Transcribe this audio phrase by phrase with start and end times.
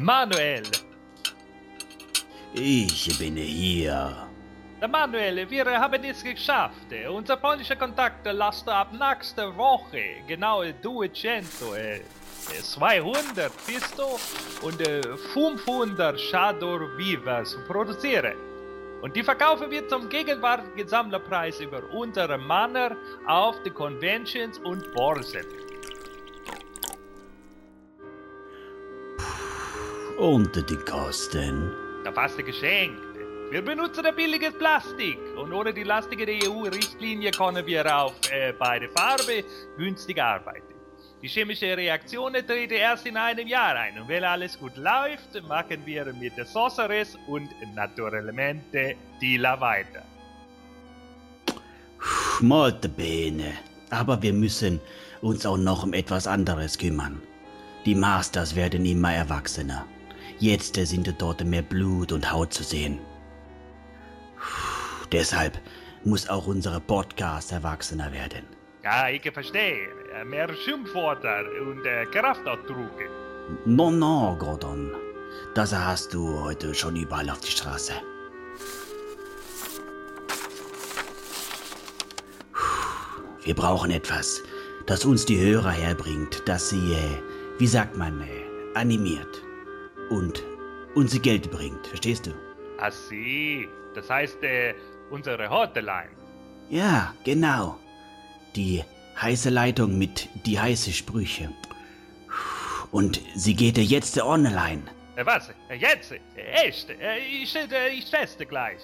[0.00, 0.64] Manuel.
[2.52, 4.26] Ich bin hier.
[4.90, 6.92] Manuel, wir haben es geschafft.
[7.08, 12.00] Unser polnischer Kontakt lasst ab nächster Woche genau 200,
[12.60, 14.82] 200 bist du und
[15.32, 18.34] 500 Chador Vivas produzieren.
[19.00, 22.96] Und die verkaufen wir zum gegenwärtigen Sammlerpreis über unsere Männer
[23.28, 25.46] auf die Conventions und Börsen.
[30.24, 31.70] Und die Kosten?
[32.02, 32.98] Da fast geschenkt.
[33.50, 38.88] Wir benutzen ein billiges Plastik und ohne die lastige EU-Richtlinie können wir auf äh, beide
[38.88, 39.44] Farbe
[39.76, 40.72] günstig arbeiten.
[41.20, 45.84] Die chemische Reaktion tritt erst in einem Jahr ein und wenn alles gut läuft, machen
[45.84, 50.04] wir mit der Sorceress und Naturelemente Tila weiter.
[52.40, 53.52] Molte Bene.
[53.90, 54.80] Aber wir müssen
[55.20, 57.20] uns auch noch um etwas anderes kümmern.
[57.84, 59.84] Die Masters werden immer erwachsener.
[60.38, 62.98] Jetzt sind dort mehr Blut und Haut zu sehen.
[65.12, 65.60] Deshalb
[66.04, 68.44] muss auch unsere Podcast erwachsener werden.
[68.82, 69.88] Ja, ich verstehe.
[70.26, 73.08] Mehr Schimpfwörter und äh, Kraftausdrücke.
[73.64, 74.90] No, no, Gordon.
[75.54, 77.92] Das hast du heute schon überall auf die Straße.
[83.42, 84.42] Wir brauchen etwas,
[84.86, 87.22] das uns die Hörer herbringt, das sie, äh,
[87.58, 88.26] wie sagt man, äh,
[88.74, 89.44] animiert
[90.10, 90.42] und
[90.94, 91.86] uns Geld bringt.
[91.86, 92.30] Verstehst du?
[92.78, 93.68] Ah, sie.
[93.94, 94.74] Das heißt, äh,
[95.10, 96.10] unsere Hotline.
[96.70, 97.78] Ja, genau.
[98.56, 98.82] Die
[99.20, 101.50] heiße Leitung mit die heiße Sprüche.
[102.90, 104.82] Und sie geht jetzt online.
[105.16, 105.48] Äh, was?
[105.68, 106.12] Äh, Jetzt?
[106.12, 106.18] Äh,
[106.66, 106.88] Echt?
[106.90, 108.78] Ich, äh, ich teste gleich.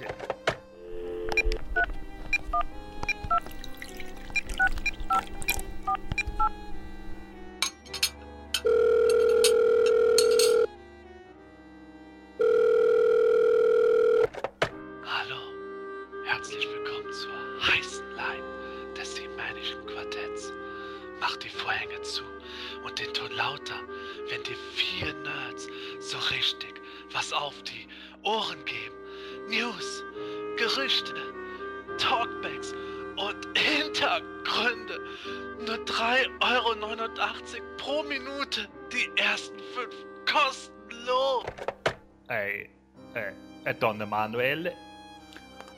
[43.81, 44.73] Don Emanuele,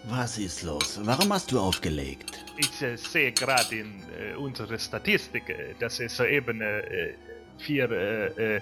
[0.04, 0.98] Was ist los?
[1.04, 2.38] Warum hast du aufgelegt?
[2.56, 7.14] ich äh, sehe gerade in äh, unserer Statistik, äh, dass es soeben äh,
[7.58, 8.60] vier, äh,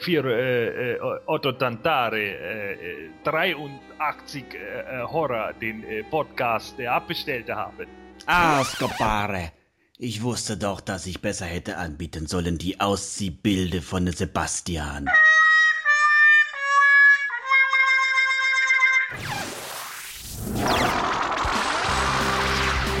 [0.00, 7.86] vier äh, äh, Otto Tantare, äh, 83 äh, äh, Horror den Podcast abbestellt haben.
[8.26, 9.52] Ah, Scopare.
[9.98, 15.08] Ich wusste doch, dass ich besser hätte anbieten sollen, die Ausziehbilde von Sebastian.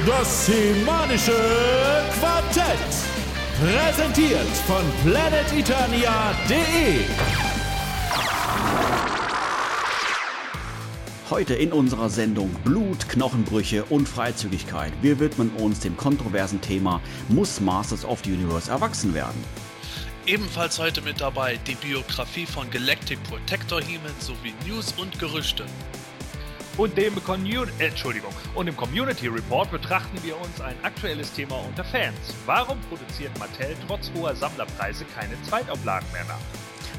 [0.06, 1.34] Das semanische
[2.20, 2.78] Quartett.
[3.58, 7.00] Präsentiert von planeteternia.de.
[11.28, 14.92] Heute in unserer Sendung Blut, Knochenbrüche und Freizügigkeit.
[15.02, 19.42] Wir widmen uns dem kontroversen Thema Muss Masters of the Universe erwachsen werden?
[20.24, 25.64] Ebenfalls heute mit dabei die Biografie von Galactic Protector He-Man sowie News und Gerüchte.
[26.76, 31.56] Und dem, Commun äh, Entschuldigung, und im Community Report betrachten wir uns ein aktuelles Thema
[31.66, 32.18] unter Fans.
[32.44, 36.40] Warum produziert Mattel trotz hoher Sammlerpreise keine Zweitauflagen mehr nach?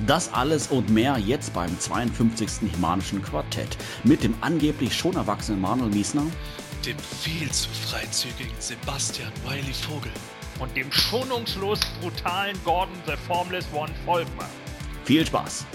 [0.05, 2.71] Das alles und mehr jetzt beim 52.
[2.71, 6.23] Himanischen Quartett mit dem angeblich schon erwachsenen Manuel Miesner.
[6.85, 10.11] Dem viel zu freizügigen Sebastian Wiley Vogel.
[10.59, 14.49] Und dem schonungslos brutalen Gordon the Formless One Volkmar.
[15.05, 15.66] Viel Spaß!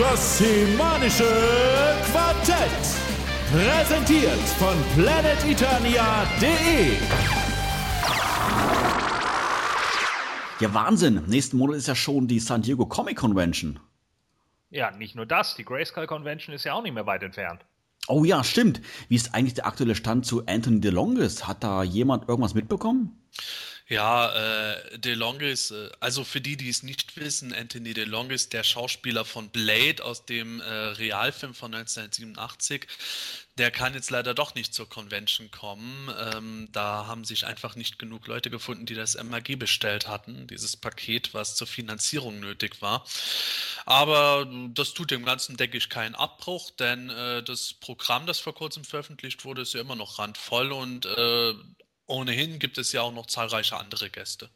[0.00, 1.28] Das semanische
[2.10, 2.56] Quartett.
[3.52, 6.96] Präsentiert von planeteternia.de.
[10.58, 11.22] Ja, Wahnsinn!
[11.26, 13.78] Nächsten Monat ist ja schon die San Diego Comic Convention.
[14.70, 17.60] Ja, nicht nur das, die Grayskull Convention ist ja auch nicht mehr weit entfernt.
[18.08, 18.80] Oh ja, stimmt.
[19.10, 21.46] Wie ist eigentlich der aktuelle Stand zu Anthony DeLongis?
[21.46, 23.20] Hat da jemand irgendwas mitbekommen?
[23.90, 29.24] Ja, äh, DeLongis, äh, also für die, die es nicht wissen, Anthony DeLongis, der Schauspieler
[29.24, 32.86] von Blade aus dem äh, Realfilm von 1987,
[33.58, 36.08] der kann jetzt leider doch nicht zur Convention kommen.
[36.32, 40.76] Ähm, da haben sich einfach nicht genug Leute gefunden, die das MAG bestellt hatten, dieses
[40.76, 43.04] Paket, was zur Finanzierung nötig war.
[43.86, 48.54] Aber das tut dem Ganzen, denke ich, keinen Abbruch, denn äh, das Programm, das vor
[48.54, 51.54] kurzem veröffentlicht wurde, ist ja immer noch randvoll und äh,
[52.10, 54.50] ohnehin gibt es ja auch noch zahlreiche andere Gäste.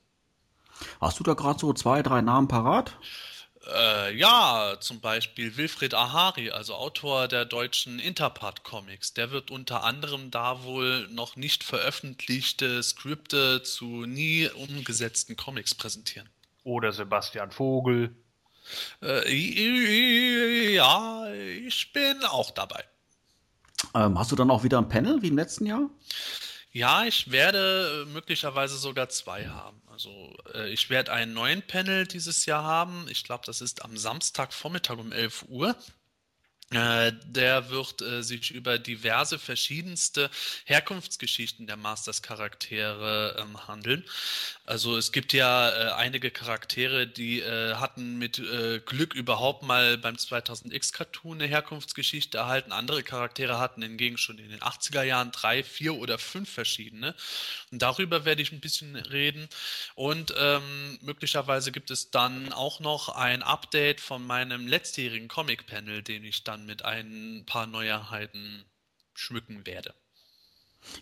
[1.00, 2.96] Hast du da gerade so zwei, drei Namen parat?
[3.72, 9.14] Äh, ja, zum Beispiel Wilfried Ahari, also Autor der deutschen Interpart-Comics.
[9.14, 16.28] Der wird unter anderem da wohl noch nicht veröffentlichte Skripte zu nie umgesetzten Comics präsentieren.
[16.64, 18.14] Oder Sebastian Vogel.
[19.02, 22.84] Äh, ja, ich bin auch dabei.
[23.94, 25.88] Ähm, hast du dann auch wieder ein Panel wie im letzten Jahr?
[26.76, 29.80] Ja, ich werde möglicherweise sogar zwei haben.
[29.86, 33.06] Also äh, ich werde einen neuen Panel dieses Jahr haben.
[33.08, 35.76] Ich glaube, das ist am Samstagvormittag um 11 Uhr.
[36.74, 40.30] Äh, der wird äh, sich über diverse verschiedenste
[40.64, 44.04] Herkunftsgeschichten der Masters-Charaktere ähm, handeln.
[44.66, 49.98] Also es gibt ja äh, einige Charaktere, die äh, hatten mit äh, Glück überhaupt mal
[49.98, 52.72] beim 2000X-Cartoon eine Herkunftsgeschichte erhalten.
[52.72, 57.14] Andere Charaktere hatten hingegen schon in den 80er Jahren drei, vier oder fünf verschiedene.
[57.70, 59.48] Und darüber werde ich ein bisschen reden.
[59.94, 66.24] Und ähm, möglicherweise gibt es dann auch noch ein Update von meinem letztjährigen Comic-Panel, den
[66.24, 68.64] ich dann mit ein paar Neuerheiten
[69.14, 69.94] schmücken werde.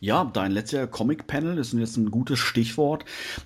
[0.01, 3.05] Ja, dein letzter Comic-Panel ist jetzt ein gutes Stichwort.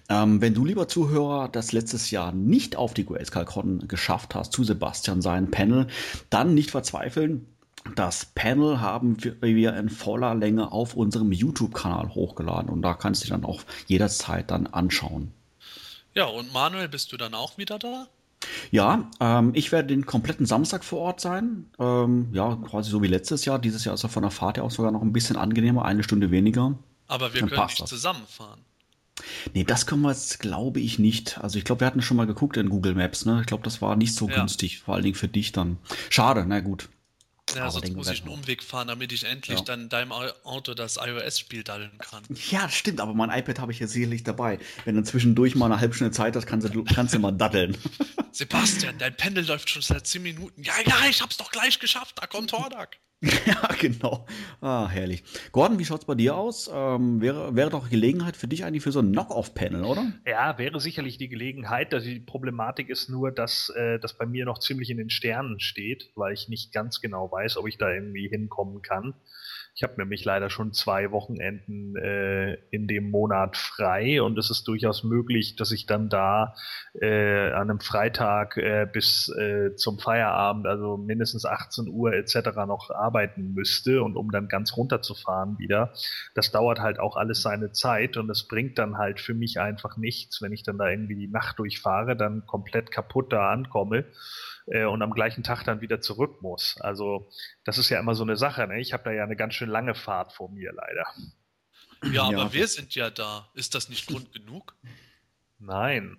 [0.08, 4.64] Ähm, wenn du, lieber Zuhörer, das letztes Jahr nicht auf die Grayscale-Con geschafft hast, zu
[4.64, 5.86] Sebastian sein Panel,
[6.30, 7.46] dann nicht verzweifeln.
[7.94, 13.24] Das Panel haben wir in voller Länge auf unserem YouTube-Kanal hochgeladen und da kannst du
[13.24, 15.32] dich dann auch jederzeit dann anschauen.
[16.12, 18.08] Ja, und Manuel, bist du dann auch wieder da?
[18.70, 21.66] Ja, ähm, ich werde den kompletten Samstag vor Ort sein.
[21.78, 23.58] Ähm, ja, quasi so wie letztes Jahr.
[23.58, 26.02] Dieses Jahr ist er von der Fahrt her auch sogar noch ein bisschen angenehmer, eine
[26.02, 26.74] Stunde weniger.
[27.08, 27.88] Aber wir Dann können nicht das.
[27.88, 28.60] zusammenfahren.
[29.54, 31.38] Nee, das können wir jetzt, glaube ich, nicht.
[31.38, 33.38] Also ich glaube, wir hatten schon mal geguckt in Google Maps, ne?
[33.40, 34.34] Ich glaube, das war nicht so Ja.
[34.36, 35.78] günstig, vor allen Dingen für dich dann.
[36.10, 36.88] Schade, na gut.
[37.56, 38.30] Ja, sonst muss ich einen.
[38.30, 39.64] Umweg fahren, damit ich endlich Ja.
[39.64, 42.22] dann in deinem Au- Auto das iOS-Spiel daddeln kann.
[42.50, 44.58] Ja, stimmt, aber mein iPad habe ich ja sicherlich dabei.
[44.84, 47.76] Wenn du zwischendurch mal eine halbe Stunde Zeit hast, kannst du, kannst du mal daddeln.
[48.32, 50.62] Sebastian, dein Pendel läuft schon seit 10 Minuten.
[50.62, 52.16] Ja, ja, ich hab's doch gleich geschafft.
[52.20, 52.98] Da kommt Hordak.
[53.46, 54.26] ja, genau.
[54.60, 55.24] Ah, herrlich.
[55.50, 56.70] Gordon, wie schaut's bei dir aus?
[56.72, 60.12] Ähm, wäre, wäre doch Gelegenheit für dich eigentlich für so ein Knock-Off-Panel, oder?
[60.26, 61.94] Ja, wäre sicherlich die Gelegenheit.
[61.94, 65.60] dass Die Problematik ist nur, dass äh, das bei mir noch ziemlich in den Sternen
[65.60, 69.14] steht, weil ich nicht ganz genau weiß, ob ich da irgendwie hinkommen kann.
[69.76, 74.66] Ich habe nämlich leider schon zwei Wochenenden äh, in dem Monat frei und es ist
[74.68, 76.54] durchaus möglich, dass ich dann da
[76.94, 82.56] äh, an einem Freitag äh, bis äh, zum Feierabend, also mindestens 18 Uhr etc.
[82.66, 85.92] noch arbeiten müsste und um dann ganz runterzufahren wieder.
[86.34, 89.98] Das dauert halt auch alles seine Zeit und es bringt dann halt für mich einfach
[89.98, 94.06] nichts, wenn ich dann da irgendwie die Nacht durchfahre, dann komplett kaputt da ankomme
[94.66, 96.76] äh, und am gleichen Tag dann wieder zurück muss.
[96.80, 97.28] Also
[97.64, 98.66] das ist ja immer so eine Sache.
[98.66, 98.80] Ne?
[98.80, 101.06] Ich habe da ja eine ganz schön lange Fahrt vor mir leider.
[102.12, 102.52] Ja, aber Ja.
[102.52, 103.48] wir sind ja da.
[103.54, 104.74] Ist das nicht Grund genug?
[105.58, 106.18] Nein.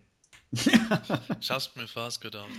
[0.52, 2.50] Ich hab's mir fast gedacht.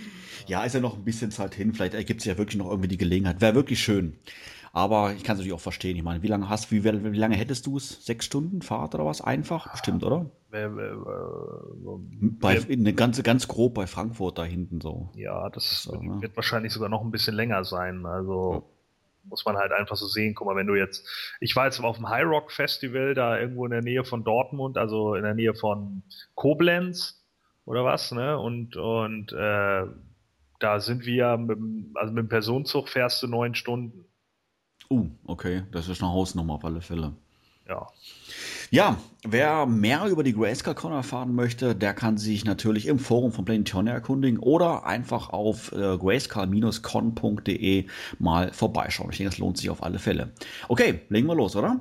[0.47, 1.73] Ja, ist ja noch ein bisschen Zeit hin.
[1.73, 3.41] Vielleicht ergibt sich ja wirklich noch irgendwie die Gelegenheit.
[3.41, 4.17] Wäre wirklich schön.
[4.73, 5.97] Aber ich kann es natürlich auch verstehen.
[5.97, 8.05] Ich meine, wie lange hast wie, wie lange hättest du es?
[8.05, 9.21] Sechs Stunden Fahrt oder was?
[9.21, 9.71] Einfach?
[9.71, 10.29] Bestimmt, oder?
[10.51, 10.67] Äh,
[12.39, 15.09] Bei, eine ganz, ganz grob bei Frankfurt da hinten so.
[15.13, 16.21] ja, das So, wird, ne?
[16.35, 18.05] wahrscheinlich sogar noch ein bisschen länger sein.
[18.05, 18.69] Also
[19.23, 20.33] muss man halt einfach so sehen.
[20.35, 21.07] Guck mal, wenn du jetzt,
[21.39, 24.77] ich war jetzt auf dem High Rock Festival da irgendwo in der Nähe von Dortmund,
[24.77, 26.03] also in der Nähe von
[26.35, 27.23] Koblenz
[27.65, 28.37] oder was, ne?
[28.39, 29.85] Und und äh,
[30.59, 31.57] da sind wir, mit,
[31.95, 34.05] also mit dem Personenzug fährst du neun Stunden.
[34.89, 35.63] Uh, okay.
[35.71, 37.13] Das ist eine Hausnummer auf alle Fälle.
[37.67, 37.87] Ja.
[38.71, 43.45] Ja, wer mehr über die Grayscale-Con erfahren möchte, der kann sich natürlich im Forum von
[43.45, 47.85] Planetonia erkundigen oder einfach auf äh, grayscale-con.de
[48.17, 49.11] mal vorbeischauen.
[49.11, 50.31] Ich denke, das lohnt sich auf alle Fälle.
[50.67, 51.77] Okay, legen wir los, oder?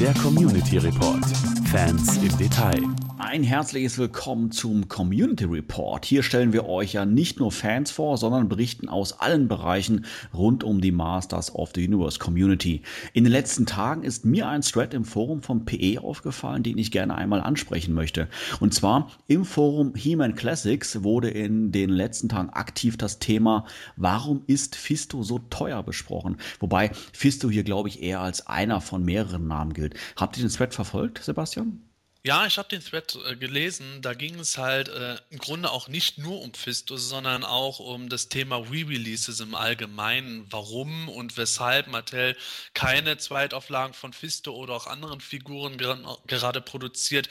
[0.00, 1.24] Der Community Report.
[1.70, 2.82] Fans im Detail.
[3.24, 6.04] Ein herzliches Willkommen zum Community Report.
[6.04, 10.64] Hier stellen wir euch ja nicht nur Fans vor, sondern berichten aus allen Bereichen rund
[10.64, 12.82] um die Masters of the Universe Community.
[13.12, 16.90] In den letzten Tagen ist mir ein Thread im Forum vom PE aufgefallen, den ich
[16.90, 18.26] gerne einmal ansprechen möchte.
[18.58, 24.42] Und zwar im Forum He-Man Classics wurde in den letzten Tagen aktiv das Thema Warum
[24.48, 26.38] ist Fisto so teuer besprochen?
[26.58, 29.94] Wobei Fisto hier, glaube ich, eher als einer von mehreren Namen gilt.
[30.16, 31.91] Habt ihr den Thread verfolgt, Sebastian?
[32.24, 34.00] Ja, ich habe den Thread äh, gelesen.
[34.00, 38.08] Da ging es halt äh, im Grunde auch nicht nur um Fistus, sondern auch um
[38.08, 40.46] das Thema Re-Releases im Allgemeinen.
[40.50, 42.36] Warum und weshalb Mattel
[42.74, 45.98] keine Zweitauflagen von Fisto oder auch anderen Figuren ger
[46.28, 47.28] gerade produziert.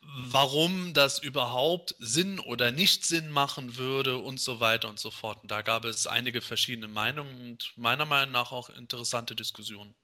[0.00, 5.38] Warum das überhaupt Sinn oder nicht Sinn machen würde und so weiter und so fort.
[5.42, 9.94] Und da gab es einige verschiedene Meinungen und meiner Meinung nach auch interessante Diskussionen.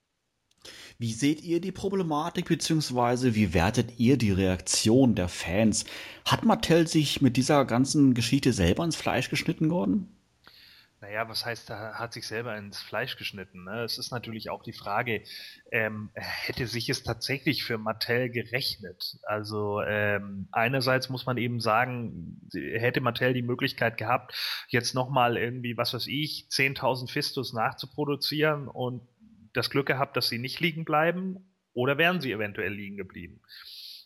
[1.01, 5.85] Wie seht ihr die Problematik, beziehungsweise wie wertet ihr die Reaktion der Fans?
[6.25, 10.09] Hat Mattel sich mit dieser ganzen Geschichte selber ins Fleisch geschnitten, Gordon?
[11.01, 13.63] Naja, was heißt, da hat sich selber ins Fleisch geschnitten.
[13.63, 13.85] Ne?
[13.85, 15.23] Es ist natürlich auch die Frage,
[15.71, 19.19] ähm, hätte sich es tatsächlich für Mattel gerechnet?
[19.23, 24.35] Also ähm, einerseits muss man eben sagen, hätte Mattel die Möglichkeit gehabt,
[24.67, 29.03] jetzt nochmal irgendwie, was weiß ich, 10.000 Fistus nachzuproduzieren und
[29.53, 33.41] das Glück gehabt, dass sie nicht liegen bleiben oder wären sie eventuell liegen geblieben.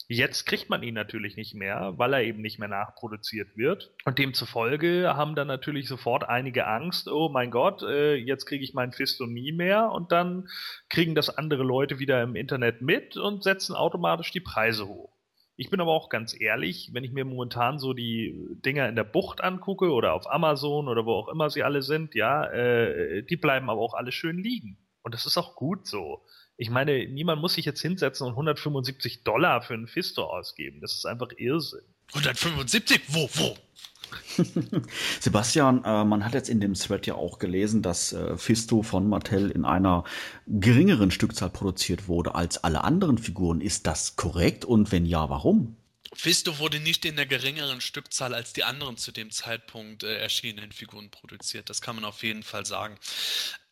[0.08, 3.94] Jetzt kriegt man ihn natürlich nicht mehr, weil er eben nicht mehr nachproduziert wird.
[4.04, 8.74] Und demzufolge haben dann natürlich sofort einige Angst, oh mein Gott, äh, jetzt kriege ich
[8.74, 9.90] mein Fisto nie mehr.
[9.90, 10.48] Und dann
[10.90, 15.12] kriegen das andere Leute wieder im Internet mit und setzen automatisch die Preise hoch.
[15.56, 18.34] Ich bin aber auch ganz ehrlich, wenn ich mir momentan so die
[18.64, 22.14] Dinger in der Bucht angucke oder auf Amazon oder wo auch immer sie alle sind,
[22.14, 24.78] ja, äh, die bleiben aber auch alle schön liegen.
[25.02, 26.22] Und das ist auch gut so.
[26.56, 30.80] Ich meine, niemand muss sich jetzt hinsetzen und 175 Dollar für einen Fisto ausgeben.
[30.80, 31.82] Das ist einfach Irrsinn.
[32.14, 33.00] 175?
[33.08, 33.56] Wo, wo?
[35.20, 39.08] Sebastian, äh, man hat jetzt in dem Thread ja auch gelesen, dass äh, Fisto von
[39.08, 40.04] Mattel in einer
[40.46, 43.60] geringeren Stückzahl produziert wurde als alle anderen Figuren.
[43.60, 44.64] Ist das korrekt?
[44.64, 45.76] Und wenn ja, warum?
[46.14, 50.72] Fisto wurde nicht in der geringeren Stückzahl als die anderen zu dem Zeitpunkt äh, erschienenen
[50.72, 51.70] Figuren produziert.
[51.70, 52.98] Das kann man auf jeden Fall sagen.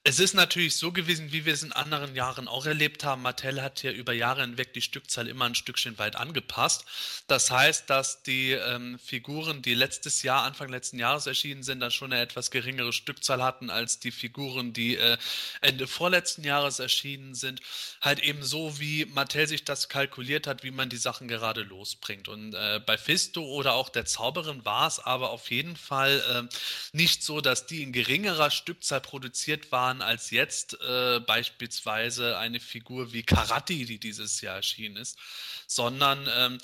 [0.02, 3.20] Es ist natürlich so gewesen, wie wir es in anderen Jahren auch erlebt haben.
[3.20, 6.86] Mattel hat ja über Jahre hinweg die Stückzahl immer ein Stückchen weit angepasst.
[7.26, 11.90] Das heißt, dass die ähm, Figuren, die letztes Jahr, Anfang letzten Jahres erschienen sind, dann
[11.90, 15.18] schon eine etwas geringere Stückzahl hatten als die Figuren, die äh,
[15.60, 17.60] Ende vorletzten Jahres erschienen sind.
[18.00, 22.26] Halt eben so, wie Mattel sich das kalkuliert hat, wie man die Sachen gerade losbringt.
[22.26, 26.56] Und äh, bei Fisto oder auch der Zauberin war es aber auf jeden Fall äh,
[26.96, 32.60] nicht so, dass die in geringerer Stückzahl produziert waren waren als jetzt äh, beispielsweise eine
[32.60, 35.18] Figur wie Karate, die dieses Jahr erschienen ist,
[35.66, 36.58] sondern ähm,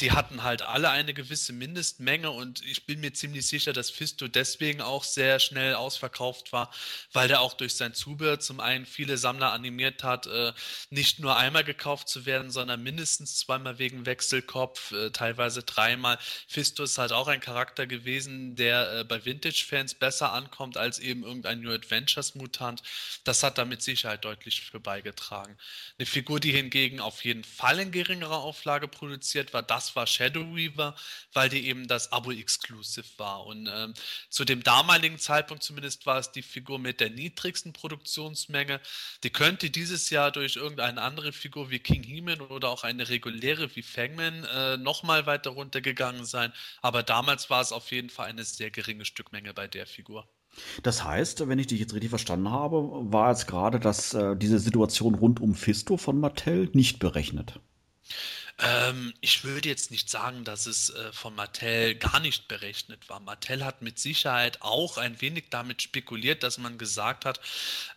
[0.00, 4.28] die hatten halt alle eine gewisse Mindestmenge und ich bin mir ziemlich sicher, dass Fisto
[4.28, 6.72] deswegen auch sehr schnell ausverkauft war,
[7.12, 10.52] weil der auch durch sein Zubehör zum einen viele Sammler animiert hat, äh,
[10.90, 16.18] nicht nur einmal gekauft zu werden, sondern mindestens zweimal wegen Wechselkopf, äh, teilweise dreimal.
[16.46, 21.24] Fisto ist halt auch ein Charakter gewesen, der äh, bei Vintage-Fans besser ankommt als eben
[21.24, 22.67] irgendein New Adventures-Mutant.
[23.24, 25.56] Das hat da mit Sicherheit deutlich für beigetragen.
[25.98, 30.52] Eine Figur, die hingegen auf jeden Fall in geringerer Auflage produziert war, das war Shadow
[30.54, 30.94] Reaver,
[31.32, 33.46] weil die eben das Abo-Exclusive war.
[33.46, 33.94] Und ähm,
[34.30, 38.80] zu dem damaligen Zeitpunkt zumindest war es die Figur mit der niedrigsten Produktionsmenge.
[39.22, 43.74] Die könnte dieses Jahr durch irgendeine andere Figur wie King He-Man oder auch eine reguläre
[43.76, 46.52] wie Fangman äh, nochmal weiter runtergegangen sein.
[46.82, 50.28] Aber damals war es auf jeden Fall eine sehr geringe Stückmenge bei der Figur.
[50.82, 54.58] Das heißt, wenn ich dich jetzt richtig verstanden habe, war jetzt gerade, dass äh, diese
[54.58, 57.60] Situation rund um Fisto von Mattel nicht berechnet.
[58.60, 63.20] Ähm, ich würde jetzt nicht sagen, dass es äh, von Mattel gar nicht berechnet war.
[63.20, 67.38] Mattel hat mit Sicherheit auch ein wenig damit spekuliert, dass man gesagt hat,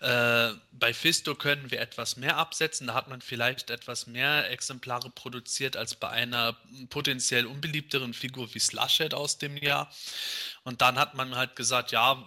[0.01, 5.09] äh, bei Fisto können wir etwas mehr absetzen, da hat man vielleicht etwas mehr Exemplare
[5.09, 6.55] produziert als bei einer
[6.89, 9.91] potenziell unbeliebteren Figur wie Slushhead aus dem Jahr.
[10.63, 12.23] Und dann hat man halt gesagt, ja,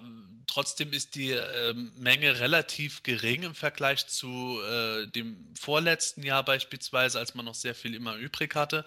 [0.47, 7.19] trotzdem ist die äh, Menge relativ gering im Vergleich zu äh, dem vorletzten Jahr beispielsweise,
[7.19, 8.85] als man noch sehr viel immer übrig hatte.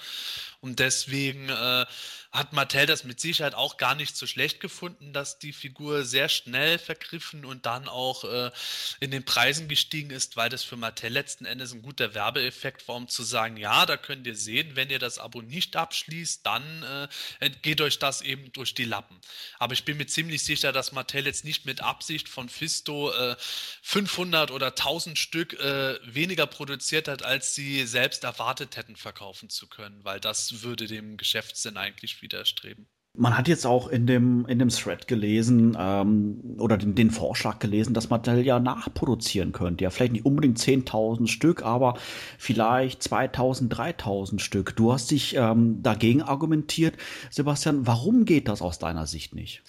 [0.60, 1.86] Und deswegen äh,
[2.32, 6.30] hat Mattel das mit Sicherheit auch gar nicht so schlecht gefunden, dass die Figur sehr
[6.30, 8.52] schnell vergriffen und dann auch äh,
[9.00, 12.96] in den Preisen gestiegen ist, weil das für Mattel letzten Endes ein guter Werbeeffekt war,
[12.96, 17.10] um zu sagen, ja, da könnt ihr sehen, wenn ihr das Abo nicht abschließt, dann
[17.40, 19.20] äh, geht euch das eben durch die Lappen.
[19.58, 23.36] Aber ich bin mir ziemlich sicher, dass Mattel jetzt nicht mit Absicht von Fisto äh,
[23.82, 29.68] 500 oder 1000 Stück äh, weniger produziert hat, als sie selbst erwartet hätten verkaufen zu
[29.68, 32.88] können, weil das würde dem Geschäftssinn eigentlich widerstreben.
[33.20, 37.58] Man hat jetzt auch in dem, in dem Thread gelesen ähm, oder den, den Vorschlag
[37.58, 39.86] gelesen, dass man ja nachproduzieren könnte.
[39.86, 41.96] Ja, vielleicht nicht unbedingt 10.000 Stück, aber
[42.38, 44.75] vielleicht 2.000, 3.000 Stück.
[44.75, 46.96] Du hast dich ähm, dagegen argumentiert.
[47.32, 49.63] Sebastian, warum geht das aus deiner Sicht nicht?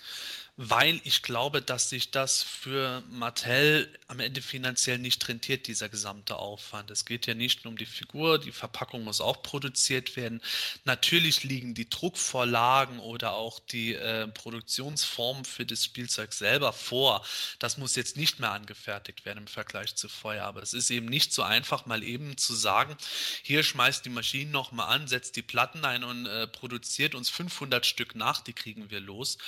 [0.61, 6.35] Weil ich glaube, dass sich das für Mattel am Ende finanziell nicht rentiert, dieser gesamte
[6.35, 6.91] Aufwand.
[6.91, 10.43] Es geht ja nicht nur um die Figur, die Verpackung muss auch produziert werden.
[10.85, 17.25] Natürlich liegen die Druckvorlagen oder auch die äh, Produktionsform für das Spielzeug selber vor.
[17.61, 21.07] Das muss jetzt nicht mehr angefertigt werden im Vergleich zu vorher, aber es ist eben
[21.07, 22.97] nicht so einfach, mal eben zu sagen,
[23.45, 27.87] hier schmeißt die Maschine nochmal an, setzt die Platten ein und äh, produziert uns 500
[27.87, 29.39] Stück nach, die kriegen wir los.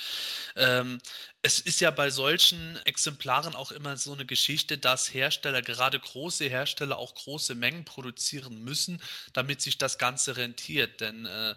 [0.55, 1.00] Ähm,
[1.43, 6.45] es ist ja bei solchen Exemplaren auch immer so eine Geschichte, dass Hersteller, gerade große
[6.45, 9.01] Hersteller, auch große Mengen produzieren müssen,
[9.33, 11.01] damit sich das Ganze rentiert.
[11.01, 11.55] Denn äh,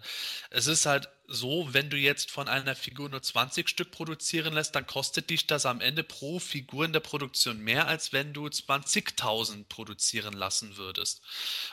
[0.49, 4.75] es ist halt so, wenn du jetzt von einer Figur nur 20 Stück produzieren lässt,
[4.75, 8.45] dann kostet dich das am Ende pro Figur in der Produktion mehr, als wenn du
[8.45, 11.21] 20.000 produzieren lassen würdest.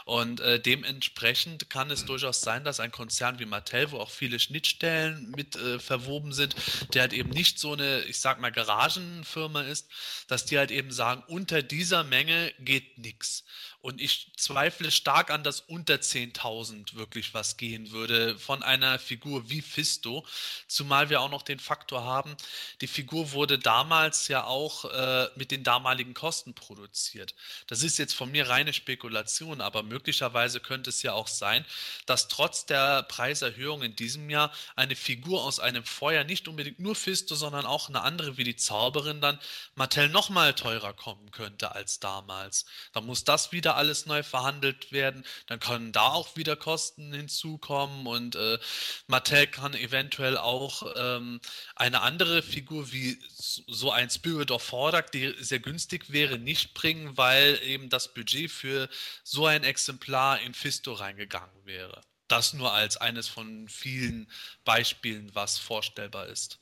[0.05, 4.39] Und äh, dementsprechend kann es durchaus sein, dass ein Konzern wie Mattel, wo auch viele
[4.39, 6.55] Schnittstellen mit äh, verwoben sind,
[6.95, 9.89] der halt eben nicht so eine, ich sag mal, Garagenfirma ist,
[10.29, 13.45] dass die halt eben sagen, unter dieser Menge geht nichts.
[13.83, 19.51] Und ich zweifle stark an, dass unter 10.000 wirklich was gehen würde von einer Figur
[19.51, 20.25] wie Fisto.
[20.69, 22.37] Zumal wir auch noch den Faktor haben,
[22.81, 27.35] die Figur wurde damals ja auch äh, mit den damaligen Kosten produziert.
[27.67, 31.65] Das ist jetzt von mir reine Spekulation, aber möglicherweise könnte es ja auch sein,
[32.07, 36.95] dass trotz der Preiserhöhung in diesem Jahr eine Figur aus einem Feuer nicht unbedingt nur
[36.95, 39.41] Fisto, sondern auch eine andere wie die Zauberin dann
[39.75, 42.65] Mattel nochmal teurer kommen könnte als damals.
[42.93, 45.25] Da muss das wieder wieder alles neu verhandelt werden.
[45.47, 48.59] Dann können da auch wieder Kosten hinzukommen und äh,
[49.07, 51.41] Mattel kann eventuell auch ähm,
[51.75, 57.17] eine andere Figur wie so ein Spirit of Fordak, die sehr günstig wäre, nicht bringen,
[57.17, 58.89] weil eben das Budget für
[59.25, 62.03] so ein Exemplar in Fisto reingegangen wäre.
[62.29, 64.29] Das nur als eines von vielen
[64.65, 66.59] Beispielen, was vorstellbar ist.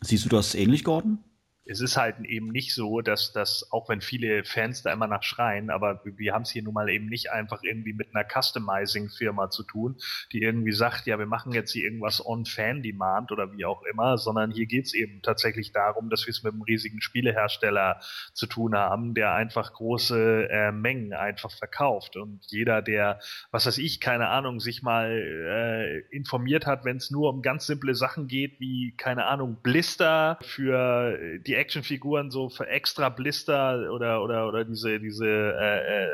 [0.00, 1.22] Siehst du das ähnlich, Gordon?
[1.64, 5.22] Es ist halt eben nicht so, dass das, auch wenn viele Fans da immer nach
[5.22, 9.50] schreien, aber wir haben es hier nun mal eben nicht einfach irgendwie mit einer Customizing-Firma
[9.50, 9.96] zu tun,
[10.32, 14.18] die irgendwie sagt, ja, wir machen jetzt hier irgendwas on Fan-Demand oder wie auch immer,
[14.18, 18.00] sondern hier geht's eben tatsächlich darum, dass wir es mit einem riesigen Spielehersteller
[18.32, 22.16] zu tun haben, der einfach große äh, Mengen einfach verkauft.
[22.16, 23.20] Und jeder, der,
[23.52, 27.66] was weiß ich, keine Ahnung, sich mal äh, informiert hat, wenn es nur um ganz
[27.66, 33.92] simple Sachen geht, wie, keine Ahnung, Blister für die die Actionfiguren so für extra Blister
[33.92, 36.08] oder oder oder diese diese äh, äh,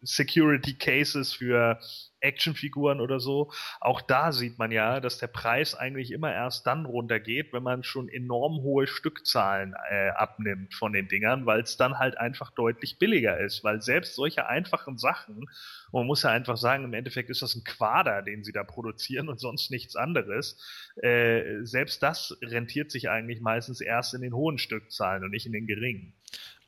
[0.00, 1.78] Security Cases für
[2.22, 3.50] Actionfiguren oder so.
[3.80, 7.82] Auch da sieht man ja, dass der Preis eigentlich immer erst dann runtergeht, wenn man
[7.82, 12.98] schon enorm hohe Stückzahlen äh, abnimmt von den Dingern, weil es dann halt einfach deutlich
[12.98, 13.64] billiger ist.
[13.64, 15.46] Weil selbst solche einfachen Sachen,
[15.92, 19.28] man muss ja einfach sagen, im Endeffekt ist das ein Quader, den sie da produzieren
[19.28, 20.58] und sonst nichts anderes.
[20.96, 25.52] Äh, selbst das rentiert sich eigentlich meistens erst in den hohen Stückzahlen und nicht in
[25.52, 26.14] den geringen.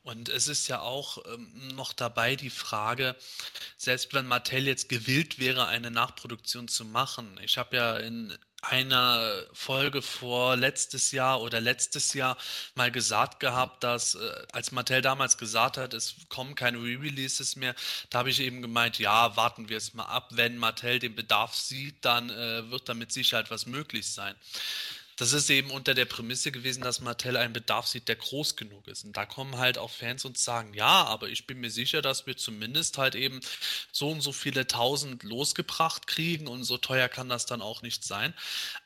[0.05, 3.15] Und es ist ja auch ähm, noch dabei die Frage,
[3.75, 7.39] selbst wenn Mattel jetzt gewillt wäre, eine Nachproduktion zu machen.
[7.43, 12.37] Ich habe ja in einer Folge vor letztes Jahr oder letztes Jahr
[12.75, 17.73] mal gesagt gehabt, dass äh, als Mattel damals gesagt hat, es kommen keine Re-Releases mehr,
[18.11, 20.29] da habe ich eben gemeint, ja, warten wir es mal ab.
[20.33, 24.35] Wenn Mattel den Bedarf sieht, dann äh, wird da mit Sicherheit was möglich sein.
[25.17, 28.87] Das ist eben unter der Prämisse gewesen, dass Mattel einen Bedarf sieht, der groß genug
[28.87, 29.05] ist.
[29.05, 32.27] Und da kommen halt auch Fans und sagen, ja, aber ich bin mir sicher, dass
[32.27, 33.39] wir zumindest halt eben
[33.93, 38.03] so und so viele tausend losgebracht kriegen und so teuer kann das dann auch nicht
[38.03, 38.33] sein.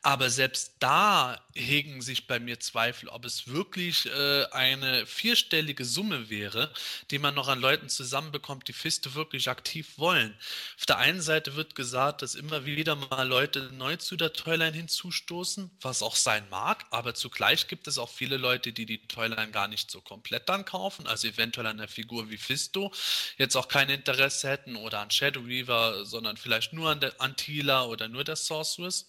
[0.04, 6.30] Aber selbst da hegen sich bei mir Zweifel, ob es wirklich äh, eine vierstellige Summe
[6.30, 6.72] wäre,
[7.10, 10.38] die man noch an Leuten zusammenbekommt, die Fiste wirklich aktiv wollen.
[10.78, 14.76] Auf der einen Seite wird gesagt, dass immer wieder mal Leute neu zu der Toyline
[14.76, 19.52] hinzustoßen, was auch sein mag, aber zugleich gibt es auch viele Leute, die die Toyline
[19.52, 22.92] gar nicht so komplett dann kaufen, also eventuell an der Figur wie Fisto
[23.38, 27.86] jetzt auch kein Interesse hätten oder an Shadow Weaver, sondern vielleicht nur an der Antila
[27.86, 29.08] oder nur der Sorceress.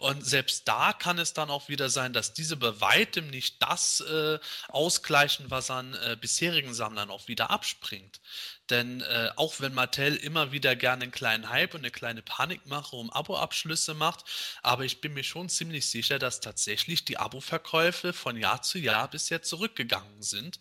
[0.00, 4.00] Und selbst da kann es dann auch wieder sein, dass diese bei weitem nicht das
[4.00, 8.22] äh, ausgleichen, was an äh, bisherigen Sammlern auch wieder abspringt.
[8.70, 12.96] Denn äh, auch wenn Mattel immer wieder gerne einen kleinen Hype und eine kleine Panikmache
[12.96, 14.24] um Abo-Abschlüsse macht,
[14.62, 19.08] aber ich bin mir schon ziemlich sicher, dass tatsächlich die Abo-Verkäufe von Jahr zu Jahr
[19.08, 20.60] bisher zurückgegangen sind.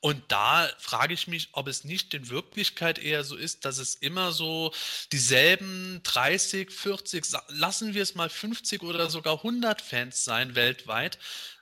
[0.00, 3.96] Und da frage ich mich, ob es nicht in Wirklichkeit eher so ist, dass es
[3.96, 4.72] immer so
[5.10, 11.18] dieselben 30, 40, lassen wir es mal 50 oder sogar 100 Fans sein weltweit,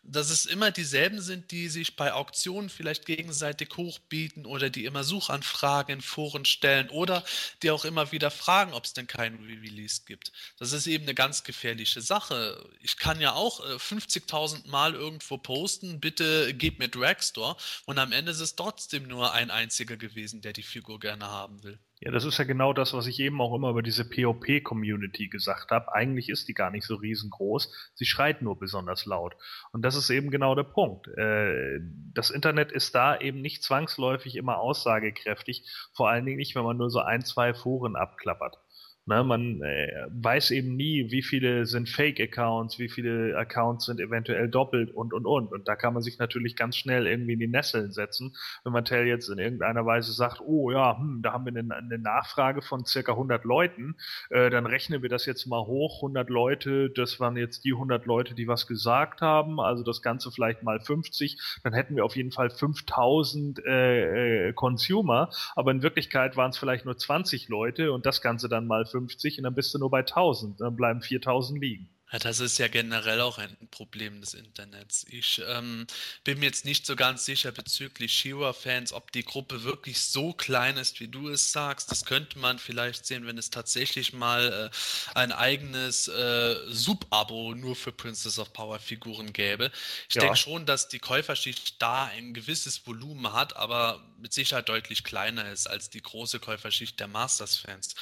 [0.08, 5.04] dass es immer dieselben sind, die sich bei Auktionen vielleicht gegenseitig hochbieten oder die immer
[5.04, 7.24] Suchanfragen in Foren stellen oder
[7.62, 10.32] die auch immer wieder fragen, ob es denn keinen Release gibt.
[10.58, 12.68] Das ist eben eine ganz gefährliche Sache.
[12.80, 18.12] Ich kann ja auch 50.000 äh, Mal irgendwo posten, bitte gib mir Dragstore und am
[18.12, 21.78] Ende ist es trotzdem nur ein einziger gewesen, der die Figur gerne haben will.
[22.00, 25.70] Ja, das ist ja genau das, was ich eben auch immer über diese POP-Community gesagt
[25.70, 25.94] habe.
[25.94, 27.72] Eigentlich ist die gar nicht so riesengroß.
[27.94, 29.34] Sie schreit nur besonders laut.
[29.72, 31.08] Und das ist eben genau der Punkt.
[31.08, 31.80] Äh,
[32.12, 35.64] das Internet ist da eben nicht zwangsläufig immer aussagekräftig.
[35.94, 38.58] Vor allen Dingen nicht, wenn man nur so ein, zwei Foren abklappert.
[39.08, 44.48] Ne, man äh, weiß eben nie, wie viele sind Fake-Accounts, wie viele Accounts sind eventuell
[44.48, 45.52] doppelt und und und.
[45.52, 49.06] Und da kann man sich natürlich ganz schnell irgendwie in die Nesseln setzen, wenn Mattel
[49.06, 52.84] jetzt in irgendeiner Weise sagt, oh ja, hm, da haben wir eine, eine Nachfrage von
[52.84, 53.94] circa 100 Leuten,
[54.30, 58.06] äh, dann rechnen wir das jetzt mal hoch, 100 Leute, das waren jetzt die 100
[58.06, 62.16] Leute, die was gesagt haben, also das Ganze vielleicht mal 50, dann hätten wir auf
[62.16, 67.92] jeden Fall 5000 äh, äh, Consumer, aber in Wirklichkeit waren es vielleicht nur 20 Leute
[67.92, 70.60] und das Ganze dann mal 50 50 und dann bist du nur bei 1000.
[70.60, 71.88] Dann bleiben 4000 liegen.
[72.12, 75.04] Ja, das ist ja generell auch ein Problem des Internets.
[75.10, 75.88] Ich ähm,
[76.22, 80.76] bin mir jetzt nicht so ganz sicher bezüglich Shira-Fans, ob die Gruppe wirklich so klein
[80.76, 81.90] ist, wie du es sagst.
[81.90, 87.74] Das könnte man vielleicht sehen, wenn es tatsächlich mal äh, ein eigenes äh, Sub-Abo nur
[87.74, 89.72] für Princess of Power Figuren gäbe.
[90.08, 90.22] Ich ja.
[90.22, 95.50] denke schon, dass die Käuferschicht da ein gewisses Volumen hat, aber mit Sicherheit deutlich kleiner
[95.50, 97.96] ist als die große Käuferschicht der Masters-Fans.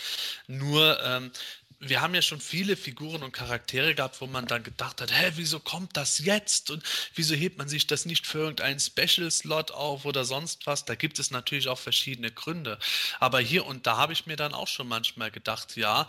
[0.47, 1.33] Nur ähm,
[1.89, 5.33] wir haben ja schon viele Figuren und Charaktere gehabt, wo man dann gedacht hat, hä,
[5.37, 6.71] wieso kommt das jetzt?
[6.71, 6.83] Und
[7.15, 10.85] wieso hebt man sich das nicht für irgendeinen Special-Slot auf oder sonst was?
[10.85, 12.79] Da gibt es natürlich auch verschiedene Gründe.
[13.21, 16.07] Aber hier und da habe ich mir dann auch schon manchmal gedacht, ja,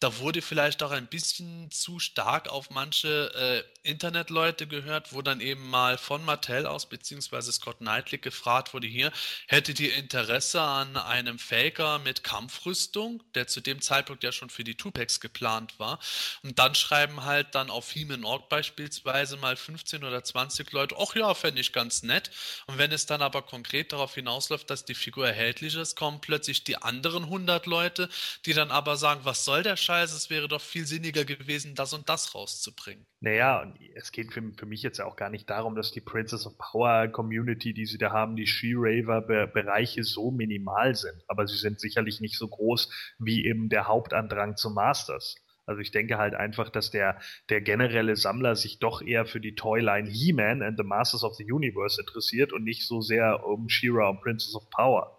[0.00, 5.40] da wurde vielleicht auch ein bisschen zu stark auf manche äh, Internetleute gehört, wo dann
[5.40, 9.10] eben mal von Mattel aus, beziehungsweise Scott Knightley gefragt wurde, hier,
[9.48, 14.62] hättet ihr Interesse an einem Faker mit Kampfrüstung, der zu dem Zeitpunkt ja schon für
[14.62, 15.98] die Tupacs geplant war.
[16.42, 21.14] Und dann schreiben halt dann auf Heman Org beispielsweise mal 15 oder 20 Leute, ach
[21.14, 22.30] ja, fände ich ganz nett.
[22.66, 26.64] Und wenn es dann aber konkret darauf hinausläuft, dass die Figur erhältlich ist, kommen plötzlich
[26.64, 28.08] die anderen 100 Leute,
[28.46, 31.92] die dann aber sagen, was soll der Scheiß, es wäre doch viel sinniger gewesen, das
[31.92, 33.06] und das rauszubringen.
[33.20, 36.56] Naja, es geht für, für mich jetzt auch gar nicht darum, dass die Princess of
[36.56, 41.24] Power Community, die sie da haben, die She-Raver-Bereiche so minimal sind.
[41.26, 45.34] Aber sie sind sicherlich nicht so groß wie eben der Hauptandrang zum Masters.
[45.66, 47.18] Also ich denke halt einfach, dass der,
[47.50, 51.52] der generelle Sammler sich doch eher für die Toyline He-Man and the Masters of the
[51.52, 55.18] Universe interessiert und nicht so sehr um She-Ra und Princess of Power.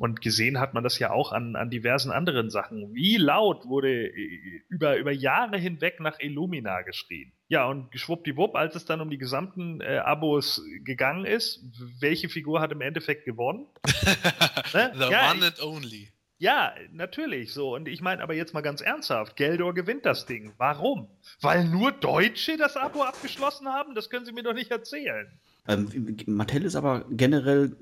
[0.00, 2.94] Und gesehen hat man das ja auch an, an diversen anderen Sachen.
[2.94, 7.32] Wie laut wurde äh, über, über Jahre hinweg nach Illumina geschrien.
[7.48, 11.62] Ja, und schwuppdiwupp, als es dann um die gesamten äh, Abos gegangen ist,
[12.00, 13.66] welche Figur hat im Endeffekt gewonnen?
[14.72, 14.90] ne?
[14.94, 16.08] The ja, one and only.
[16.38, 17.74] Ja, natürlich so.
[17.74, 20.54] Und ich meine aber jetzt mal ganz ernsthaft, Geldor gewinnt das Ding.
[20.56, 21.10] Warum?
[21.42, 23.94] Weil nur Deutsche das Abo abgeschlossen haben?
[23.94, 25.30] Das können Sie mir doch nicht erzählen.
[25.70, 27.76] Ähm, Mattel ist aber generell,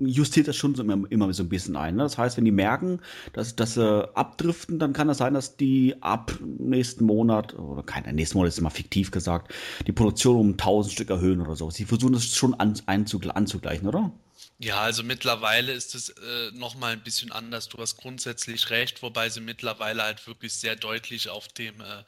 [0.00, 1.96] justiert das schon so immer, immer so ein bisschen ein.
[1.96, 2.02] Ne?
[2.02, 3.00] Das heißt, wenn die merken,
[3.34, 8.14] dass, dass sie abdriften, dann kann das sein, dass die ab nächsten Monat, oder kein,
[8.14, 9.52] nächsten Monat ist immer fiktiv gesagt,
[9.86, 11.70] die Produktion um 1000 Stück erhöhen oder so.
[11.70, 14.10] Sie versuchen das schon an, anzugleichen, oder?
[14.58, 17.68] Ja, also mittlerweile ist es äh, nochmal ein bisschen anders.
[17.68, 22.04] Du hast grundsätzlich recht, wobei sie mittlerweile halt wirklich sehr deutlich auf dem äh,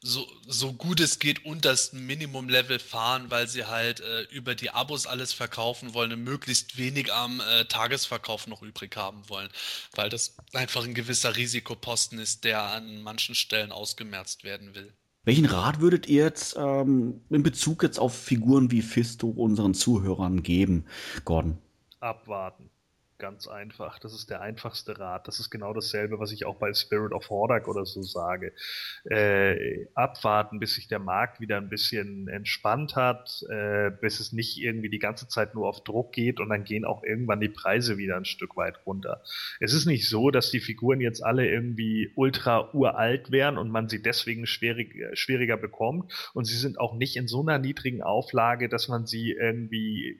[0.00, 5.06] so, so gut es geht untersten Minimum-Level fahren, weil sie halt äh, über die Abos
[5.06, 9.50] alles verkaufen wollen und möglichst wenig am äh, Tagesverkauf noch übrig haben wollen,
[9.94, 14.94] weil das einfach ein gewisser Risikoposten ist, der an manchen Stellen ausgemerzt werden will.
[15.24, 20.42] Welchen Rat würdet ihr jetzt ähm, in Bezug jetzt auf Figuren wie Fisto unseren Zuhörern
[20.42, 20.86] geben,
[21.24, 21.58] Gordon?
[22.02, 22.70] Abwarten.
[23.22, 24.00] Ganz einfach.
[24.00, 25.28] Das ist der einfachste Rat.
[25.28, 28.52] Das ist genau dasselbe, was ich auch bei Spirit of Hordak oder so sage.
[29.04, 34.58] Äh, abwarten, bis sich der Markt wieder ein bisschen entspannt hat, äh, bis es nicht
[34.58, 37.96] irgendwie die ganze Zeit nur auf Druck geht und dann gehen auch irgendwann die Preise
[37.96, 39.22] wieder ein Stück weit runter.
[39.60, 43.88] Es ist nicht so, dass die Figuren jetzt alle irgendwie ultra uralt wären und man
[43.88, 48.68] sie deswegen schwierig, schwieriger bekommt und sie sind auch nicht in so einer niedrigen Auflage,
[48.68, 50.18] dass man sie irgendwie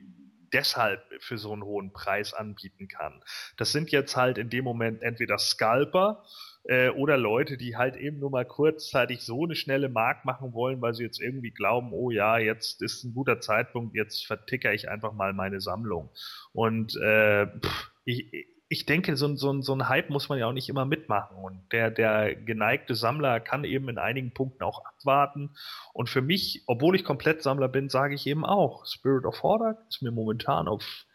[0.53, 3.21] deshalb für so einen hohen Preis anbieten kann.
[3.57, 6.23] Das sind jetzt halt in dem Moment entweder Scalper
[6.65, 10.81] äh, oder Leute, die halt eben nur mal kurzzeitig so eine schnelle Mark machen wollen,
[10.81, 14.89] weil sie jetzt irgendwie glauben, oh ja, jetzt ist ein guter Zeitpunkt, jetzt verticker ich
[14.89, 16.09] einfach mal meine Sammlung.
[16.53, 20.53] Und äh, pff, ich, ich denke, so, so, so ein Hype muss man ja auch
[20.53, 21.37] nicht immer mitmachen.
[21.37, 25.51] Und der, der geneigte Sammler kann eben in einigen Punkten auch abwarten.
[25.93, 29.77] Und für mich, obwohl ich komplett Sammler bin, sage ich eben auch, Spirit of Hordak
[29.87, 31.05] ist mir momentan auf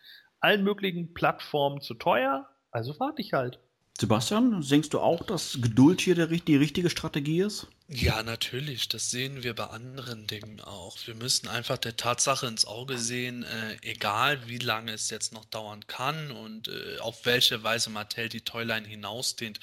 [0.41, 2.49] allen möglichen Plattformen zu teuer.
[2.71, 3.59] Also warte ich halt.
[3.99, 7.67] Sebastian, denkst du auch, dass Geduld hier die richtige Strategie ist?
[7.91, 8.89] Ja, natürlich.
[8.91, 10.99] Das sehen wir bei anderen Dingen auch.
[11.07, 15.47] Wir müssen einfach der Tatsache ins Auge sehen, äh, egal wie lange es jetzt noch
[15.47, 19.59] dauern kann und äh, auf welche Weise Mattel die Toyline hinausdehnt.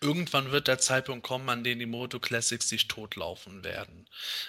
[0.00, 4.06] Irgendwann wird der Zeitpunkt kommen, an dem die Moto Classics sich totlaufen werden.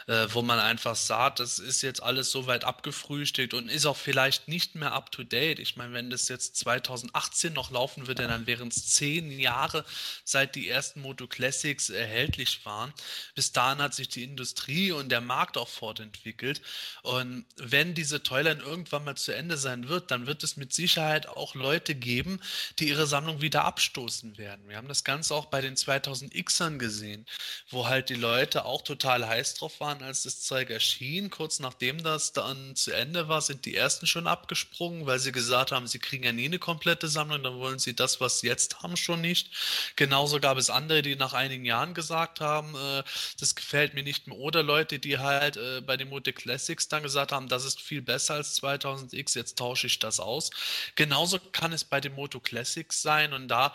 [0.08, 3.98] Äh, wo man einfach sagt, das ist jetzt alles so weit abgefrühstückt und ist auch
[3.98, 5.60] vielleicht nicht mehr up to date.
[5.60, 9.84] Ich meine, wenn das jetzt 2018 noch laufen würde, dann wären es zehn Jahre,
[10.24, 12.94] seit die ersten Moto Classics erhältlich waren
[13.36, 16.62] bis dahin hat sich die Industrie und der Markt auch fortentwickelt.
[17.04, 21.28] Und wenn diese Toyline irgendwann mal zu Ende sein wird, dann wird es mit Sicherheit
[21.28, 22.40] auch Leute geben,
[22.80, 24.68] die ihre Sammlung wieder abstoßen werden.
[24.68, 27.26] Wir haben das Ganze auch bei den 2000Xern gesehen,
[27.70, 31.30] wo halt die Leute auch total heiß drauf waren, als das Zeug erschien.
[31.30, 35.72] Kurz nachdem das dann zu Ende war, sind die ersten schon abgesprungen, weil sie gesagt
[35.72, 38.82] haben, sie kriegen ja nie eine komplette Sammlung, dann wollen sie das, was sie jetzt
[38.82, 39.52] haben, schon nicht.
[39.96, 43.04] Genauso gab es andere, die nach einigen Jahren gesagt haben, äh,
[43.40, 44.38] das gefällt mir nicht mehr.
[44.38, 48.02] Oder Leute, die halt äh, bei den Mote Classics dann gesagt haben, das ist viel
[48.02, 50.50] besser als 2000X, jetzt tausche ich das aus.
[50.96, 53.74] Genauso kann es bei den Moto Classics sein und da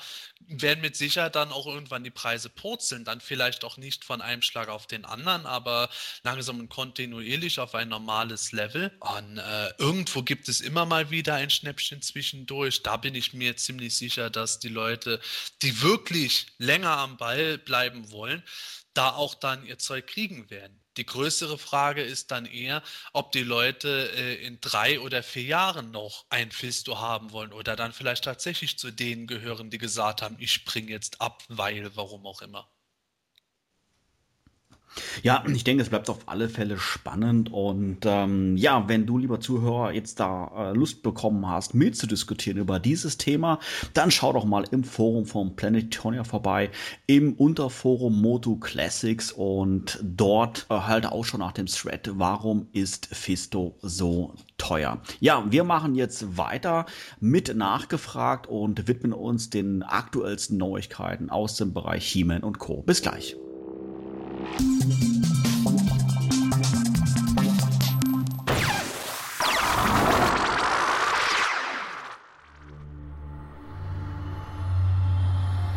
[0.48, 3.04] werden mit Sicherheit dann auch irgendwann die Preise purzeln.
[3.04, 5.88] Dann vielleicht auch nicht von einem Schlag auf den anderen, aber
[6.22, 8.90] langsam und kontinuierlich auf ein normales Level.
[9.00, 12.82] Und äh, irgendwo gibt es immer mal wieder ein Schnäppchen zwischendurch.
[12.82, 15.20] Da bin ich mir ziemlich sicher, dass die Leute,
[15.62, 18.42] die wirklich länger am Ball bleiben wollen,
[18.94, 20.82] da auch dann ihr Zeug kriegen werden.
[20.98, 22.82] Die größere Frage ist dann eher,
[23.14, 27.76] ob die Leute äh, in drei oder vier Jahren noch ein Fisto haben wollen oder
[27.76, 32.26] dann vielleicht tatsächlich zu denen gehören, die gesagt haben, ich springe jetzt ab, weil, warum
[32.26, 32.71] auch immer.
[35.22, 37.52] Ja, ich denke, es bleibt auf alle Fälle spannend.
[37.52, 42.78] Und ähm, ja, wenn du, lieber Zuhörer, jetzt da äh, Lust bekommen hast, mitzudiskutieren über
[42.78, 43.58] dieses Thema,
[43.94, 46.70] dann schau doch mal im Forum vom Planetonia vorbei,
[47.06, 53.06] im Unterforum Moto Classics und dort äh, halt auch schon nach dem Thread, warum ist
[53.06, 55.00] Fisto so teuer?
[55.20, 56.86] Ja, wir machen jetzt weiter
[57.20, 62.82] mit nachgefragt und widmen uns den aktuellsten Neuigkeiten aus dem Bereich He-Man und Co.
[62.82, 63.36] Bis gleich.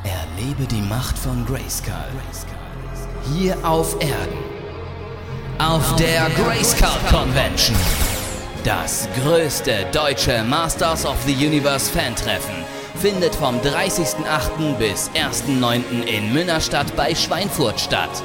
[0.04, 1.93] Erlebe die Macht von Grayskull.
[3.34, 4.38] Hier auf Erden.
[5.60, 7.75] Auf der Grayskull Convention.
[8.63, 12.65] Das größte deutsche Masters of the Universe Fan-Treffen
[12.99, 14.75] findet vom 30.08.
[14.80, 16.04] bis 1.09.
[16.06, 18.23] in Münnerstadt bei Schweinfurt statt.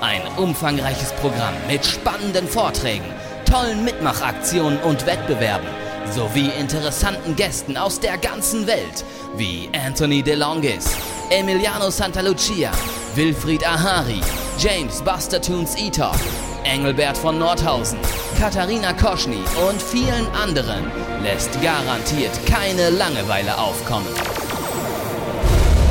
[0.00, 3.04] Ein umfangreiches Programm mit spannenden Vorträgen,
[3.44, 5.68] tollen Mitmachaktionen und Wettbewerben
[6.10, 9.04] sowie interessanten Gästen aus der ganzen Welt
[9.36, 10.96] wie Anthony DeLongis,
[11.28, 12.70] Emiliano Santalucia,
[13.14, 14.22] Wilfried Ahari,
[14.58, 16.18] James Buster Tunes Etalk,
[16.64, 17.98] Engelbert von Nordhausen,
[18.38, 20.90] Katharina Koschny und vielen anderen
[21.22, 24.08] lässt garantiert keine Langeweile aufkommen.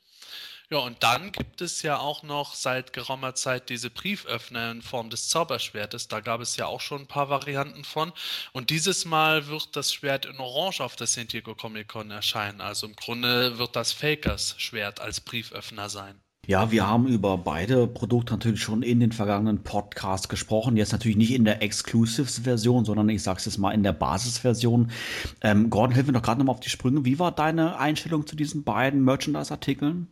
[0.72, 5.10] Ja, und dann gibt es ja auch noch seit geraumer Zeit diese Brieföffner in Form
[5.10, 6.06] des Zauberschwertes.
[6.06, 8.12] Da gab es ja auch schon ein paar Varianten von.
[8.52, 12.60] Und dieses Mal wird das Schwert in Orange auf der San Diego Comic Con erscheinen.
[12.60, 16.20] Also im Grunde wird das Fakers Schwert als Brieföffner sein.
[16.46, 20.76] Ja, wir haben über beide Produkte natürlich schon in den vergangenen Podcasts gesprochen.
[20.76, 24.92] Jetzt natürlich nicht in der Exclusives-Version, sondern ich sag's jetzt mal in der Basisversion.
[25.40, 27.04] Ähm, Gordon, hilf mir doch gerade nochmal auf die Sprünge.
[27.04, 30.06] Wie war deine Einstellung zu diesen beiden Merchandise-Artikeln?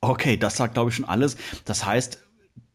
[0.00, 1.36] Okay, das sagt, glaube ich, schon alles.
[1.64, 2.18] Das heißt,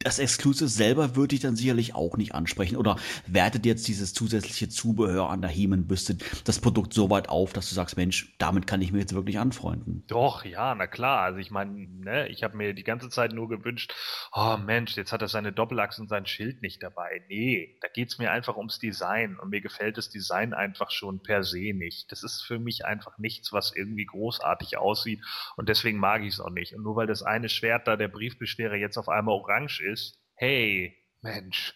[0.01, 2.77] das Exclusive selber würde ich dann sicherlich auch nicht ansprechen.
[2.77, 2.95] Oder
[3.27, 7.75] wertet jetzt dieses zusätzliche Zubehör an der He-Man-Büste das Produkt so weit auf, dass du
[7.75, 10.05] sagst, Mensch, damit kann ich mir jetzt wirklich anfreunden?
[10.07, 11.23] Doch, ja, na klar.
[11.23, 13.93] Also ich meine, ne, ich habe mir die ganze Zeit nur gewünscht,
[14.31, 17.21] oh Mensch, jetzt hat er seine Doppelachse und sein Schild nicht dabei.
[17.27, 19.38] Nee, da geht's mir einfach ums Design.
[19.38, 22.09] Und mir gefällt das Design einfach schon per se nicht.
[22.09, 25.19] Das ist für mich einfach nichts, was irgendwie großartig aussieht.
[25.57, 26.73] Und deswegen mag ich es auch nicht.
[26.73, 30.19] Und nur weil das eine Schwert da, der Briefbeschwerer, jetzt auf einmal orange ist, ist,
[30.36, 31.73] hey, Mensch.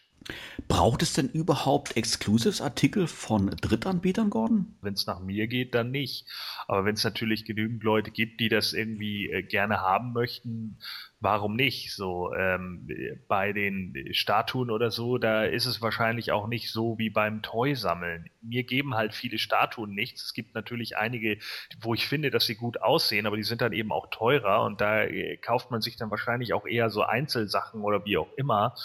[0.69, 4.77] Braucht es denn überhaupt Exclusives-Artikel von Drittanbietern, Gordon?
[4.81, 6.25] Wenn es nach mir geht, dann nicht.
[6.67, 10.77] Aber wenn es natürlich genügend Leute gibt, die das irgendwie äh, gerne haben möchten,
[11.23, 11.95] warum nicht?
[11.95, 12.87] So ähm,
[13.27, 18.29] bei den Statuen oder so, da ist es wahrscheinlich auch nicht so wie beim Toy-Sammeln.
[18.41, 20.23] Mir geben halt viele Statuen nichts.
[20.25, 21.37] Es gibt natürlich einige,
[21.79, 24.81] wo ich finde, dass sie gut aussehen, aber die sind dann eben auch teurer und
[24.81, 28.75] da äh, kauft man sich dann wahrscheinlich auch eher so Einzelsachen oder wie auch immer,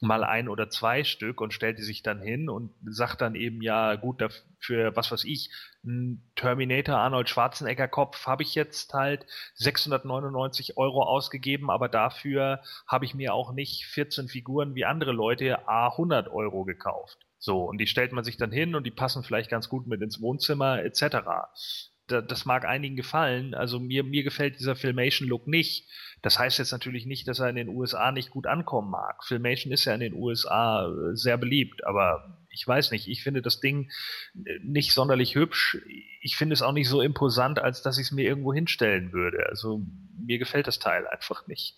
[0.00, 3.60] mal ein oder zwei Stück und stellt die sich dann hin und sagt dann eben,
[3.60, 5.50] ja gut, dafür, was weiß ich,
[6.34, 13.14] Terminator Arnold Schwarzenegger Kopf habe ich jetzt halt 699 Euro ausgegeben, aber dafür habe ich
[13.14, 17.18] mir auch nicht 14 Figuren wie andere Leute a 100 Euro gekauft.
[17.38, 20.02] So, und die stellt man sich dann hin und die passen vielleicht ganz gut mit
[20.02, 21.18] ins Wohnzimmer etc.
[22.06, 25.88] Das mag einigen gefallen, also mir, mir gefällt dieser Filmation-Look nicht.
[26.22, 29.22] Das heißt jetzt natürlich nicht, dass er in den USA nicht gut ankommen mag.
[29.24, 33.40] Filmation ist ja in den USA äh, sehr beliebt, aber ich weiß nicht, ich finde
[33.40, 33.90] das Ding
[34.34, 35.78] äh, nicht sonderlich hübsch.
[36.20, 39.46] Ich finde es auch nicht so imposant, als dass ich es mir irgendwo hinstellen würde.
[39.48, 39.82] Also
[40.18, 41.76] mir gefällt das Teil einfach nicht.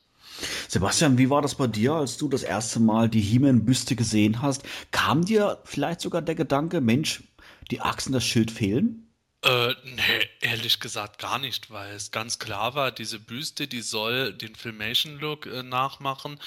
[0.69, 4.63] Sebastian, wie war das bei dir, als du das erste Mal die He-Man-Büste gesehen hast?
[4.91, 7.25] Kam dir vielleicht sogar der Gedanke, Mensch,
[7.71, 9.11] die Achsen, das Schild fehlen?
[9.43, 14.35] Äh, nee, ehrlich gesagt gar nicht, weil es ganz klar war, diese Büste, die soll
[14.35, 16.39] den Filmation-Look äh, nachmachen.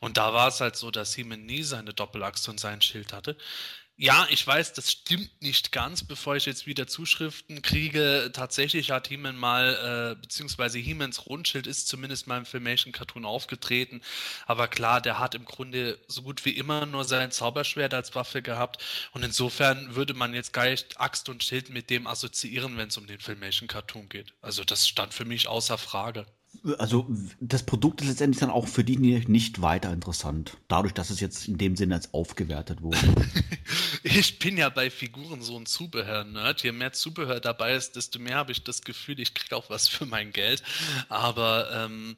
[0.00, 3.38] Und da war es halt so, dass He-Man nie seine Doppelachse und sein Schild hatte.
[4.02, 8.32] Ja, ich weiß, das stimmt nicht ganz, bevor ich jetzt wieder Zuschriften kriege.
[8.32, 14.00] Tatsächlich hat He-Man mal, äh, beziehungsweise He-Mans Rundschild ist zumindest mal im Filmation-Cartoon aufgetreten.
[14.44, 18.42] Aber klar, der hat im Grunde so gut wie immer nur sein Zauberschwert als Waffe
[18.42, 18.82] gehabt.
[19.12, 22.96] Und insofern würde man jetzt gar nicht Axt und Schild mit dem assoziieren, wenn es
[22.96, 24.34] um den Filmation-Cartoon geht.
[24.42, 26.26] Also das stand für mich außer Frage
[26.78, 27.08] also
[27.40, 31.48] das Produkt ist letztendlich dann auch für die nicht weiter interessant, dadurch, dass es jetzt
[31.48, 32.98] in dem Sinne als aufgewertet wurde.
[34.02, 36.62] ich bin ja bei Figuren so ein Zubehör-Nerd.
[36.62, 39.88] Je mehr Zubehör dabei ist, desto mehr habe ich das Gefühl, ich kriege auch was
[39.88, 40.62] für mein Geld.
[41.08, 42.16] Aber ähm,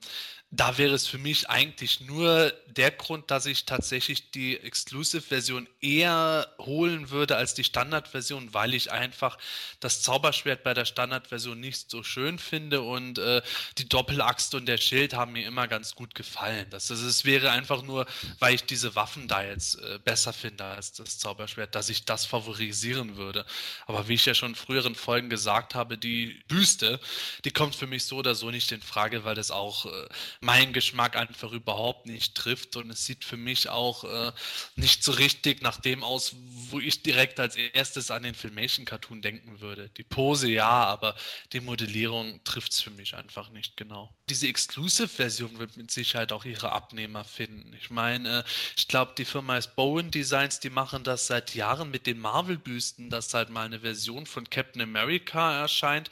[0.57, 6.49] da wäre es für mich eigentlich nur der Grund, dass ich tatsächlich die Exclusive-Version eher
[6.59, 9.39] holen würde als die Standard-Version, weil ich einfach
[9.81, 13.43] das Zauberschwert bei der Standard-Version nicht so schön finde und äh,
[13.79, 16.67] die Doppelaxt und der Schild haben mir immer ganz gut gefallen.
[16.71, 18.07] Das, das, es wäre einfach nur,
[18.39, 22.27] weil ich diese Waffen da jetzt äh, besser finde als das Zauberschwert, dass ich das
[22.27, 23.45] favorisieren würde.
[23.87, 27.01] Aber wie ich ja schon in früheren Folgen gesagt habe, die Büste,
[27.45, 30.09] die kommt für mich so oder so nicht in Frage, weil das auch äh,
[30.45, 34.33] mein Geschmack einfach überhaupt nicht trifft und es sieht für mich auch äh,
[34.77, 36.37] nicht so richtig nach dem aus,
[36.71, 39.89] wo ich direkt als erstes an den Filmation-Cartoon denken würde.
[39.97, 41.17] Die Pose ja, aber
[41.53, 44.15] die Modellierung trifft es für mich einfach nicht genau.
[44.29, 47.75] Diese Exclusive-Version wird mit Sicherheit auch ihre Abnehmer finden.
[47.81, 48.45] Ich meine, äh,
[48.77, 53.09] ich glaube, die Firma ist Bowen Designs, die machen das seit Jahren mit den Marvel-Büsten,
[53.09, 56.11] dass halt mal eine Version von Captain America erscheint,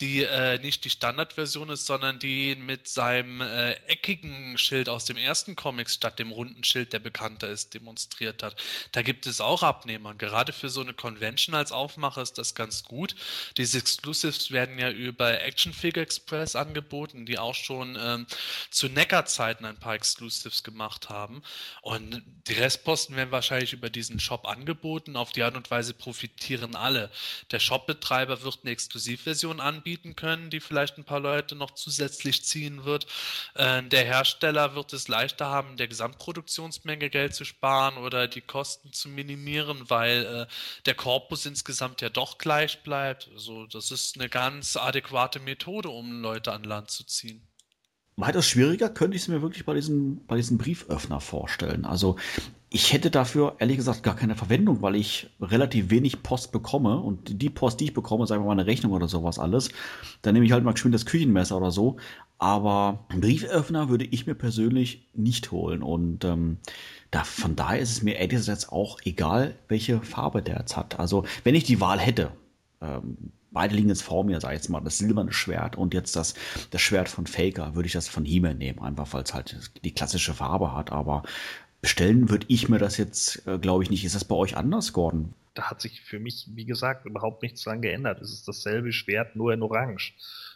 [0.00, 5.04] die äh, nicht die Standardversion ist, sondern die mit seinem äh, äh, eckigen Schild aus
[5.04, 8.56] dem ersten Comics statt dem runden Schild, der bekannter ist, demonstriert hat.
[8.92, 10.14] Da gibt es auch Abnehmer.
[10.14, 13.14] Gerade für so eine Convention als Aufmacher ist das ganz gut.
[13.56, 18.26] Diese Exclusives werden ja über Action Figure Express angeboten, die auch schon ähm,
[18.70, 21.42] zu Neckar-Zeiten ein paar Exclusives gemacht haben.
[21.82, 25.16] Und die Restposten werden wahrscheinlich über diesen Shop angeboten.
[25.16, 27.10] Auf die Art und Weise profitieren alle.
[27.50, 32.84] Der Shopbetreiber wird eine Exklusivversion anbieten können, die vielleicht ein paar Leute noch zusätzlich ziehen
[32.84, 33.06] wird.
[33.54, 38.92] Äh, der Hersteller wird es leichter haben, der Gesamtproduktionsmenge Geld zu sparen oder die Kosten
[38.92, 40.46] zu minimieren, weil äh,
[40.86, 43.30] der Korpus insgesamt ja doch gleich bleibt.
[43.34, 47.42] Also das ist eine ganz adäquate Methode, um Leute an Land zu ziehen.
[48.16, 51.86] Weitaus schwieriger könnte ich es mir wirklich bei diesem, bei diesem Brieföffner vorstellen.
[51.86, 52.16] Also
[52.68, 57.42] ich hätte dafür ehrlich gesagt gar keine Verwendung, weil ich relativ wenig Post bekomme und
[57.42, 59.70] die Post, die ich bekomme, sagen wir mal eine Rechnung oder sowas alles,
[60.22, 61.96] dann nehme ich halt mal geschwind das Küchenmesser oder so.
[62.42, 66.58] Aber einen Brieföffner würde ich mir persönlich nicht holen und ähm,
[67.12, 70.98] da, von daher ist es mir ehrlich gesagt auch egal, welche Farbe der jetzt hat.
[70.98, 72.32] Also wenn ich die Wahl hätte,
[72.80, 73.16] ähm,
[73.52, 76.34] beide liegen jetzt vor mir, sag ich jetzt mal, das silberne Schwert und jetzt das,
[76.70, 79.94] das Schwert von Faker, würde ich das von he nehmen, einfach weil es halt die
[79.94, 80.90] klassische Farbe hat.
[80.90, 81.22] Aber
[81.80, 84.04] bestellen würde ich mir das jetzt, äh, glaube ich, nicht.
[84.04, 85.32] Ist das bei euch anders, Gordon?
[85.54, 88.20] Da hat sich für mich, wie gesagt, überhaupt nichts dran geändert.
[88.20, 90.14] Es ist dasselbe Schwert, nur in Orange.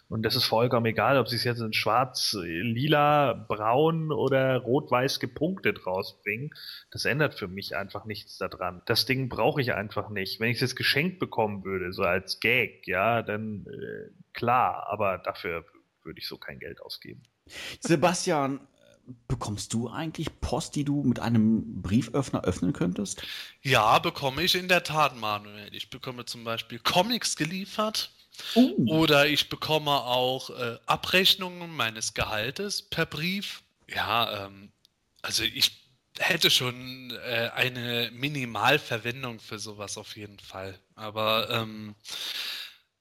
[0.08, 5.18] Und das ist vollkommen egal, ob sie es jetzt in schwarz, lila, braun oder rot-weiß
[5.18, 6.50] gepunktet rausbringen.
[6.92, 8.82] Das ändert für mich einfach nichts daran.
[8.86, 10.38] Das Ding brauche ich einfach nicht.
[10.38, 15.64] Wenn ich es geschenkt bekommen würde, so als Gag, ja, dann äh, klar, aber dafür
[16.04, 17.22] würde ich so kein Geld ausgeben.
[17.80, 18.60] Sebastian,
[19.26, 23.22] bekommst du eigentlich Post, die du mit einem Brieföffner öffnen könntest?
[23.62, 25.74] Ja, bekomme ich in der Tat, Manuel.
[25.74, 28.12] Ich bekomme zum Beispiel Comics geliefert
[28.54, 28.86] Uh.
[28.88, 33.62] Oder ich bekomme auch äh, Abrechnungen meines Gehaltes per Brief.
[33.88, 34.72] Ja, ähm,
[35.22, 35.86] also ich
[36.18, 40.78] hätte schon äh, eine Minimalverwendung für sowas auf jeden Fall.
[40.94, 41.94] Aber ähm,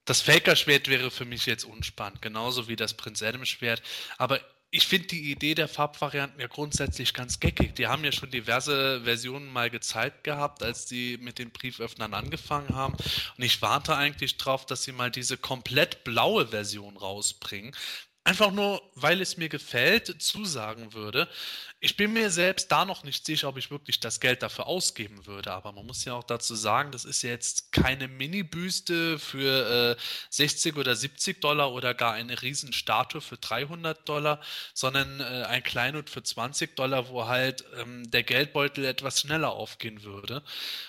[0.06, 3.82] das Faker-Schwert wäre für mich jetzt unspannend, genauso wie das Prinz Adam-Schwert.
[4.18, 4.40] Aber
[4.76, 7.76] ich finde die Idee der Farbvarianten ja grundsätzlich ganz geckig.
[7.76, 12.76] Die haben ja schon diverse Versionen mal gezeigt gehabt, als die mit den Brieföffnern angefangen
[12.76, 12.94] haben.
[12.94, 17.74] Und ich warte eigentlich drauf, dass sie mal diese komplett blaue Version rausbringen.
[18.26, 21.30] Einfach nur, weil es mir gefällt, zusagen würde.
[21.86, 25.28] Ich bin mir selbst da noch nicht sicher, ob ich wirklich das Geld dafür ausgeben
[25.28, 25.52] würde.
[25.52, 30.78] Aber man muss ja auch dazu sagen, das ist jetzt keine Mini-Büste für äh, 60
[30.78, 34.42] oder 70 Dollar oder gar eine Riesenstatue für 300 Dollar,
[34.74, 40.02] sondern äh, ein Kleinod für 20 Dollar, wo halt ähm, der Geldbeutel etwas schneller aufgehen
[40.02, 40.42] würde.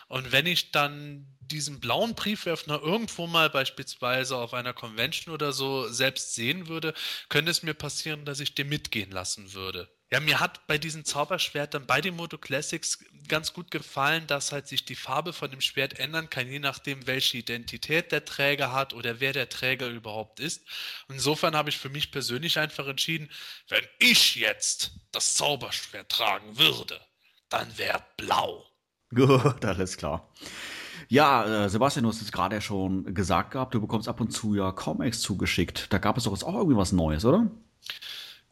[0.09, 5.88] Und wenn ich dann diesen blauen Brieföffner irgendwo mal beispielsweise auf einer Convention oder so
[5.88, 6.94] selbst sehen würde,
[7.28, 9.90] könnte es mir passieren, dass ich den mitgehen lassen würde.
[10.12, 14.68] Ja, mir hat bei diesen Zauberschwertern bei den Moto Classics ganz gut gefallen, dass halt
[14.68, 18.94] sich die Farbe von dem Schwert ändern kann, je nachdem, welche Identität der Träger hat
[18.94, 20.62] oder wer der Träger überhaupt ist.
[21.09, 23.28] Insofern habe ich für mich persönlich einfach entschieden,
[23.68, 27.00] wenn ich jetzt das Zauberschwert tragen würde,
[27.48, 28.64] dann wäre blau.
[29.12, 30.32] Gut, alles klar.
[31.09, 34.30] Ja, äh, Sebastian, du hast es gerade ja schon gesagt gehabt, du bekommst ab und
[34.30, 35.92] zu ja Comics zugeschickt.
[35.92, 37.50] Da gab es doch jetzt auch irgendwie was Neues, oder?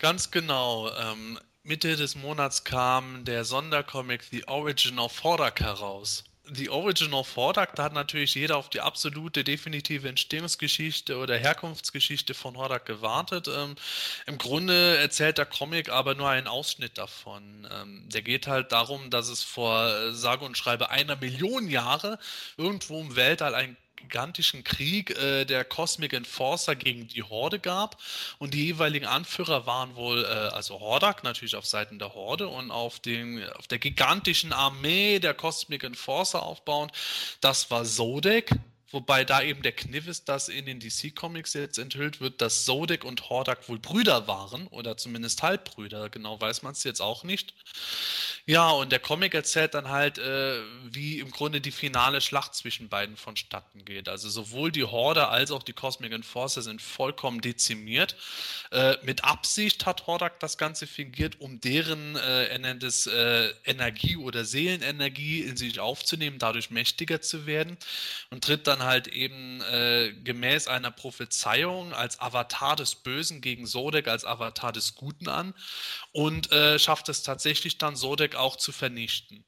[0.05, 0.90] Ganz genau.
[0.98, 6.24] Ähm, Mitte des Monats kam der Sondercomic The Origin of Hordak heraus.
[6.52, 12.34] The Origin of Hordak, da hat natürlich jeder auf die absolute, definitive Entstehungsgeschichte oder Herkunftsgeschichte
[12.34, 13.48] von Hordak gewartet.
[13.48, 13.76] Ähm,
[14.26, 17.66] Im Grunde erzählt der Comic aber nur einen Ausschnitt davon.
[17.72, 22.18] Ähm, der geht halt darum, dass es vor äh, sage und schreibe einer Million Jahre
[22.59, 23.78] irgendwo im Weltall ein
[24.09, 28.00] gigantischen Krieg äh, der Cosmic Enforcer gegen die Horde gab.
[28.38, 32.70] Und die jeweiligen Anführer waren wohl, äh, also Hordak natürlich auf Seiten der Horde und
[32.70, 36.92] auf, den, auf der gigantischen Armee der Cosmic Enforcer aufbauend.
[37.40, 38.50] Das war Zodek,
[38.95, 43.03] Wobei da eben der Kniff ist, dass in den DC-Comics jetzt enthüllt wird, dass Zodek
[43.03, 46.11] und Hordak wohl Brüder waren oder zumindest Halbbrüder.
[46.11, 47.55] Genau weiß man es jetzt auch nicht.
[48.47, 52.90] Ja, und der Comic erzählt dann halt, äh, wie im Grunde die finale Schlacht zwischen
[52.90, 54.07] beiden vonstatten geht.
[54.07, 58.16] Also sowohl die Horde als auch die Cosmic Enforcer sind vollkommen dezimiert.
[58.70, 63.55] Äh, mit Absicht hat Hordak das Ganze fingiert, um deren äh, er nennt es, äh,
[63.64, 67.78] Energie oder Seelenenergie in sich aufzunehmen, dadurch mächtiger zu werden
[68.28, 74.09] und tritt dann halt eben äh, gemäß einer Prophezeiung als Avatar des Bösen gegen Sodek
[74.09, 75.55] als Avatar des Guten an
[76.12, 79.45] und äh, schafft es tatsächlich dann Sodek auch zu vernichten.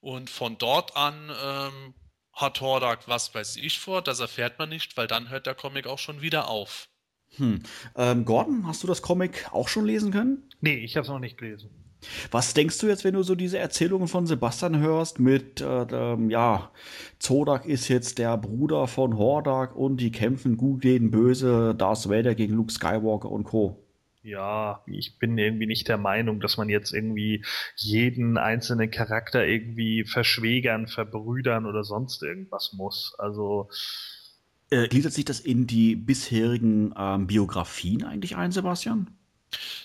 [0.00, 1.94] Und von dort an ähm,
[2.32, 5.86] hat Hordak was weiß ich vor, das erfährt man nicht, weil dann hört der Comic
[5.86, 6.88] auch schon wieder auf.
[7.36, 7.62] Hm.
[7.96, 10.48] Ähm, Gordon, hast du das Comic auch schon lesen können?
[10.60, 11.70] Nee, ich habe es noch nicht gelesen.
[12.30, 16.30] Was denkst du jetzt, wenn du so diese Erzählungen von Sebastian hörst mit, äh, ähm,
[16.30, 16.70] ja,
[17.18, 22.34] Zodak ist jetzt der Bruder von Hordak und die kämpfen gut gegen böse Darth Vader
[22.34, 23.78] gegen Luke Skywalker und Co
[24.28, 27.44] ja, ich bin irgendwie nicht der Meinung, dass man jetzt irgendwie
[27.76, 33.14] jeden einzelnen Charakter irgendwie verschwägern, verbrüdern oder sonst irgendwas muss.
[33.18, 33.68] Also.
[34.70, 39.17] Äh, gliedert sich das in die bisherigen ähm, Biografien eigentlich ein, Sebastian?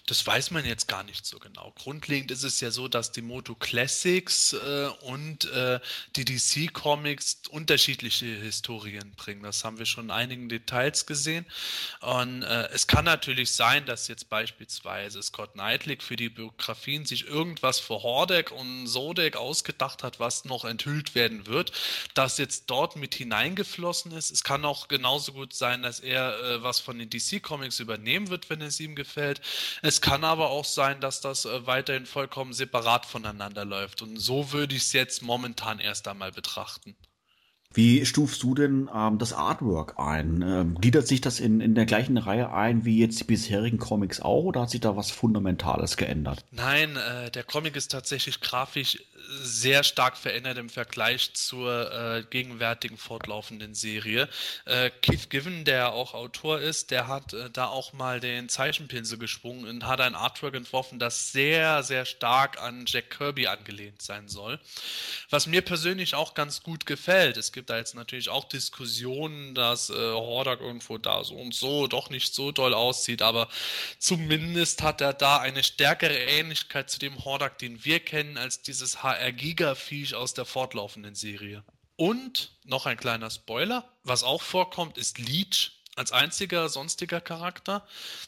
[0.06, 1.72] Das weiß man jetzt gar nicht so genau.
[1.76, 5.80] Grundlegend ist es ja so, dass die Moto Classics äh, und äh,
[6.16, 9.44] die DC Comics unterschiedliche Historien bringen.
[9.44, 11.46] Das haben wir schon in einigen Details gesehen.
[12.02, 17.28] Und äh, es kann natürlich sein, dass jetzt beispielsweise Scott Knightley für die Biografien sich
[17.28, 21.72] irgendwas für Hordek und Sodek ausgedacht hat, was noch enthüllt werden wird,
[22.14, 24.32] das jetzt dort mit hineingeflossen ist.
[24.32, 28.30] Es kann auch genauso gut sein, dass er äh, was von den DC Comics übernehmen
[28.30, 29.42] wird, wenn es ihm gefällt.
[29.82, 34.02] Es kann aber auch sein, dass das äh, weiterhin vollkommen separat voneinander läuft.
[34.02, 36.96] Und so würde ich es jetzt momentan erst einmal betrachten.
[37.74, 40.42] Wie stufst du denn ähm, das Artwork ein?
[40.42, 44.22] Ähm, gliedert sich das in, in der gleichen Reihe ein wie jetzt die bisherigen Comics
[44.22, 46.46] auch oder hat sich da was Fundamentales geändert?
[46.52, 49.00] Nein, äh, der Comic ist tatsächlich grafisch
[49.42, 54.30] sehr stark verändert im Vergleich zur äh, gegenwärtigen fortlaufenden Serie.
[54.66, 59.18] Äh, Keith Given, der auch Autor ist, der hat äh, da auch mal den Zeichenpinsel
[59.18, 64.28] geschwungen und hat ein Artwork entworfen, das sehr, sehr stark an Jack Kirby angelehnt sein
[64.28, 64.60] soll.
[65.30, 67.38] Was mir persönlich auch ganz gut gefällt.
[67.38, 71.88] Es gibt da jetzt natürlich auch Diskussionen, dass äh, Hordak irgendwo da so und so
[71.88, 73.48] doch nicht so doll aussieht, aber
[74.00, 79.04] zumindest hat er da eine stärkere Ähnlichkeit zu dem Hordak, den wir kennen, als dieses
[79.04, 81.64] HR-Giga-Viech aus der fortlaufenden Serie.
[81.96, 87.86] Und noch ein kleiner Spoiler, was auch vorkommt, ist Leech als einziger sonstiger Charakter,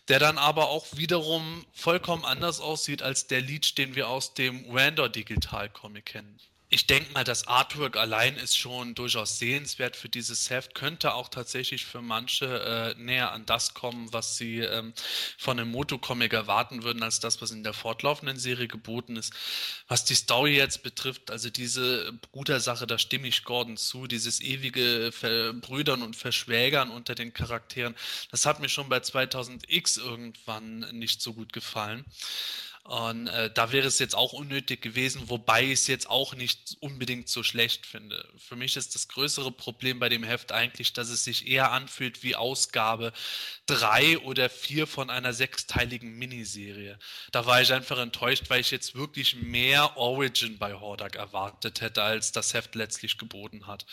[0.07, 4.65] der dann aber auch wiederum vollkommen anders aussieht als der Leech, den wir aus dem
[4.69, 6.39] Randor Digital Comic kennen
[6.76, 11.30] ich denke mal, das Artwork allein ist schon durchaus sehenswert für dieses Heft, könnte auch
[11.30, 14.91] tatsächlich für manche äh, näher an das kommen, was sie ähm,
[15.38, 19.32] von einem Moto-Comic erwarten würden, als das, was in der fortlaufenden Serie geboten ist.
[19.88, 25.13] Was die Story jetzt betrifft, also diese Brudersache, da stimme ich Gordon zu, dieses ewige
[25.13, 27.95] Verbrüdern und Verschwägern unter den Charakteren,
[28.32, 32.03] das hat mir schon bei 2000X irgendwann nicht so gut gefallen.
[32.86, 36.77] Und äh, da wäre es jetzt auch unnötig gewesen, wobei ich es jetzt auch nicht
[36.81, 38.29] unbedingt so schlecht finde.
[38.38, 42.21] Für mich ist das größere Problem bei dem Heft eigentlich, dass es sich eher anfühlt
[42.21, 43.11] wie Ausgabe
[43.65, 46.99] drei oder vier von einer sechsteiligen Miniserie.
[47.31, 52.03] Da war ich einfach enttäuscht, weil ich jetzt wirklich mehr Origin bei Hordak erwartet hätte,
[52.03, 53.88] als das Heft letztlich geboten hat.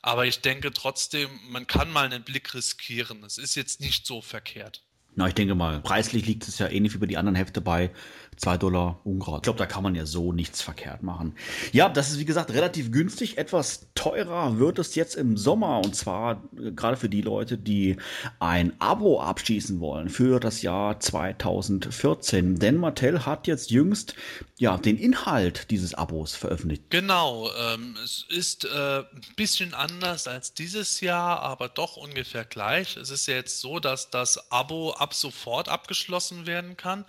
[0.00, 3.22] Aber ich denke trotzdem, man kann mal einen Blick riskieren.
[3.24, 4.82] Es ist jetzt nicht so verkehrt.
[5.18, 7.90] Na, ich denke mal, preislich liegt es ja ähnlich wie bei die anderen Hefte bei
[8.38, 9.38] 2 Dollar Ungrad.
[9.38, 11.34] Ich glaube, da kann man ja so nichts verkehrt machen.
[11.72, 13.38] Ja, das ist wie gesagt relativ günstig.
[13.38, 17.96] Etwas teurer wird es jetzt im Sommer und zwar äh, gerade für die Leute, die
[18.38, 22.58] ein Abo abschließen wollen für das Jahr 2014.
[22.58, 24.14] Denn Mattel hat jetzt jüngst
[24.58, 26.84] ja den Inhalt dieses Abos veröffentlicht.
[26.90, 32.96] Genau, ähm, es ist äh, ein bisschen anders als dieses Jahr, aber doch ungefähr gleich.
[32.96, 37.04] Es ist jetzt so, dass das Abo ab sofort abgeschlossen werden kann.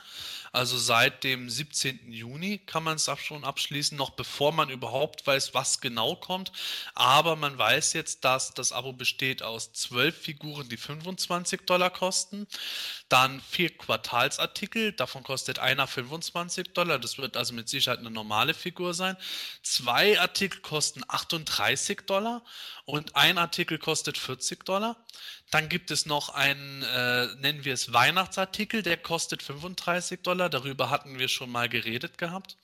[0.51, 2.11] Also seit dem 17.
[2.11, 6.51] Juni kann man es schon abschließen, noch bevor man überhaupt weiß, was genau kommt.
[6.95, 12.47] Aber man weiß jetzt, dass das Abo besteht aus zwölf Figuren, die 25 Dollar kosten.
[13.09, 16.99] Dann vier Quartalsartikel, davon kostet einer 25 Dollar.
[16.99, 19.17] Das wird also mit Sicherheit eine normale Figur sein.
[19.63, 22.43] Zwei Artikel kosten 38 Dollar
[22.85, 24.95] und ein Artikel kostet 40 Dollar.
[25.51, 30.49] Dann gibt es noch einen, äh, nennen wir es Weihnachtsartikel, der kostet 35 Dollar.
[30.49, 32.57] Darüber hatten wir schon mal geredet gehabt.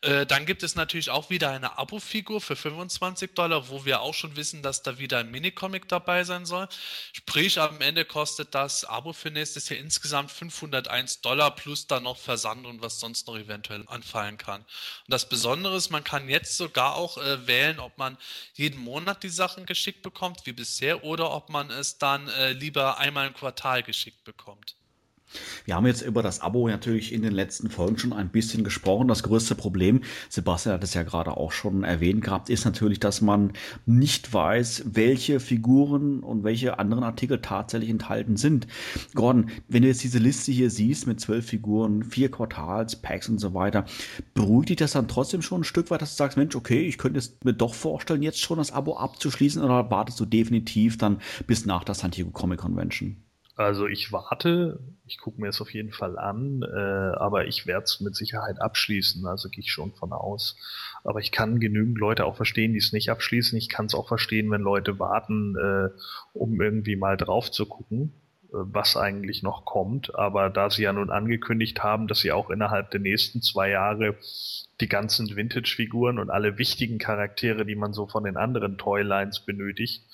[0.00, 4.14] Äh, dann gibt es natürlich auch wieder eine Abo-Figur für 25 Dollar, wo wir auch
[4.14, 6.68] schon wissen, dass da wieder ein Minicomic dabei sein soll.
[7.12, 12.16] Sprich, am Ende kostet das Abo für nächstes Jahr insgesamt 501 Dollar plus dann noch
[12.16, 14.60] Versand und was sonst noch eventuell anfallen kann.
[14.60, 14.68] Und
[15.08, 18.16] das Besondere ist, man kann jetzt sogar auch äh, wählen, ob man
[18.54, 22.98] jeden Monat die Sachen geschickt bekommt, wie bisher, oder ob man es dann äh, lieber
[22.98, 24.77] einmal im Quartal geschickt bekommt.
[25.64, 29.08] Wir haben jetzt über das Abo natürlich in den letzten Folgen schon ein bisschen gesprochen.
[29.08, 33.20] Das größte Problem, Sebastian hat es ja gerade auch schon erwähnt gehabt, ist natürlich, dass
[33.20, 33.52] man
[33.86, 38.66] nicht weiß, welche Figuren und welche anderen Artikel tatsächlich enthalten sind.
[39.14, 43.38] Gordon, wenn du jetzt diese Liste hier siehst mit zwölf Figuren, vier Quartals, Packs und
[43.38, 43.84] so weiter,
[44.34, 46.98] beruhigt dich das dann trotzdem schon ein Stück weit, dass du sagst, Mensch, okay, ich
[46.98, 51.20] könnte es mir doch vorstellen, jetzt schon das Abo abzuschließen oder wartest du definitiv dann
[51.46, 53.27] bis nach der San Diego Comic Convention?
[53.58, 56.78] Also ich warte, ich gucke mir es auf jeden Fall an, äh,
[57.18, 60.56] aber ich werde es mit Sicherheit abschließen, also gehe ich schon von aus.
[61.02, 63.58] Aber ich kann genügend Leute auch verstehen, die es nicht abschließen.
[63.58, 65.88] Ich kann es auch verstehen, wenn Leute warten, äh,
[66.34, 68.12] um irgendwie mal drauf zu gucken,
[68.50, 70.14] was eigentlich noch kommt.
[70.14, 74.16] Aber da sie ja nun angekündigt haben, dass sie auch innerhalb der nächsten zwei Jahre
[74.80, 80.04] die ganzen Vintage-Figuren und alle wichtigen Charaktere, die man so von den anderen Toylines benötigt,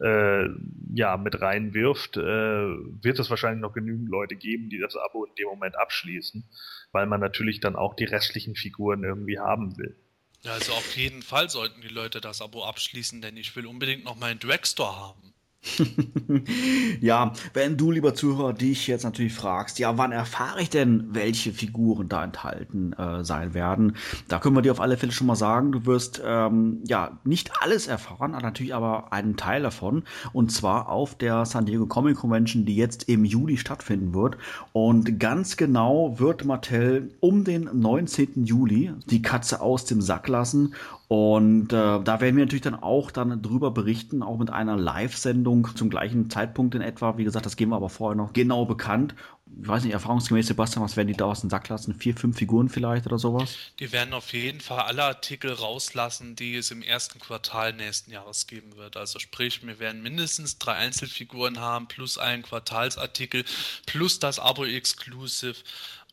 [0.00, 0.46] äh,
[0.94, 5.34] ja, mit reinwirft, äh, wird es wahrscheinlich noch genügend Leute geben, die das Abo in
[5.36, 6.44] dem Moment abschließen,
[6.92, 9.96] weil man natürlich dann auch die restlichen Figuren irgendwie haben will.
[10.42, 14.04] Ja, also auf jeden Fall sollten die Leute das Abo abschließen, denn ich will unbedingt
[14.04, 15.29] noch meinen Dragstore haben.
[17.00, 21.52] ja, wenn du, lieber Zuhörer, dich jetzt natürlich fragst, ja, wann erfahre ich denn, welche
[21.52, 23.96] Figuren da enthalten äh, sein werden?
[24.28, 27.52] Da können wir dir auf alle Fälle schon mal sagen, du wirst ähm, ja nicht
[27.60, 30.04] alles erfahren, natürlich aber einen Teil davon.
[30.32, 34.38] Und zwar auf der San Diego Comic Convention, die jetzt im Juli stattfinden wird.
[34.72, 38.44] Und ganz genau wird Mattel um den 19.
[38.44, 40.74] Juli die Katze aus dem Sack lassen
[41.12, 45.66] Und äh, da werden wir natürlich dann auch dann drüber berichten, auch mit einer Live-Sendung
[45.74, 47.18] zum gleichen Zeitpunkt in etwa.
[47.18, 49.16] Wie gesagt, das geben wir aber vorher noch genau bekannt.
[49.60, 51.96] Ich weiß nicht, erfahrungsgemäß, Sebastian, was werden die da aus dem Sack lassen?
[51.96, 53.56] Vier, fünf Figuren vielleicht oder sowas?
[53.80, 58.46] Die werden auf jeden Fall alle Artikel rauslassen, die es im ersten Quartal nächsten Jahres
[58.46, 58.96] geben wird.
[58.96, 63.44] Also sprich, wir werden mindestens drei Einzelfiguren haben, plus einen Quartalsartikel,
[63.84, 65.56] plus das Abo-Exclusive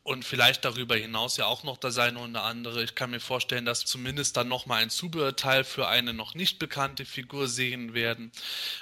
[0.07, 2.81] und vielleicht darüber hinaus ja auch noch das eine oder andere.
[2.81, 7.03] Ich kann mir vorstellen, dass zumindest dann nochmal ein Zubehörteil für eine noch nicht bekannte
[7.03, 8.31] Figur sehen werden.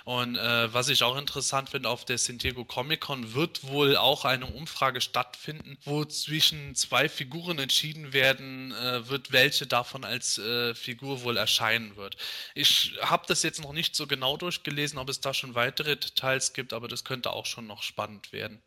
[0.04, 3.98] Und äh, was ich auch interessant finde, auf der San Diego Comic Con wird wohl
[3.98, 10.38] auch eine Umfrage stattfinden, wo zwischen zwei Figuren entschieden werden äh, wird, welche davon als
[10.38, 12.18] äh, Figur wohl erscheinen wird.
[12.54, 16.54] Ich habe das jetzt noch nicht so genau durchgelesen, ob es da schon weitere Details
[16.54, 18.62] gibt, aber das könnte auch schon noch spannend werden.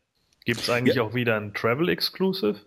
[0.45, 1.03] Gibt es eigentlich ja.
[1.03, 2.59] auch wieder ein Travel Exclusive?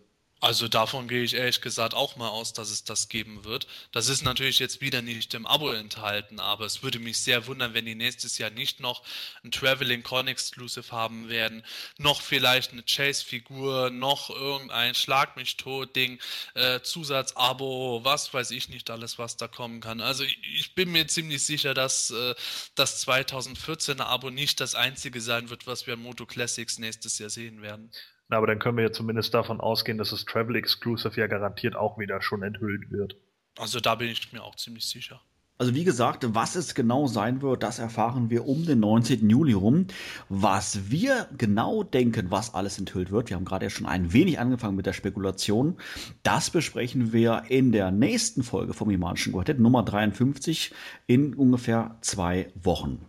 [0.43, 3.69] Also davon gehe ich ehrlich gesagt auch mal aus, dass es das geben wird.
[3.93, 7.75] Das ist natürlich jetzt wieder nicht im Abo enthalten, aber es würde mich sehr wundern,
[7.75, 9.05] wenn die nächstes Jahr nicht noch
[9.45, 11.65] ein Traveling Con Exclusive haben werden,
[11.97, 16.19] noch vielleicht eine Chase-Figur, noch irgendein Schlag mich tot Ding,
[16.55, 20.01] äh, Zusatz-Abo, was weiß ich nicht alles, was da kommen kann.
[20.01, 22.35] Also ich, bin mir ziemlich sicher, dass äh,
[22.75, 27.31] das 2014er Abo nicht das einzige sein wird, was wir an Moto Classics nächstes Jahr
[27.31, 27.93] sehen werden.
[28.33, 31.77] Na, aber dann können wir ja zumindest davon ausgehen, dass das Travel Exclusive ja garantiert
[31.77, 33.15] auch wieder schon enthüllt wird.
[33.59, 35.21] Also da bin ich mir auch ziemlich sicher.
[35.59, 39.29] Also wie gesagt, was es genau sein wird, das erfahren wir um den 19.
[39.29, 39.87] Juli rum.
[40.31, 44.39] Was wir genau denken, was alles enthüllt wird, wir haben gerade ja schon ein wenig
[44.39, 45.77] angefangen mit der Spekulation,
[46.23, 50.73] das besprechen wir in der nächsten Folge vom Imanischen Quartett Nummer 53
[51.07, 53.05] in ungefähr zwei Wochen.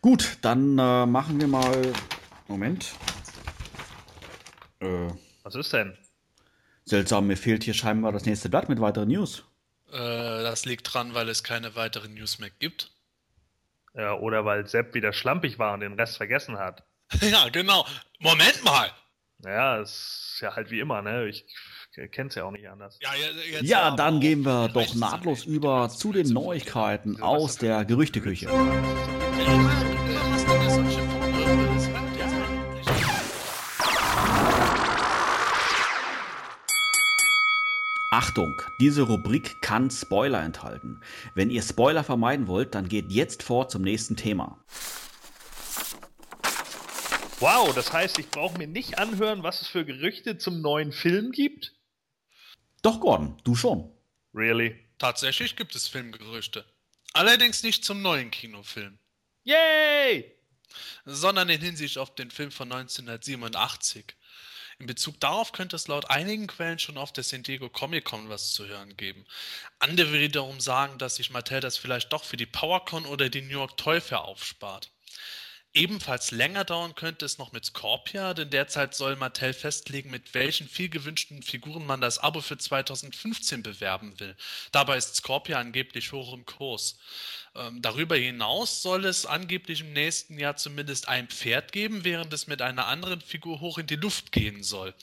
[0.00, 1.92] Gut, dann äh, machen wir mal,
[2.48, 2.92] Moment,
[4.82, 5.10] äh,
[5.42, 5.96] Was ist denn?
[6.84, 9.44] Seltsam, mir fehlt hier scheinbar das nächste Blatt mit weiteren News.
[9.92, 12.90] Äh, das liegt dran, weil es keine weiteren News mehr gibt.
[13.94, 16.82] Ja, oder weil Sepp wieder schlampig war und den Rest vergessen hat.
[17.20, 17.86] ja, genau.
[18.18, 18.90] Moment mal!
[19.38, 21.26] Naja, ist ja halt wie immer, ne?
[21.26, 21.44] Ich
[22.12, 22.98] kenn's ja auch nicht anders.
[23.02, 23.10] Ja,
[23.50, 28.48] jetzt, ja dann gehen wir doch nahtlos über zu den Neuigkeiten aus der Gerüchteküche.
[38.12, 41.00] Achtung, diese Rubrik kann Spoiler enthalten.
[41.34, 44.62] Wenn ihr Spoiler vermeiden wollt, dann geht jetzt vor zum nächsten Thema.
[47.40, 51.32] Wow, das heißt, ich brauche mir nicht anhören, was es für Gerüchte zum neuen Film
[51.32, 51.72] gibt?
[52.82, 53.90] Doch, Gordon, du schon.
[54.34, 54.78] Really?
[54.98, 56.66] Tatsächlich gibt es Filmgerüchte.
[57.14, 58.98] Allerdings nicht zum neuen Kinofilm.
[59.44, 60.36] Yay!
[61.06, 64.14] Sondern in Hinsicht auf den Film von 1987.
[64.82, 68.28] In Bezug darauf könnte es laut einigen Quellen schon auf der San Diego Comic Con
[68.28, 69.24] was zu hören geben.
[69.78, 73.52] Andere wiederum sagen, dass sich Mattel das vielleicht doch für die PowerCon oder die New
[73.52, 74.90] York Toy Fair aufspart.
[75.72, 80.68] Ebenfalls länger dauern könnte es noch mit Scorpia, denn derzeit soll Mattel festlegen, mit welchen
[80.68, 84.36] viel gewünschten Figuren man das Abo für 2015 bewerben will.
[84.72, 86.98] Dabei ist Scorpia angeblich hoch im Kurs.
[87.54, 92.46] Ähm, darüber hinaus soll es angeblich im nächsten Jahr zumindest ein Pferd geben, während es
[92.46, 94.94] mit einer anderen Figur hoch in die Luft gehen soll.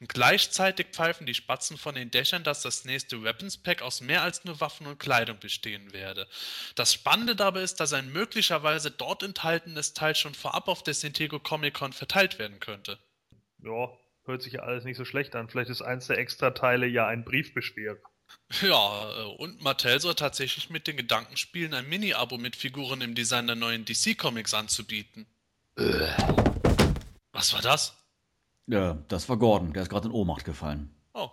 [0.00, 4.22] Und gleichzeitig pfeifen die Spatzen von den Dächern, dass das nächste Weapons Pack aus mehr
[4.22, 6.28] als nur Waffen und Kleidung bestehen werde.
[6.74, 11.38] Das Spannende dabei ist, dass ein möglicherweise dort enthaltenes Teil schon vorab auf der Sintego
[11.38, 12.98] Comic Con verteilt werden könnte.
[13.62, 13.88] Ja,
[14.26, 15.48] hört sich ja alles nicht so schlecht an.
[15.48, 17.96] Vielleicht ist eins der Extrateile ja ein Briefbeschwerer.
[18.62, 23.14] Ja, äh, und Mattel soll tatsächlich mit den Gedanken spielen, ein Mini-Abo mit Figuren im
[23.14, 25.26] Design der neuen DC-Comics anzubieten.
[25.76, 26.06] Äh.
[27.32, 27.94] Was war das?
[28.66, 29.72] Ja, das war Gordon.
[29.72, 30.94] Der ist gerade in Ohnmacht gefallen.
[31.14, 31.30] Oh.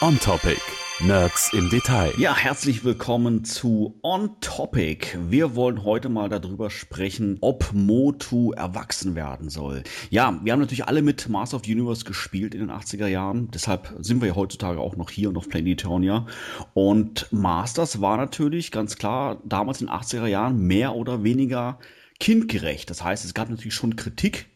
[0.00, 0.60] On Topic.
[1.00, 2.14] Nerds im Detail.
[2.16, 5.18] Ja, herzlich willkommen zu On Topic.
[5.28, 9.82] Wir wollen heute mal darüber sprechen, ob Motu erwachsen werden soll.
[10.08, 13.50] Ja, wir haben natürlich alle mit Master of the Universe gespielt in den 80er Jahren.
[13.50, 16.24] Deshalb sind wir ja heutzutage auch noch hier und auf Planetonia.
[16.72, 21.78] Und Masters war natürlich ganz klar damals in den 80er Jahren mehr oder weniger
[22.20, 22.88] kindgerecht.
[22.88, 24.46] Das heißt, es gab natürlich schon Kritik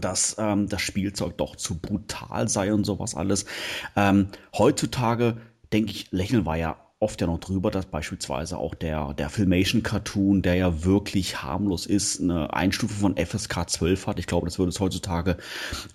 [0.00, 3.46] dass ähm, das Spielzeug doch zu brutal sei und sowas alles.
[3.94, 5.36] Ähm, heutzutage
[5.74, 10.40] denke ich, lächeln war ja oft ja noch drüber, dass beispielsweise auch der, der Filmation-Cartoon,
[10.40, 14.18] der ja wirklich harmlos ist, eine Einstufe von FSK 12 hat.
[14.18, 15.36] Ich glaube, das würde es heutzutage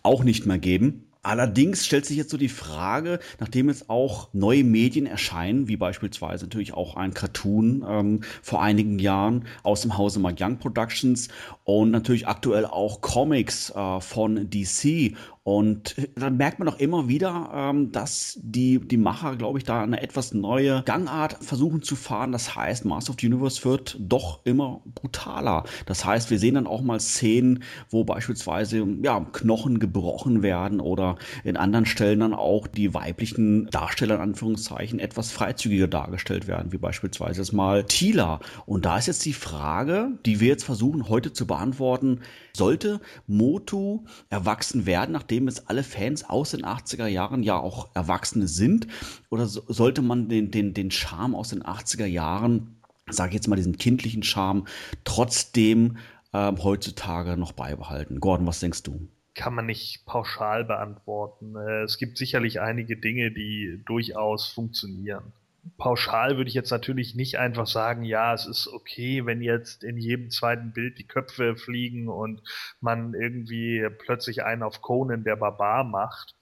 [0.03, 1.05] auch nicht mehr geben.
[1.21, 6.45] Allerdings stellt sich jetzt so die Frage, nachdem jetzt auch neue Medien erscheinen, wie beispielsweise
[6.45, 11.27] natürlich auch ein Cartoon ähm, vor einigen Jahren aus dem Hause Young Productions
[11.65, 15.13] und natürlich aktuell auch Comics äh, von DC
[15.49, 19.81] Und dann merkt man auch immer wieder, ähm, dass die, die Macher, glaube ich, da
[19.81, 22.31] eine etwas neue Gangart versuchen zu fahren.
[22.31, 25.63] Das heißt, Master of the Universe wird doch immer brutaler.
[25.87, 31.15] Das heißt, wir sehen dann auch mal Szenen, wo beispielsweise ja, Knochen gebrochen werden oder
[31.43, 36.77] in anderen Stellen dann auch die weiblichen Darsteller in Anführungszeichen etwas freizügiger dargestellt werden, wie
[36.77, 38.39] beispielsweise jetzt mal Tila.
[38.67, 42.19] Und da ist jetzt die Frage, die wir jetzt versuchen heute zu beantworten,
[42.55, 48.47] sollte Motu erwachsen werden, nachdem es alle Fans aus den 80er Jahren ja auch Erwachsene
[48.47, 48.87] sind?
[49.29, 52.79] Oder so, sollte man den, den, den Charme aus den 80er Jahren,
[53.09, 54.65] sage ich jetzt mal diesen kindlichen Charme,
[55.03, 55.97] trotzdem
[56.33, 58.19] ähm, heutzutage noch beibehalten?
[58.19, 59.07] Gordon, was denkst du?
[59.35, 61.55] kann man nicht pauschal beantworten.
[61.55, 65.31] Äh, es gibt sicherlich einige Dinge, die durchaus funktionieren
[65.77, 69.97] pauschal würde ich jetzt natürlich nicht einfach sagen, ja, es ist okay, wenn jetzt in
[69.97, 72.41] jedem zweiten Bild die Köpfe fliegen und
[72.79, 76.35] man irgendwie plötzlich einen auf Conan der Barbar macht.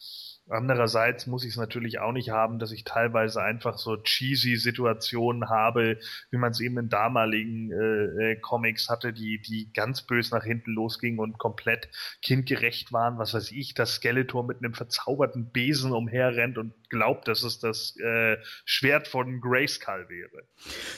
[0.50, 5.50] Andererseits muss ich es natürlich auch nicht haben, dass ich teilweise einfach so cheesy Situationen
[5.50, 6.00] habe,
[6.32, 10.44] wie man es eben in damaligen äh, äh, Comics hatte, die, die ganz bös nach
[10.44, 11.90] hinten losgingen und komplett
[12.22, 13.18] kindgerecht waren.
[13.18, 17.98] Was weiß ich, dass Skeletor mit einem verzauberten Besen umherrennt und glaubt, dass es das
[17.98, 20.44] äh, Schwert von Grayskull wäre.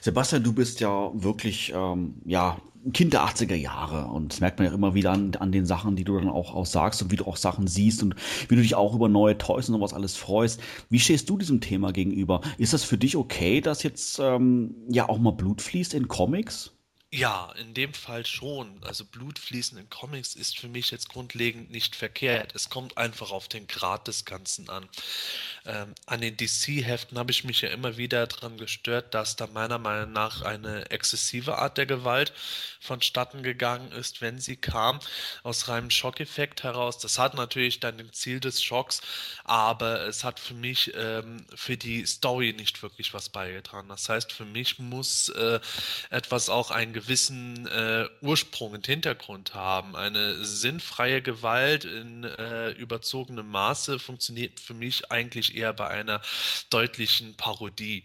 [0.02, 2.62] Sebastian, du bist ja wirklich ähm, ja
[2.94, 5.96] Kind der 80er Jahre und das merkt man ja immer wieder an, an den Sachen,
[5.96, 8.16] die du dann auch, auch sagst und wie du auch Sachen siehst und
[8.48, 10.62] wie du dich auch über neue Toys und sowas alles freust.
[10.90, 12.42] Wie stehst du diesem Thema gegenüber?
[12.58, 16.79] Ist das für dich okay, dass jetzt ähm, ja auch mal Blut fließt in Comics?
[17.12, 18.84] Ja, in dem Fall schon.
[18.84, 22.54] Also Blutfließen in Comics ist für mich jetzt grundlegend nicht verkehrt.
[22.54, 24.88] Es kommt einfach auf den Grad des Ganzen an.
[25.66, 29.80] Ähm, an den DC-Heften habe ich mich ja immer wieder daran gestört, dass da meiner
[29.80, 32.32] Meinung nach eine exzessive Art der Gewalt
[32.80, 35.00] vonstatten gegangen ist, wenn sie kam,
[35.42, 37.00] aus reinem Schockeffekt heraus.
[37.00, 39.02] Das hat natürlich dann den Ziel des Schocks,
[39.46, 43.90] aber es hat für mich ähm, für die Story nicht wirklich was beigetragen.
[43.90, 45.60] Das heißt, für mich muss äh,
[46.12, 49.96] etwas auch ein gewissen äh, Ursprung und Hintergrund haben.
[49.96, 56.22] Eine sinnfreie Gewalt in äh, überzogenem Maße funktioniert für mich eigentlich eher bei einer
[56.70, 58.04] deutlichen Parodie.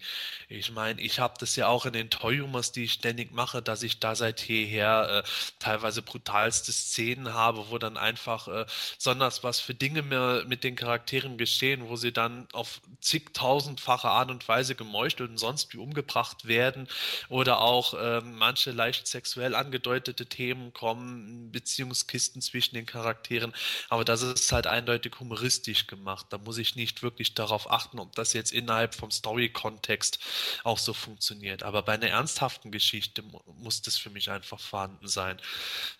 [0.48, 3.82] Ich meine, ich habe das ja auch in den Toy-Humors, die ich ständig mache, dass
[3.82, 5.28] ich da seit jeher äh,
[5.58, 8.64] teilweise brutalste Szenen habe, wo dann einfach äh,
[8.96, 14.30] besonders was für Dinge mehr mit den Charakteren geschehen, wo sie dann auf zigtausendfache Art
[14.30, 16.86] und Weise gemeuchtet und sonst wie umgebracht werden
[17.28, 23.54] oder auch äh, manche leicht sexuell angedeutete Themen kommen, Beziehungskisten zwischen den Charakteren,
[23.88, 26.26] aber das ist halt eindeutig humoristisch gemacht.
[26.30, 30.18] Da muss ich nicht wirklich darauf achten, ob das jetzt innerhalb vom Story-Kontext
[30.64, 31.62] auch so funktioniert.
[31.62, 35.40] Aber bei einer ernsthaften Geschichte muss das für mich einfach vorhanden sein.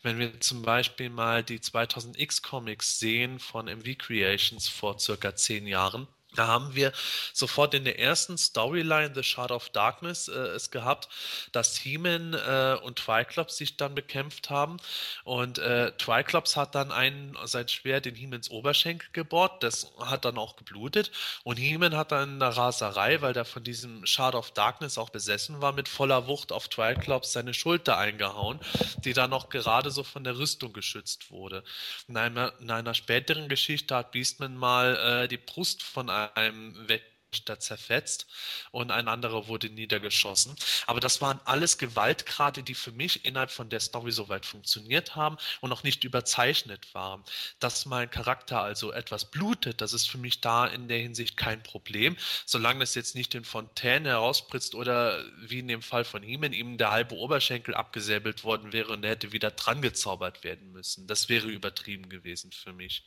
[0.02, 5.66] Wenn wir zum Beispiel mal die 2000X Comics sehen von MV Creations vor circa zehn
[5.66, 6.92] Jahren, da haben wir
[7.32, 11.08] sofort in der ersten Storyline The Shard of Darkness äh, es gehabt,
[11.52, 14.78] dass He-Man äh, und Triclops sich dann bekämpft haben.
[15.24, 20.38] Und äh, Triclops hat dann einen sein Schwert in He-Mans Oberschenkel gebohrt, das hat dann
[20.38, 21.12] auch geblutet.
[21.44, 25.10] Und He-Man hat dann in der Raserei, weil der von diesem Shard of Darkness auch
[25.10, 28.58] besessen war, mit voller Wucht auf Triclops seine Schulter eingehauen,
[29.04, 31.62] die dann noch gerade so von der Rüstung geschützt wurde.
[32.08, 36.88] In einer, in einer späteren Geschichte hat Beastman mal äh, die Brust von einem einem
[37.34, 38.26] Wächter zerfetzt
[38.70, 40.54] und ein anderer wurde niedergeschossen.
[40.86, 45.36] Aber das waren alles Gewaltgrade, die für mich innerhalb von der Story soweit funktioniert haben
[45.60, 47.24] und noch nicht überzeichnet waren.
[47.58, 51.62] Dass mein Charakter also etwas blutet, das ist für mich da in der Hinsicht kein
[51.62, 52.16] Problem,
[52.46, 56.78] solange es jetzt nicht in Fontäne herausspritzt oder wie in dem Fall von ihm, ihm
[56.78, 61.08] der halbe Oberschenkel abgesäbelt worden wäre und er hätte wieder dran gezaubert werden müssen.
[61.08, 63.02] Das wäre übertrieben gewesen für mich.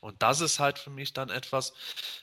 [0.00, 1.72] Und das ist halt für mich dann etwas,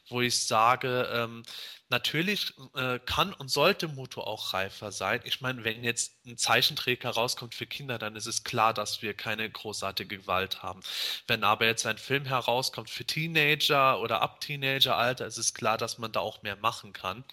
[0.08, 1.44] wo ich sage, ähm,
[1.90, 5.22] natürlich äh, kann und sollte Moto auch reifer sein.
[5.24, 9.14] Ich meine, wenn jetzt ein Zeichenträger rauskommt für Kinder, dann ist es klar, dass wir
[9.14, 10.82] keine großartige Gewalt haben.
[11.28, 15.98] Wenn aber jetzt ein Film herauskommt für Teenager oder ab Teenageralter, ist es klar, dass
[15.98, 17.24] man da auch mehr machen kann.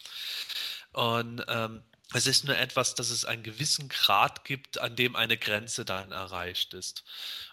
[0.93, 1.83] Und ähm,
[2.15, 6.13] es ist nur etwas, dass es einen gewissen Grad gibt, an dem eine Grenze dann
[6.13, 7.05] erreicht ist.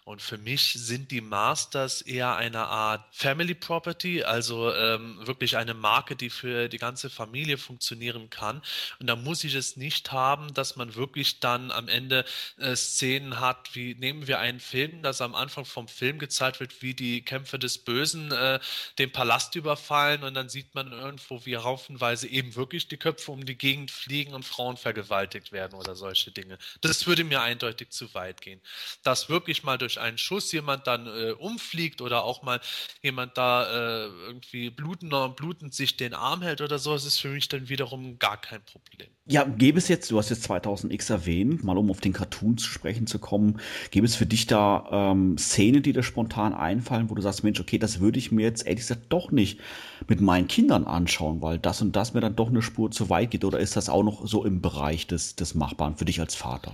[0.10, 5.76] Und für mich sind die Masters eher eine Art Family Property, also ähm, wirklich eine
[5.76, 8.64] Marke, die für die ganze Familie funktionieren kann.
[9.00, 12.26] Und da muss ich es nicht haben, dass man wirklich dann am Ende
[12.58, 16.82] äh, Szenen hat, wie nehmen wir einen Film, dass am Anfang vom Film gezeigt wird,
[16.82, 18.60] wie die Kämpfer des Bösen äh,
[18.98, 23.46] den Palast überfallen und dann sieht man irgendwo, wie haufenweise eben wirklich die Köpfe um
[23.46, 26.58] die Gegend fliegen und Frauen vergewaltigt werden oder solche Dinge.
[26.82, 28.60] Das würde mir eindeutig zu weit gehen.
[29.04, 32.60] Das wirklich mal durch durch einen Schuss jemand dann äh, umfliegt oder auch mal
[33.02, 37.30] jemand da äh, irgendwie blutend, blutend sich den Arm hält oder so, das ist für
[37.30, 39.10] mich dann wiederum gar kein Problem.
[39.26, 42.68] Ja, gäbe es jetzt, du hast jetzt 2000X erwähnt, mal um auf den Cartoon zu
[42.68, 43.60] sprechen zu kommen,
[43.92, 47.60] gäbe es für dich da ähm, Szenen, die dir spontan einfallen, wo du sagst, Mensch,
[47.60, 49.60] okay, das würde ich mir jetzt ehrlich gesagt doch nicht
[50.08, 53.32] mit meinen Kindern anschauen, weil das und das mir dann doch eine Spur zu weit
[53.32, 56.36] geht, oder ist das auch noch so im Bereich des, des Machbaren für dich als
[56.36, 56.74] Vater?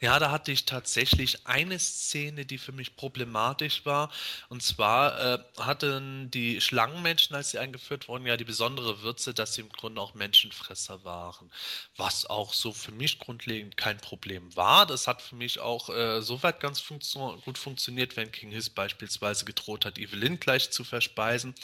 [0.00, 4.10] Ja, da hatte ich tatsächlich eine Szene, die für mich problematisch war.
[4.48, 9.54] Und zwar äh, hatten die Schlangenmenschen, als sie eingeführt wurden, ja die besondere Würze, dass
[9.54, 11.50] sie im Grunde auch Menschenfresser waren.
[11.96, 14.86] Was auch so für mich grundlegend kein Problem war.
[14.86, 19.44] Das hat für mich auch äh, soweit ganz funktio gut funktioniert, wenn King Hiss beispielsweise
[19.44, 21.54] gedroht hat, Evelyn gleich zu verspeisen.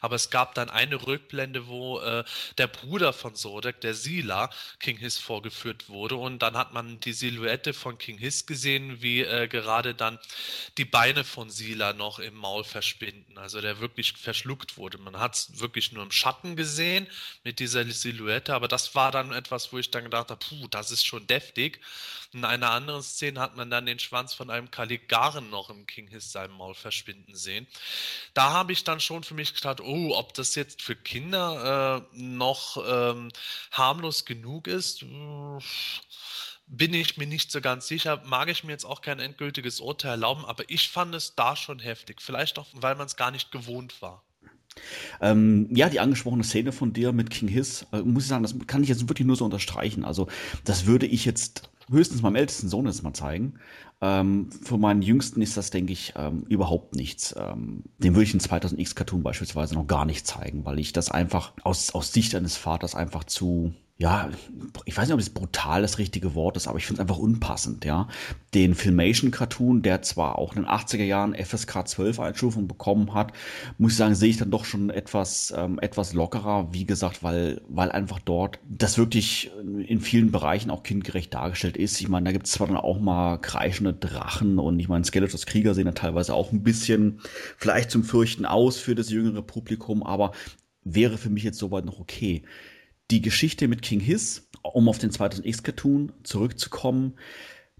[0.00, 2.24] Aber es gab dann eine Rückblende, wo äh,
[2.58, 6.16] der Bruder von Sodek, der Sila, King Hiss vorgeführt wurde.
[6.16, 10.18] Und dann hat man die Silhouette von King Hiss gesehen, wie äh, gerade dann
[10.78, 13.38] die Beine von Sila noch im Maul verschwinden.
[13.38, 14.98] Also der wirklich verschluckt wurde.
[14.98, 17.06] Man hat es wirklich nur im Schatten gesehen
[17.44, 20.90] mit dieser Silhouette, aber das war dann etwas, wo ich dann gedacht habe, puh, das
[20.90, 21.80] ist schon deftig.
[22.32, 26.08] In einer anderen Szene hat man dann den Schwanz von einem Kaligaren noch im King
[26.08, 27.66] Hiss seinem Maul verschwinden sehen.
[28.34, 32.16] Da habe ich dann schon für mich gedacht, oh, ob das jetzt für Kinder äh,
[32.18, 33.30] noch ähm,
[33.70, 35.04] harmlos genug ist
[36.66, 38.22] bin ich mir nicht so ganz sicher.
[38.26, 41.78] Mag ich mir jetzt auch kein endgültiges Urteil erlauben, aber ich fand es da schon
[41.78, 42.20] heftig.
[42.20, 44.22] Vielleicht auch, weil man es gar nicht gewohnt war.
[45.20, 48.54] Ähm, ja, die angesprochene Szene von dir mit King Hiss, äh, muss ich sagen, das
[48.66, 50.04] kann ich jetzt wirklich nur so unterstreichen.
[50.04, 50.28] Also,
[50.64, 53.54] das würde ich jetzt höchstens meinem ältesten Sohn jetzt mal zeigen.
[54.00, 57.34] Ähm, für meinen Jüngsten ist das, denke ich, ähm, überhaupt nichts.
[57.38, 61.10] Ähm, den würde ich in 2000X Cartoon beispielsweise noch gar nicht zeigen, weil ich das
[61.10, 64.28] einfach aus, aus Sicht eines Vaters einfach zu, ja,
[64.84, 67.16] ich weiß nicht, ob das brutal das richtige Wort ist, aber ich finde es einfach
[67.16, 68.08] unpassend, ja.
[68.52, 73.32] Den Filmation-Cartoon, der zwar auch in den 80er Jahren FSK 12 Einstufung bekommen hat,
[73.78, 77.62] muss ich sagen, sehe ich dann doch schon etwas, ähm, etwas lockerer, wie gesagt, weil,
[77.68, 79.50] weil einfach dort das wirklich
[79.86, 81.98] in vielen Bereichen auch kindgerecht dargestellt ist.
[81.98, 85.46] Ich meine, da gibt es zwar dann auch mal kreischende Drachen und ich meine, Skeletors
[85.46, 87.20] Krieger sehen da teilweise auch ein bisschen
[87.56, 90.32] vielleicht zum Fürchten aus für das jüngere Publikum, aber
[90.84, 92.42] wäre für mich jetzt soweit noch okay
[93.10, 97.14] die Geschichte mit King Hiss, um auf den 2000X-Cartoon zurückzukommen,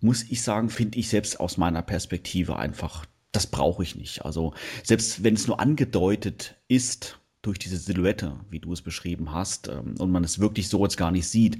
[0.00, 4.24] muss ich sagen, finde ich selbst aus meiner Perspektive einfach, das brauche ich nicht.
[4.24, 9.68] Also selbst wenn es nur angedeutet ist durch diese Silhouette, wie du es beschrieben hast,
[9.68, 11.58] ähm, und man es wirklich so jetzt gar nicht sieht,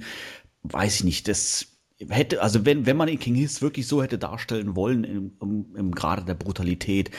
[0.63, 1.76] weiß ich nicht, das
[2.09, 5.75] hätte, also wenn, wenn man den King Hiss wirklich so hätte darstellen wollen, im, im,
[5.75, 7.11] im Grade der Brutalität,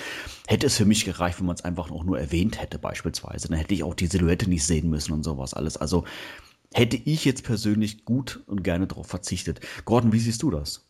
[0.46, 3.48] hätte es für mich gereicht, wenn man es einfach auch nur erwähnt hätte, beispielsweise.
[3.48, 5.76] Dann hätte ich auch die Silhouette nicht sehen müssen und sowas alles.
[5.76, 6.04] Also
[6.72, 9.60] hätte ich jetzt persönlich gut und gerne darauf verzichtet.
[9.84, 10.87] Gordon, wie siehst du das?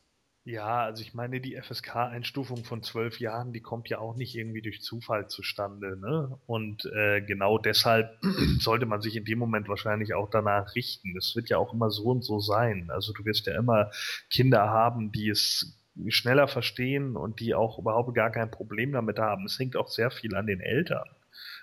[0.49, 4.63] Ja, also ich meine, die FSK-Einstufung von zwölf Jahren, die kommt ja auch nicht irgendwie
[4.63, 5.99] durch Zufall zustande.
[5.99, 6.39] Ne?
[6.47, 8.19] Und äh, genau deshalb
[8.59, 11.15] sollte man sich in dem Moment wahrscheinlich auch danach richten.
[11.19, 12.89] Es wird ja auch immer so und so sein.
[12.89, 13.91] Also du wirst ja immer
[14.31, 15.79] Kinder haben, die es
[16.09, 19.45] schneller verstehen und die auch überhaupt gar kein Problem damit haben.
[19.45, 21.11] Es hängt auch sehr viel an den Eltern.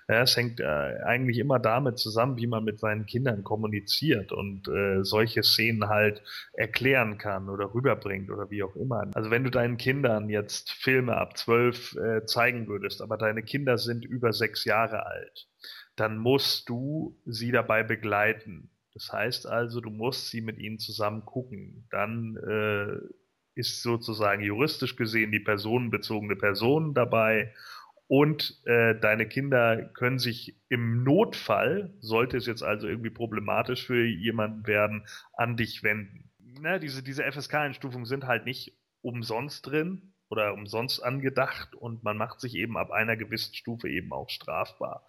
[0.08, 0.64] Ja, es hängt äh,
[1.04, 6.22] eigentlich immer damit zusammen, wie man mit seinen Kindern kommuniziert und äh, solche Szenen halt
[6.52, 9.10] erklären kann oder rüberbringt oder wie auch immer.
[9.14, 13.78] Also wenn du deinen Kindern jetzt Filme ab zwölf äh, zeigen würdest, aber deine Kinder
[13.78, 15.48] sind über sechs Jahre alt,
[15.96, 18.70] dann musst du sie dabei begleiten.
[18.94, 21.88] Das heißt also, du musst sie mit ihnen zusammen gucken.
[21.90, 23.08] Dann äh,
[23.56, 27.52] ist sozusagen juristisch gesehen die personenbezogene Person dabei
[28.08, 34.04] und äh, deine Kinder können sich im Notfall, sollte es jetzt also irgendwie problematisch für
[34.04, 36.30] jemanden werden, an dich wenden.
[36.38, 42.40] Ne, diese diese FSK-Einstufungen sind halt nicht umsonst drin oder umsonst angedacht und man macht
[42.40, 45.06] sich eben ab einer gewissen Stufe eben auch strafbar.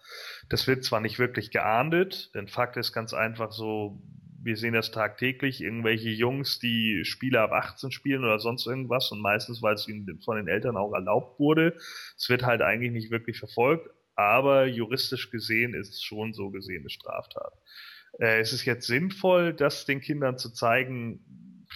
[0.48, 4.00] Das wird zwar nicht wirklich geahndet, denn Fakt ist ganz einfach so,
[4.48, 9.20] wir sehen das tagtäglich, irgendwelche Jungs, die Spiele ab 18 spielen oder sonst irgendwas und
[9.20, 11.76] meistens, weil es ihnen von den Eltern auch erlaubt wurde.
[12.16, 16.80] Es wird halt eigentlich nicht wirklich verfolgt, aber juristisch gesehen ist es schon so gesehen
[16.80, 17.52] eine Straftat.
[18.18, 21.66] Äh, es ist jetzt sinnvoll, das den Kindern zu zeigen.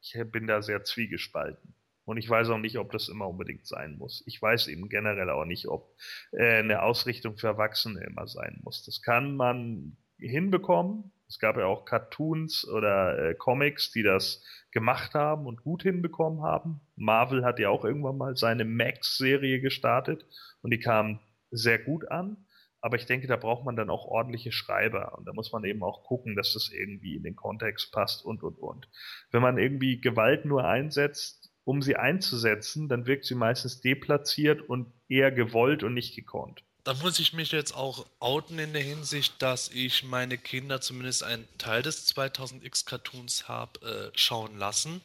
[0.00, 1.74] Ich bin da sehr zwiegespalten.
[2.04, 4.24] Und ich weiß auch nicht, ob das immer unbedingt sein muss.
[4.26, 5.94] Ich weiß eben generell auch nicht, ob
[6.32, 8.84] äh, eine Ausrichtung für Erwachsene immer sein muss.
[8.84, 15.14] Das kann man hinbekommen, es gab ja auch Cartoons oder äh, Comics, die das gemacht
[15.14, 16.82] haben und gut hinbekommen haben.
[16.94, 20.26] Marvel hat ja auch irgendwann mal seine Max-Serie gestartet
[20.60, 21.20] und die kam
[21.50, 22.36] sehr gut an.
[22.82, 25.82] Aber ich denke, da braucht man dann auch ordentliche Schreiber und da muss man eben
[25.82, 28.90] auch gucken, dass das irgendwie in den Kontext passt und und und.
[29.30, 34.92] Wenn man irgendwie Gewalt nur einsetzt, um sie einzusetzen, dann wirkt sie meistens deplatziert und
[35.08, 36.62] eher gewollt und nicht gekonnt.
[36.84, 41.22] Da muss ich mich jetzt auch outen in der Hinsicht, dass ich meine Kinder zumindest
[41.22, 45.00] einen Teil des 2000X Cartoons habe äh, schauen lassen.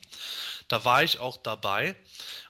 [0.69, 1.95] Da war ich auch dabei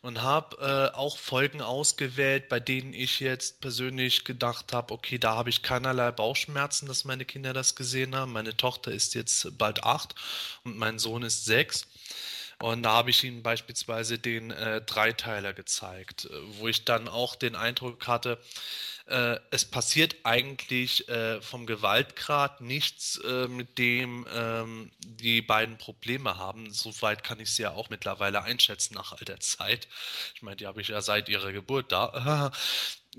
[0.02, 5.36] und habe äh, auch Folgen ausgewählt, bei denen ich jetzt persönlich gedacht habe, okay, da
[5.36, 8.32] habe ich keinerlei Bauchschmerzen, dass meine Kinder das gesehen haben.
[8.32, 10.16] Meine Tochter ist jetzt bald acht
[10.64, 11.86] und mein Sohn ist sechs.
[12.60, 16.30] Und da habe ich ihnen beispielsweise den äh, Dreiteiler gezeigt, äh,
[16.60, 18.40] wo ich dann auch den Eindruck hatte,
[19.08, 26.38] äh, es passiert eigentlich äh, vom Gewaltgrad nichts, äh, mit dem ähm, die beiden Probleme
[26.38, 26.72] haben.
[26.74, 29.88] Soweit kann ich sie ja auch mittlerweile einschätzen nach all der Zeit.
[30.36, 32.52] Ich meine, die habe ich ja seit ihrer Geburt da.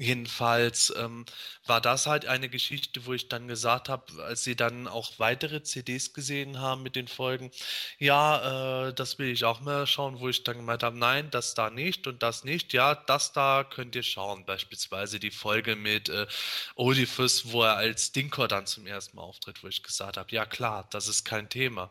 [0.00, 1.24] Jedenfalls ähm,
[1.66, 5.64] war das halt eine Geschichte, wo ich dann gesagt habe, als sie dann auch weitere
[5.64, 7.50] CDs gesehen haben mit den Folgen,
[7.98, 11.54] ja, äh, das will ich auch mal schauen, wo ich dann gemeint habe, nein, das
[11.54, 14.46] da nicht und das nicht, ja, das da könnt ihr schauen.
[14.46, 16.28] Beispielsweise die Folge mit äh,
[16.76, 20.46] Oedipus, wo er als Dinkor dann zum ersten Mal auftritt, wo ich gesagt habe, ja
[20.46, 21.90] klar, das ist kein Thema.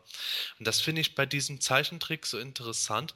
[0.59, 3.15] Und das finde ich bei diesem Zeichentrick so interessant,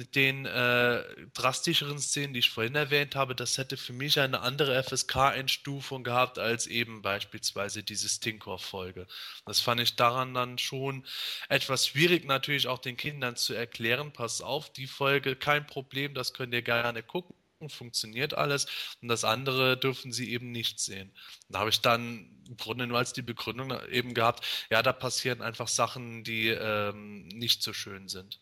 [0.00, 4.40] mit den äh, drastischeren Szenen, die ich vorhin erwähnt habe, das hätte für mich eine
[4.40, 9.06] andere FSK-Einstufung gehabt als eben beispielsweise diese Stinkor-Folge.
[9.44, 11.04] Das fand ich daran dann schon
[11.50, 14.10] etwas schwierig, natürlich auch den Kindern zu erklären.
[14.10, 17.34] Pass auf, die Folge, kein Problem, das könnt ihr gerne gucken
[17.68, 18.66] funktioniert alles
[19.02, 21.12] und das andere dürfen sie eben nicht sehen.
[21.50, 25.42] Da habe ich dann im Grunde nur als die Begründung eben gehabt, ja, da passieren
[25.42, 28.40] einfach Sachen, die ähm, nicht so schön sind.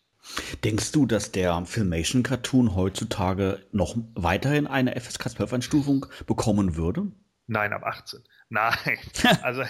[0.63, 7.11] Denkst du, dass der Filmation-Cartoon heutzutage noch weiterhin eine FSK 12-Einstufung bekommen würde?
[7.47, 8.23] Nein, ab 18.
[8.49, 8.97] Nein,
[9.43, 9.61] also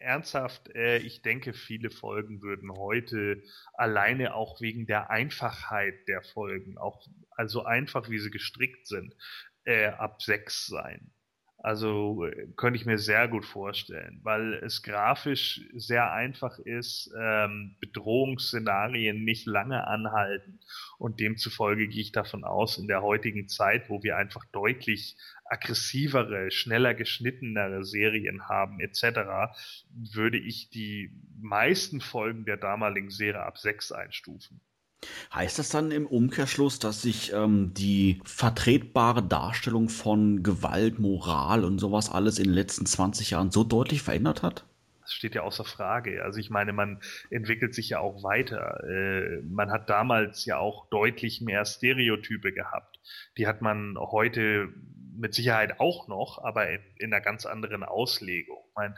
[0.00, 3.42] ernsthaft, äh, ich denke, viele Folgen würden heute
[3.74, 9.14] alleine auch wegen der Einfachheit der Folgen, auch also einfach wie sie gestrickt sind,
[9.64, 11.12] äh, ab 6 sein.
[11.60, 12.24] Also
[12.56, 19.44] könnte ich mir sehr gut vorstellen, weil es grafisch sehr einfach ist, ähm, Bedrohungsszenarien nicht
[19.44, 20.60] lange anhalten
[20.98, 26.52] und demzufolge gehe ich davon aus, in der heutigen Zeit, wo wir einfach deutlich aggressivere,
[26.52, 29.52] schneller geschnittenere Serien haben etc.,
[29.90, 34.60] würde ich die meisten Folgen der damaligen Serie ab 6 einstufen.
[35.32, 41.78] Heißt das dann im Umkehrschluss, dass sich ähm, die vertretbare Darstellung von Gewalt, Moral und
[41.78, 44.64] sowas alles in den letzten 20 Jahren so deutlich verändert hat?
[45.08, 46.22] Das steht ja außer Frage.
[46.22, 48.84] Also ich meine, man entwickelt sich ja auch weiter.
[48.84, 53.00] Äh, man hat damals ja auch deutlich mehr Stereotype gehabt.
[53.38, 54.68] Die hat man heute
[55.16, 58.62] mit Sicherheit auch noch, aber in, in einer ganz anderen Auslegung.
[58.78, 58.94] Meine,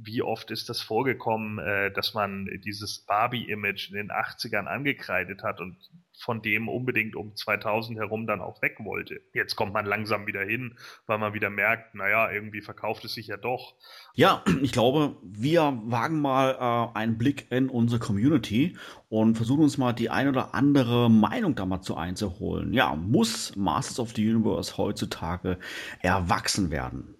[0.00, 5.60] wie oft ist das vorgekommen, äh, dass man dieses Barbie-Image in den 80ern angekreidet hat
[5.60, 5.76] und
[6.20, 9.20] von dem unbedingt um 2000 herum dann auch weg wollte.
[9.32, 13.28] Jetzt kommt man langsam wieder hin, weil man wieder merkt, naja, irgendwie verkauft es sich
[13.28, 13.74] ja doch.
[14.14, 16.56] Ja, ich glaube, wir wagen mal
[16.94, 18.76] äh, einen Blick in unsere Community
[19.08, 22.72] und versuchen uns mal die ein oder andere Meinung da mal zu einzuholen.
[22.72, 25.58] Ja, muss Masters of the Universe heutzutage
[26.00, 27.17] erwachsen werden?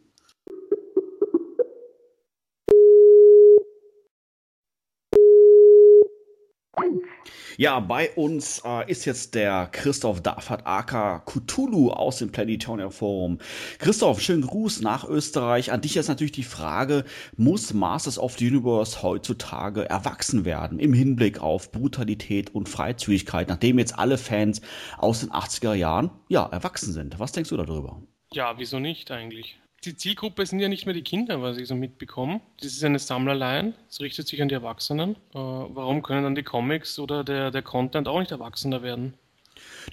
[7.61, 13.39] Ja, bei uns äh, ist jetzt der Christoph Dafat aka Cthulhu aus dem Planetonia Forum.
[13.81, 15.73] Christoph, schönen Gruß nach Österreich.
[15.73, 17.05] An dich jetzt natürlich die Frage,
[17.37, 23.81] muss Masters of the Universe heutzutage erwachsen werden im Hinblick auf Brutalität und Freizügigkeit, nachdem
[23.81, 24.61] jetzt alle Fans
[24.97, 27.19] aus den 80er Jahren ja erwachsen sind?
[27.19, 28.01] Was denkst du darüber?
[28.31, 29.59] Ja, wieso nicht eigentlich?
[29.85, 32.41] Die Zielgruppe sind ja nicht mehr die Kinder, was ich so mitbekomme.
[32.61, 35.17] Das ist eine Sammlerlein, es richtet sich an die Erwachsenen.
[35.33, 39.15] Äh, warum können dann die Comics oder der, der Content auch nicht erwachsener werden?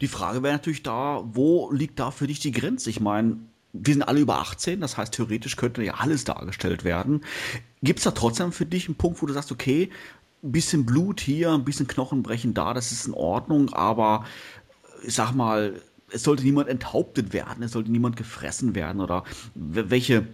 [0.02, 2.90] Die Frage wäre natürlich da, wo liegt da für dich die Grenze?
[2.90, 3.38] Ich meine,
[3.74, 7.24] wir sind alle über 18, das heißt, theoretisch könnte ja alles dargestellt werden.
[7.84, 9.92] Gibt es da trotzdem für dich einen Punkt, wo du sagst, okay,
[10.44, 14.26] ein bisschen Blut hier, ein bisschen Knochenbrechen da, das ist in Ordnung, aber
[15.06, 15.82] ich sag mal,
[16.16, 20.26] es sollte niemand enthauptet werden, es sollte niemand gefressen werden oder welche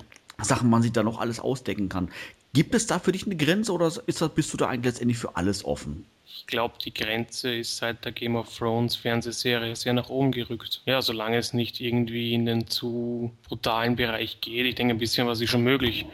[0.42, 2.10] Sachen man sich da noch alles ausdecken kann.
[2.54, 5.18] Gibt es da für dich eine Grenze oder ist das, bist du da eigentlich letztendlich
[5.18, 6.06] für alles offen?
[6.26, 10.82] Ich glaube, die Grenze ist seit der Game of Thrones Fernsehserie sehr nach oben gerückt.
[10.86, 14.66] Ja, solange es nicht irgendwie in den zu brutalen Bereich geht.
[14.66, 16.06] Ich denke, ein bisschen was ist schon möglich.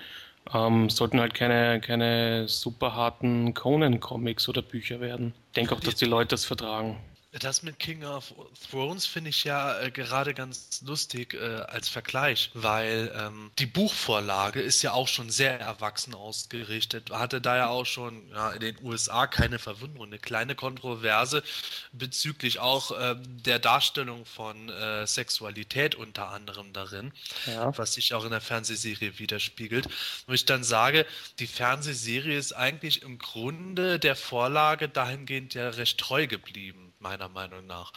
[0.53, 5.33] Ähm, sollten halt keine, keine super harten Conan-Comics oder Bücher werden.
[5.49, 6.97] Ich denke auch, dass die Leute das vertragen.
[7.33, 8.33] Das mit King of
[8.71, 14.61] Thrones finde ich ja äh, gerade ganz lustig äh, als Vergleich, weil ähm, die Buchvorlage
[14.61, 17.11] ist ja auch schon sehr erwachsen ausgerichtet.
[17.11, 21.43] Hatte da ja auch schon ja, in den USA keine Verwunderung, eine kleine Kontroverse
[21.91, 27.11] bezüglich auch ähm, der Darstellung von äh, Sexualität unter anderem darin,
[27.45, 27.77] ja.
[27.77, 29.89] was sich auch in der Fernsehserie widerspiegelt.
[30.27, 31.05] Wo ich dann sage,
[31.39, 37.65] die Fernsehserie ist eigentlich im Grunde der Vorlage dahingehend ja recht treu geblieben meiner Meinung
[37.67, 37.93] nach.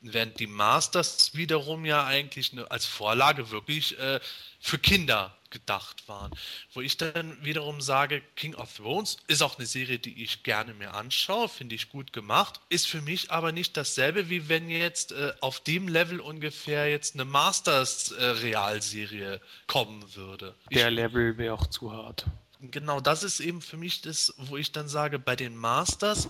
[0.00, 4.20] Während die Masters wiederum ja eigentlich ne, als Vorlage wirklich äh,
[4.60, 6.32] für Kinder gedacht waren.
[6.72, 10.74] Wo ich dann wiederum sage, King of Thrones ist auch eine Serie, die ich gerne
[10.74, 15.12] mir anschaue, finde ich gut gemacht, ist für mich aber nicht dasselbe, wie wenn jetzt
[15.12, 20.54] äh, auf dem Level ungefähr jetzt eine Masters äh, Realserie kommen würde.
[20.72, 22.26] Der ich, Level wäre auch zu hart
[22.70, 26.28] genau das ist eben für mich das, wo ich dann sage, bei den Masters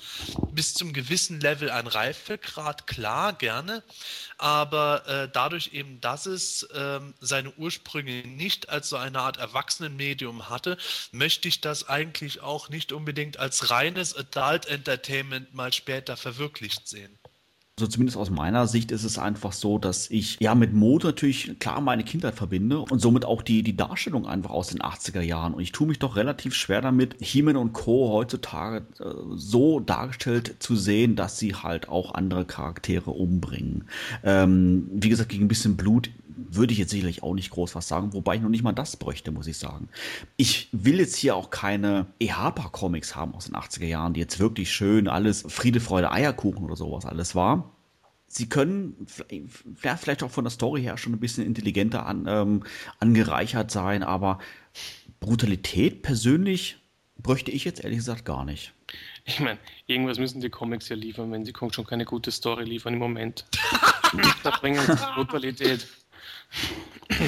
[0.52, 3.82] bis zum gewissen Level ein Reifegrad, klar, gerne,
[4.38, 10.48] aber äh, dadurch eben, dass es äh, seine Ursprünge nicht als so eine Art Erwachsenenmedium
[10.48, 10.78] hatte,
[11.12, 17.18] möchte ich das eigentlich auch nicht unbedingt als reines Adult Entertainment mal später verwirklicht sehen.
[17.78, 21.58] Also zumindest aus meiner Sicht ist es einfach so, dass ich ja mit Mode natürlich
[21.58, 25.54] klar meine Kindheit verbinde und somit auch die, die Darstellung einfach aus den 80er Jahren.
[25.54, 28.12] Und ich tue mich doch relativ schwer damit, He-Man und Co.
[28.12, 33.84] heutzutage äh, so dargestellt zu sehen, dass sie halt auch andere Charaktere umbringen.
[34.22, 36.10] Ähm, wie gesagt, gegen ein bisschen Blut
[36.48, 38.96] würde ich jetzt sicherlich auch nicht groß was sagen, wobei ich noch nicht mal das
[38.96, 39.88] bräuchte, muss ich sagen.
[40.36, 44.72] Ich will jetzt hier auch keine EHPA-Comics haben aus den 80er Jahren, die jetzt wirklich
[44.72, 47.72] schön alles Friede, Freude, Eierkuchen oder sowas alles war.
[48.26, 49.06] Sie können
[49.76, 52.64] vielleicht auch von der Story her schon ein bisschen intelligenter an, ähm,
[52.98, 54.38] angereichert sein, aber
[55.20, 56.78] Brutalität persönlich
[57.18, 58.72] bräuchte ich jetzt ehrlich gesagt gar nicht.
[59.24, 62.94] Ich meine, irgendwas müssen die Comics ja liefern, wenn sie schon keine gute Story liefern
[62.94, 63.44] im Moment.
[64.42, 65.86] da bringen sie Brutalität.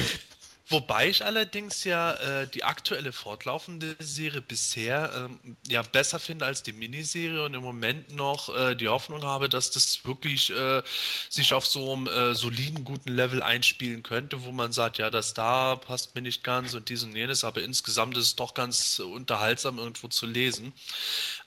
[0.67, 6.63] Wobei ich allerdings ja äh, die aktuelle fortlaufende Serie bisher ähm, ja besser finde als
[6.63, 10.81] die Miniserie und im Moment noch äh, die Hoffnung habe, dass das wirklich äh,
[11.29, 15.35] sich auf so einem äh, soliden, guten Level einspielen könnte, wo man sagt, ja, das
[15.35, 18.97] da passt mir nicht ganz und dies und jenes, aber insgesamt ist es doch ganz
[18.97, 20.73] unterhaltsam irgendwo zu lesen.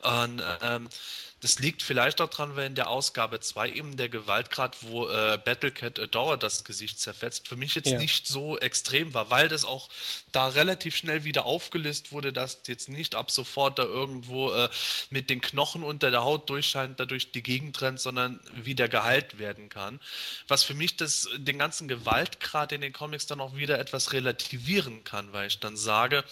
[0.00, 0.88] Und ähm,
[1.40, 5.38] das liegt vielleicht auch dran, weil in der Ausgabe 2 eben der Gewaltgrad, wo äh,
[5.44, 7.98] Battlecat Adore das Gesicht zerfetzt, für mich jetzt ja.
[7.98, 9.88] nicht so extrem war, weil das auch
[10.32, 14.68] da relativ schnell wieder aufgelöst wurde, dass jetzt nicht ab sofort da irgendwo äh,
[15.10, 19.68] mit den Knochen unter der Haut durchscheint, dadurch die Gegend rennt, sondern wieder geheilt werden
[19.68, 20.00] kann.
[20.48, 25.04] Was für mich das, den ganzen Gewaltgrad in den Comics dann auch wieder etwas relativieren
[25.04, 26.24] kann, weil ich dann sage,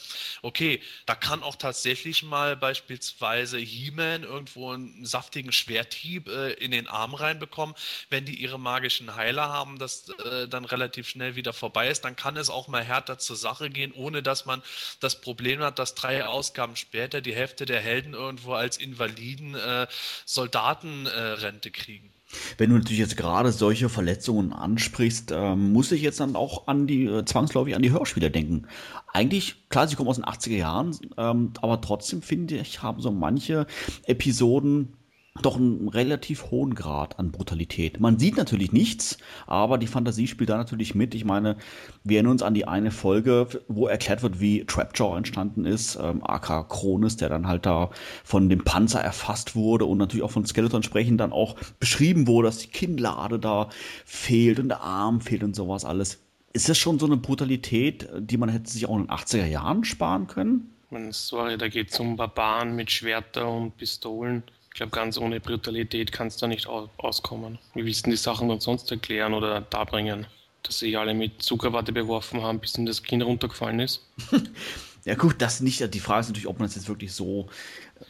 [0.42, 6.86] okay, da kann auch tatsächlich mal beispielsweise He-Man irgendwo ein saftigen Schwerthieb äh, in den
[6.86, 7.74] Arm reinbekommen.
[8.10, 12.16] Wenn die ihre magischen Heiler haben, das äh, dann relativ schnell wieder vorbei ist, dann
[12.16, 14.62] kann es auch mal härter zur Sache gehen, ohne dass man
[15.00, 19.86] das Problem hat, dass drei Ausgaben später die Hälfte der Helden irgendwo als Invaliden äh,
[20.24, 22.15] Soldatenrente kriegen.
[22.58, 26.86] Wenn du natürlich jetzt gerade solche Verletzungen ansprichst, ähm, muss ich jetzt dann auch an
[26.86, 28.66] die, äh, zwangsläufig an die Hörspiele denken.
[29.12, 33.10] Eigentlich, klar, sie kommen aus den 80er Jahren, ähm, aber trotzdem finde ich, haben so
[33.10, 33.66] manche
[34.04, 34.94] Episoden
[35.42, 38.00] doch einen relativ hohen Grad an Brutalität.
[38.00, 41.14] Man sieht natürlich nichts, aber die Fantasie spielt da natürlich mit.
[41.14, 41.56] Ich meine,
[42.04, 46.22] wir erinnern uns an die eine Folge, wo erklärt wird, wie Trapjaw entstanden ist, ähm,
[46.24, 47.90] AK Kronis, der dann halt da
[48.24, 52.48] von dem Panzer erfasst wurde und natürlich auch von Skeleton sprechen dann auch beschrieben wurde,
[52.48, 53.68] dass die Kinnlade da
[54.04, 56.20] fehlt und der Arm fehlt und sowas alles.
[56.52, 59.84] Ist das schon so eine Brutalität, die man hätte sich auch in den 80er Jahren
[59.84, 60.72] sparen können?
[61.10, 64.44] Sorry, da geht es um Barbaren mit Schwerter und Pistolen.
[64.76, 67.58] Ich glaube, ganz ohne Brutalität kannst du nicht auskommen.
[67.72, 70.26] Wie willst du die Sachen dann sonst erklären oder darbringen?
[70.64, 74.06] Dass sie alle mit Zuckerwatte beworfen haben, bis ihnen das Kind runtergefallen ist?
[75.06, 75.94] ja gut, das nicht.
[75.94, 77.48] Die Frage ist natürlich, ob man das jetzt wirklich so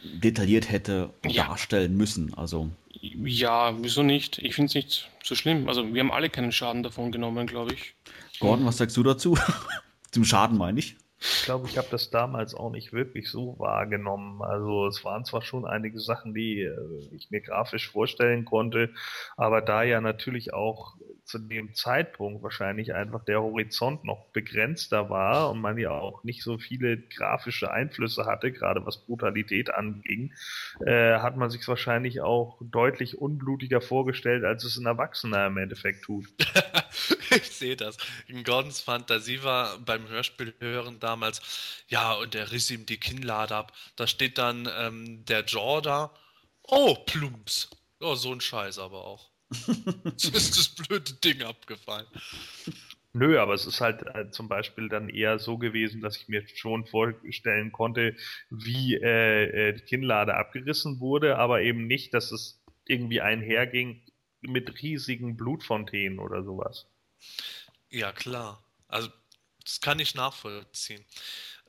[0.03, 1.47] detailliert hätte ja.
[1.47, 2.35] darstellen müssen.
[2.35, 2.69] Also
[3.01, 4.39] ja, wieso nicht?
[4.39, 5.69] Ich finde es nicht so schlimm.
[5.69, 7.95] Also wir haben alle keinen Schaden davon genommen, glaube ich.
[8.41, 9.39] Gordon, was sagst du dazu?
[10.11, 10.97] Zum Schaden meine ich.
[11.19, 14.43] Ich glaube, ich habe das damals auch nicht wirklich so wahrgenommen.
[14.43, 16.77] Also es waren zwar schon einige Sachen, die äh,
[17.13, 18.91] ich mir grafisch vorstellen konnte,
[19.37, 25.51] aber da ja natürlich auch zu dem Zeitpunkt wahrscheinlich einfach der Horizont noch begrenzter war
[25.51, 30.33] und man ja auch nicht so viele grafische Einflüsse hatte, gerade was Brutalität anging,
[30.85, 36.05] äh, hat man sich wahrscheinlich auch deutlich unblutiger vorgestellt, als es ein Erwachsener im Endeffekt
[36.05, 36.27] tut.
[37.37, 37.97] ich sehe das.
[38.27, 41.41] In Gordons Fantasie war beim Hörspiel hören damals,
[41.89, 43.73] ja, und er riss ihm die Kinnlade ab.
[43.97, 46.15] Da steht dann ähm, der Jaw da.
[46.63, 49.31] Oh, Plumps Ja, so ein Scheiß aber auch.
[50.05, 52.07] Jetzt ist das blöde Ding abgefallen.
[53.13, 56.47] Nö, aber es ist halt äh, zum Beispiel dann eher so gewesen, dass ich mir
[56.49, 58.15] schon vorstellen konnte,
[58.51, 64.03] wie äh, äh, die Kinnlade abgerissen wurde, aber eben nicht, dass es irgendwie einherging
[64.43, 66.87] mit riesigen Blutfontänen oder sowas.
[67.91, 68.63] Ja, klar.
[68.89, 69.11] Also,
[69.65, 71.05] das kann ich nachvollziehen.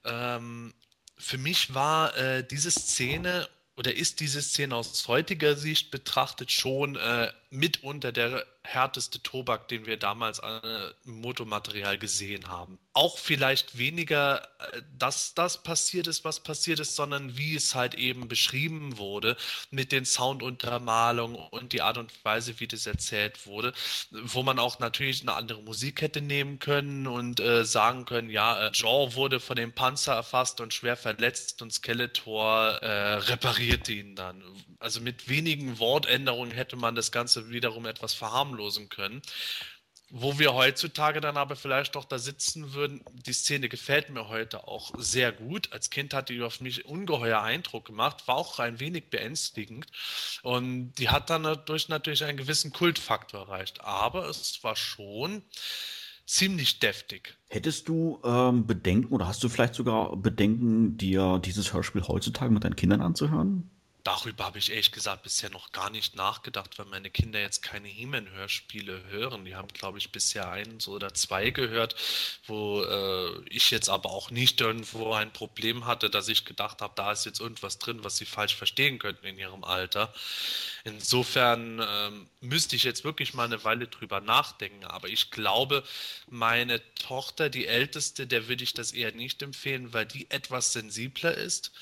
[0.03, 0.74] Ähm,
[1.18, 6.95] für mich war äh, diese Szene oder ist diese Szene aus heutiger Sicht betrachtet schon
[6.95, 10.61] äh, mitunter der härteste Tobak, den wir damals an
[11.06, 12.78] Motomaterial gesehen haben.
[12.94, 14.44] Auch vielleicht weniger,
[14.74, 19.38] äh, dass das passiert ist, was passiert ist, sondern wie es halt eben beschrieben wurde
[19.69, 23.74] mit den Sounduntermalungen und die Art und Weise, wie das erzählt wurde,
[24.11, 28.68] wo man auch natürlich eine andere Musik hätte nehmen können und äh, sagen können, ja,
[28.68, 34.15] äh, Jean wurde von dem Panzer erfasst und schwer verletzt und Skeletor äh, repariert ihn
[34.15, 34.44] dann.
[34.80, 39.22] Also mit wenigen Wortänderungen hätte man das Ganze wiederum etwas verharmlosen können.
[40.09, 44.65] Wo wir heutzutage dann aber vielleicht doch da sitzen würden, die Szene gefällt mir heute
[44.65, 45.73] auch sehr gut.
[45.73, 49.85] Als Kind hat die auf mich ungeheuer Eindruck gemacht, war auch ein wenig beängstigend.
[50.43, 53.81] Und die hat dann dadurch natürlich einen gewissen Kultfaktor erreicht.
[53.81, 55.43] Aber es war schon
[56.26, 57.35] ziemlich deftig.
[57.49, 62.64] Hättest du ähm, Bedenken oder hast du vielleicht sogar Bedenken, dir dieses Hörspiel heutzutage mit
[62.64, 63.69] deinen Kindern anzuhören?
[64.07, 67.89] Darüber habe ich ehrlich gesagt bisher noch gar nicht nachgedacht, weil meine Kinder jetzt keine
[67.89, 69.43] He-Man-Hörspiele hören.
[69.43, 71.93] Die haben, glaube ich, bisher eins oder zwei gehört,
[72.45, 76.93] wo äh, ich jetzt aber auch nicht irgendwo ein Problem hatte, dass ich gedacht habe,
[76.95, 80.13] da ist jetzt irgendwas drin, was sie falsch verstehen könnten in ihrem Alter.
[80.85, 84.85] Insofern ähm, müsste ich jetzt wirklich mal eine Weile drüber nachdenken.
[84.85, 85.84] Aber ich glaube,
[86.29, 91.34] meine Tochter, die älteste, der würde ich das eher nicht empfehlen, weil die etwas sensibler
[91.34, 91.73] ist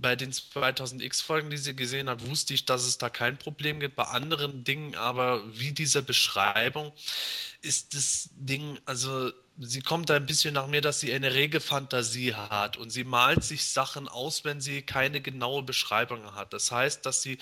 [0.00, 3.96] bei den 2000X-Folgen, die sie gesehen hat, wusste ich, dass es da kein Problem gibt.
[3.96, 6.92] Bei anderen Dingen aber, wie diese Beschreibung,
[7.62, 12.34] ist das Ding, also sie kommt ein bisschen nach mir, dass sie eine rege Fantasie
[12.34, 16.52] hat und sie malt sich Sachen aus, wenn sie keine genaue Beschreibung hat.
[16.52, 17.38] Das heißt, dass sie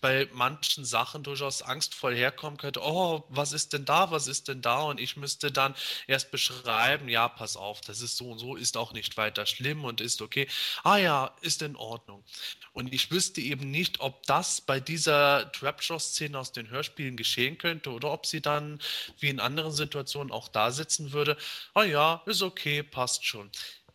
[0.00, 2.80] bei manchen Sachen durchaus angstvoll herkommen könnte.
[2.82, 4.10] Oh, was ist denn da?
[4.10, 4.82] Was ist denn da?
[4.82, 5.74] Und ich müsste dann
[6.08, 9.84] erst beschreiben, ja, pass auf, das ist so und so, ist auch nicht weiter schlimm
[9.84, 10.48] und ist okay.
[10.82, 12.24] Ah ja, ist in Ordnung.
[12.72, 17.90] Und ich wüsste eben nicht, ob das bei dieser Trapjaw-Szene aus den Hörspielen geschehen könnte
[17.90, 18.80] oder ob sie dann
[19.20, 21.36] wie in anderen Situationen auch da sitzen würde.
[21.74, 23.50] Ah ja, ist okay, passt schon.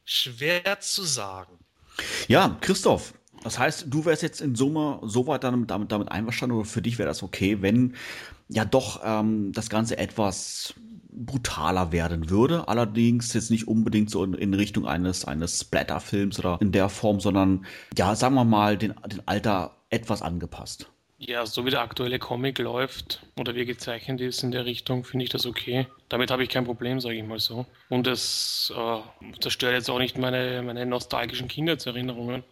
[0.05, 1.59] Schwer zu sagen.
[2.27, 3.13] Ja, Christoph,
[3.43, 6.97] das heißt, du wärst jetzt in Summe soweit damit, damit, damit einverstanden oder für dich
[6.97, 7.95] wäre das okay, wenn
[8.49, 10.73] ja doch ähm, das Ganze etwas
[11.09, 12.67] brutaler werden würde.
[12.67, 17.19] Allerdings jetzt nicht unbedingt so in, in Richtung eines, eines Splatter-Films oder in der Form,
[17.19, 17.65] sondern
[17.97, 20.89] ja, sagen wir mal, den, den Alter etwas angepasst.
[21.19, 25.03] Ja, so wie der aktuelle Comic läuft oder wie er gezeichnet ist in der Richtung,
[25.03, 25.87] finde ich das okay.
[26.09, 27.65] Damit habe ich kein Problem, sage ich mal so.
[27.89, 28.99] Und es äh,
[29.39, 32.43] zerstört jetzt auch nicht meine, meine nostalgischen Kindheitserinnerungen.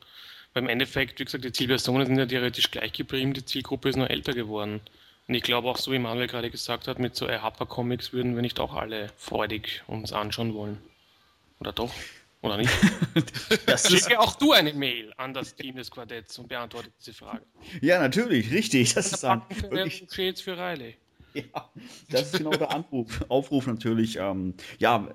[0.55, 4.09] Im Endeffekt, wie gesagt, die Zielpersonen sind ja theoretisch gleich geblieben, die Zielgruppe ist nur
[4.09, 4.81] älter geworden.
[5.27, 8.41] Und ich glaube auch, so wie Manuel gerade gesagt hat, mit so Erhapper-Comics würden wir
[8.41, 10.79] nicht auch alle freudig uns anschauen wollen.
[11.59, 11.93] Oder doch?
[12.45, 12.71] Oder nicht?
[13.65, 17.41] das Schicke auch du eine Mail an das Team des Quartetts und beantworte diese Frage.
[17.81, 18.93] Ja, natürlich, richtig.
[18.93, 20.05] Das ist ein wirklich...
[20.11, 20.95] Shades für Riley.
[21.35, 21.69] Ja,
[22.09, 24.17] das ist genau der Anruf, Aufruf natürlich.
[24.17, 25.09] Ähm, ja,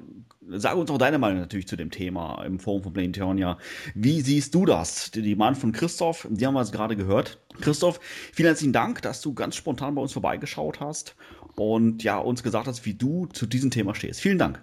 [0.48, 3.56] sag uns auch deine Meinung natürlich zu dem Thema im Forum von Planetonia.
[3.94, 5.10] Wie siehst du das?
[5.12, 7.38] Die Meinung von Christoph, die haben wir jetzt gerade gehört.
[7.62, 8.00] Christoph,
[8.34, 11.16] vielen herzlichen Dank, dass du ganz spontan bei uns vorbeigeschaut hast
[11.56, 14.20] und ja, uns gesagt hast, wie du zu diesem Thema stehst.
[14.20, 14.62] Vielen Dank.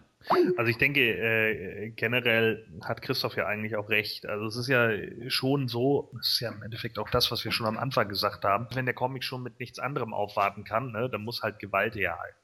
[0.58, 4.26] Also ich denke, äh, generell hat Christoph ja eigentlich auch recht.
[4.26, 4.90] Also es ist ja
[5.30, 8.44] schon so, es ist ja im Endeffekt auch das, was wir schon am Anfang gesagt
[8.44, 11.96] haben, wenn der Comic schon mit nichts anderem aufwarten kann, ne, dann muss halt Gewalt
[11.96, 12.38] herhalten.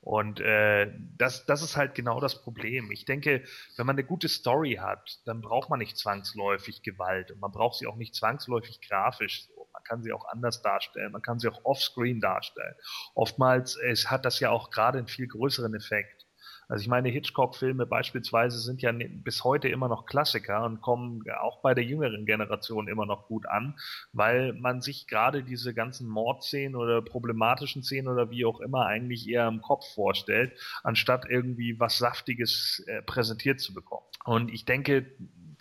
[0.00, 2.90] Und äh, das, das ist halt genau das Problem.
[2.90, 3.44] Ich denke,
[3.76, 7.78] wenn man eine gute Story hat, dann braucht man nicht zwangsläufig Gewalt und man braucht
[7.78, 9.48] sie auch nicht zwangsläufig grafisch.
[9.72, 12.74] Man kann sie auch anders darstellen, man kann sie auch offscreen darstellen.
[13.14, 16.21] Oftmals es hat das ja auch gerade einen viel größeren Effekt.
[16.72, 21.60] Also ich meine, Hitchcock-Filme beispielsweise sind ja bis heute immer noch Klassiker und kommen auch
[21.60, 23.74] bei der jüngeren Generation immer noch gut an,
[24.14, 29.28] weil man sich gerade diese ganzen Mordszenen oder problematischen Szenen oder wie auch immer eigentlich
[29.28, 34.06] eher im Kopf vorstellt, anstatt irgendwie was Saftiges äh, präsentiert zu bekommen.
[34.24, 35.04] Und ich denke,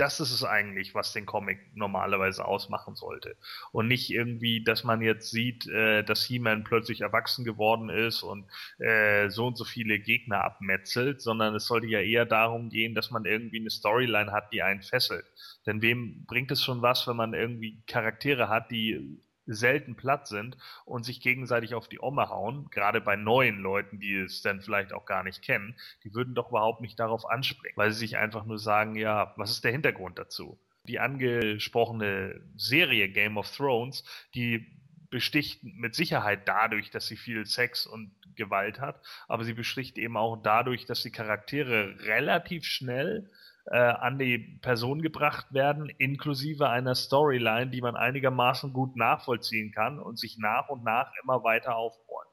[0.01, 3.35] das ist es eigentlich, was den Comic normalerweise ausmachen sollte.
[3.71, 8.47] Und nicht irgendwie, dass man jetzt sieht, äh, dass He-Man plötzlich erwachsen geworden ist und
[8.79, 13.11] äh, so und so viele Gegner abmetzelt, sondern es sollte ja eher darum gehen, dass
[13.11, 15.25] man irgendwie eine Storyline hat, die einen fesselt.
[15.67, 20.57] Denn wem bringt es schon was, wenn man irgendwie Charaktere hat, die selten platt sind
[20.85, 24.93] und sich gegenseitig auf die Omme hauen, gerade bei neuen Leuten, die es dann vielleicht
[24.93, 28.45] auch gar nicht kennen, die würden doch überhaupt nicht darauf anspringen, weil sie sich einfach
[28.45, 30.59] nur sagen, ja, was ist der Hintergrund dazu?
[30.87, 34.03] Die angesprochene Serie Game of Thrones,
[34.33, 34.65] die
[35.09, 40.17] besticht mit Sicherheit dadurch, dass sie viel Sex und Gewalt hat, aber sie besticht eben
[40.17, 43.29] auch dadurch, dass die Charaktere relativ schnell
[43.65, 49.99] äh, an die Person gebracht werden, inklusive einer Storyline, die man einigermaßen gut nachvollziehen kann
[49.99, 52.30] und sich nach und nach immer weiter aufbäumt.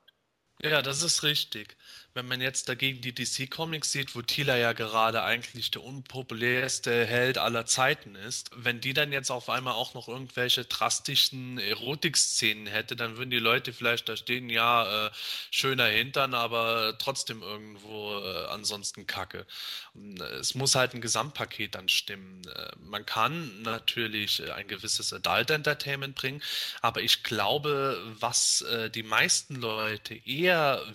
[0.60, 1.76] Ja, das ist richtig.
[2.14, 7.06] Wenn man jetzt dagegen die DC Comics sieht, wo Tila ja gerade eigentlich der unpopulärste
[7.06, 12.66] Held aller Zeiten ist, wenn die dann jetzt auf einmal auch noch irgendwelche drastischen Erotikszenen
[12.66, 15.10] hätte, dann würden die Leute vielleicht da stehen, ja, äh,
[15.52, 19.47] schöner Hintern, aber trotzdem irgendwo äh, ansonsten Kacke.
[19.94, 22.43] Äh, es muss halt ein Gesamtpaket dann stimmen.
[22.48, 26.43] Äh, man kann natürlich äh, ein gewisses Adult Entertainment bringen,
[26.80, 28.64] aber ich glaube, was
[28.94, 30.47] die meisten Leute eher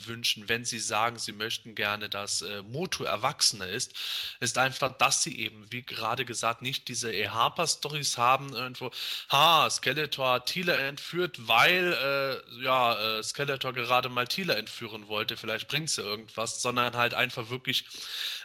[0.06, 3.94] wünschen, wenn sie sagen, sie möchten gerne, dass äh, Moto erwachsener ist,
[4.40, 8.92] ist einfach, dass sie eben, wie gerade gesagt, nicht diese E-Harper-Stories haben, irgendwo,
[9.30, 15.38] ha, Skeletor hat Tila entführt, weil, äh, ja, äh, Skeletor gerade mal Tila entführen wollte,
[15.38, 17.86] vielleicht bringt sie irgendwas, sondern halt einfach wirklich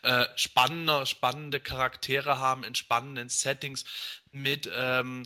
[0.03, 3.85] äh, spannende, spannende Charaktere haben in spannenden Settings
[4.33, 5.25] mit, ähm,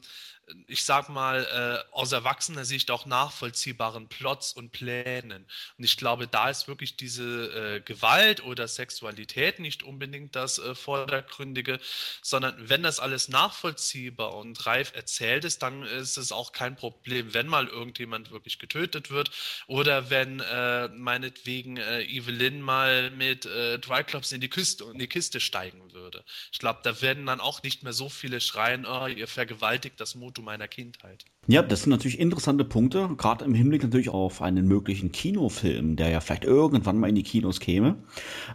[0.66, 1.44] ich sag mal,
[1.93, 5.47] äh, aus erwachsener Sicht auch nachvollziehbaren Plots und Plänen.
[5.78, 10.74] Und ich glaube, da ist wirklich diese äh, Gewalt oder Sexualität nicht unbedingt das äh,
[10.74, 11.78] Vordergründige,
[12.23, 17.35] sondern wenn das alles nachvollziehbar und reif erzählt ist, dann ist es auch kein Problem,
[17.35, 19.31] wenn mal irgendjemand wirklich getötet wird
[19.66, 25.09] oder wenn äh, meinetwegen äh, Evelyn mal mit äh, Triclops in die, Küste, in die
[25.09, 26.24] Kiste steigen würde.
[26.52, 30.14] Ich glaube, da werden dann auch nicht mehr so viele schreien, oh, ihr vergewaltigt das
[30.32, 31.26] Moto meiner Kindheit.
[31.46, 36.09] Ja, das sind natürlich interessante Punkte, gerade im Hinblick natürlich auf einen möglichen Kinofilm, der
[36.09, 37.96] ja vielleicht irgendwann mal in die Kinos käme.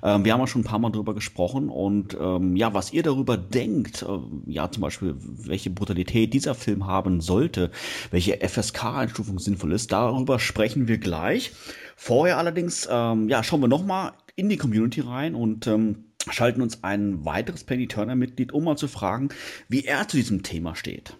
[0.02, 3.04] Ähm, wir haben ja schon ein paar Mal darüber gesprochen und ähm, ja, was ihr
[3.04, 7.70] darüber denkt, äh, ja zum Beispiel, welche Brutalität dieser Film haben sollte,
[8.10, 11.52] welche FSK-Einstufung sinnvoll ist, darüber sprechen wir gleich.
[11.96, 16.84] Vorher allerdings, ähm, ja, schauen wir nochmal in die Community rein und ähm, schalten uns
[16.84, 19.30] ein weiteres Penny Turner Mitglied, um mal zu fragen,
[19.70, 21.16] wie er zu diesem Thema steht.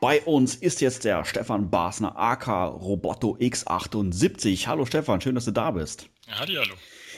[0.00, 4.66] Bei uns ist jetzt der Stefan Basner, AK Roboto X78.
[4.66, 6.08] Hallo Stefan, schön, dass du da bist.
[6.28, 6.74] Ja, hallo.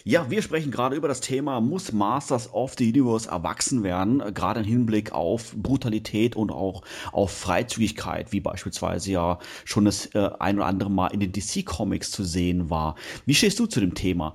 [0.09, 4.61] Ja, wir sprechen gerade über das Thema, muss Masters of the Universe erwachsen werden, gerade
[4.61, 10.59] im Hinblick auf Brutalität und auch auf Freizügigkeit, wie beispielsweise ja schon das äh, ein
[10.59, 12.95] oder andere Mal in den DC-Comics zu sehen war.
[13.25, 14.35] Wie stehst du zu dem Thema?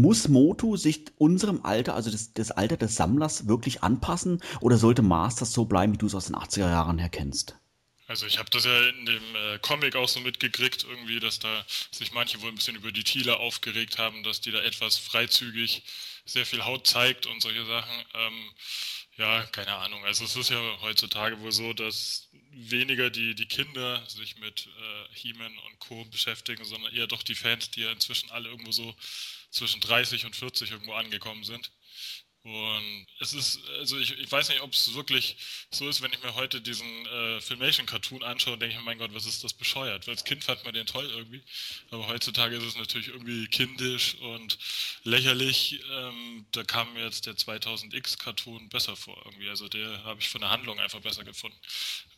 [0.00, 5.02] Muss Motu sich unserem Alter, also das, das Alter des Sammlers, wirklich anpassen oder sollte
[5.02, 7.56] Masters so bleiben, wie du es aus den 80er Jahren her kennst?
[8.06, 11.64] Also ich habe das ja in dem äh, Comic auch so mitgekriegt, irgendwie, dass da
[11.90, 15.82] sich manche wohl ein bisschen über die Thieler aufgeregt haben, dass die da etwas freizügig
[16.26, 18.04] sehr viel Haut zeigt und solche Sachen.
[18.14, 18.50] Ähm,
[19.16, 20.04] ja, keine Ahnung.
[20.04, 25.14] Also es ist ja heutzutage wohl so, dass weniger die, die Kinder sich mit äh,
[25.14, 26.04] He-Man und Co.
[26.06, 28.94] beschäftigen, sondern eher doch die Fans, die ja inzwischen alle irgendwo so
[29.54, 31.70] zwischen 30 und 40 irgendwo angekommen sind.
[32.44, 35.38] Und es ist, also ich, ich weiß nicht, ob es wirklich
[35.70, 39.14] so ist, wenn ich mir heute diesen äh, Filmation-Cartoon anschaue, denke ich mir, mein Gott,
[39.14, 40.06] was ist das bescheuert?
[40.06, 41.42] Weil als Kind fand man den toll irgendwie.
[41.90, 44.58] Aber heutzutage ist es natürlich irgendwie kindisch und
[45.04, 45.80] lächerlich.
[45.90, 49.48] Ähm, da kam mir jetzt der 2000X-Cartoon besser vor irgendwie.
[49.48, 51.56] Also der habe ich von der Handlung einfach besser gefunden.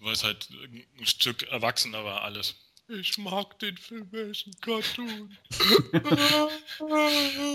[0.00, 2.56] Weil es halt ein Stück erwachsener war alles.
[2.88, 5.36] Ich mag den filmischen Cartoon.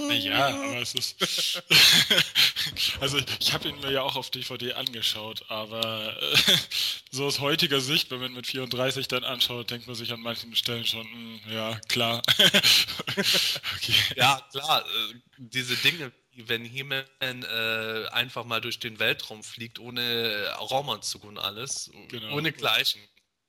[0.10, 1.64] naja, aber es ist.
[3.00, 6.20] also, ich habe ihn mir ja auch auf DVD angeschaut, aber
[7.12, 10.54] so aus heutiger Sicht, wenn man mit 34 dann anschaut, denkt man sich an manchen
[10.54, 12.22] Stellen schon, mh, hm, ja, klar.
[12.38, 13.96] okay.
[14.18, 14.82] Ja, klar.
[14.86, 21.38] Äh, diese Dinge, wenn He-Man äh, einfach mal durch den Weltraum fliegt, ohne Raumanzug und
[21.38, 22.36] alles, genau.
[22.36, 23.00] ohne Gleichen.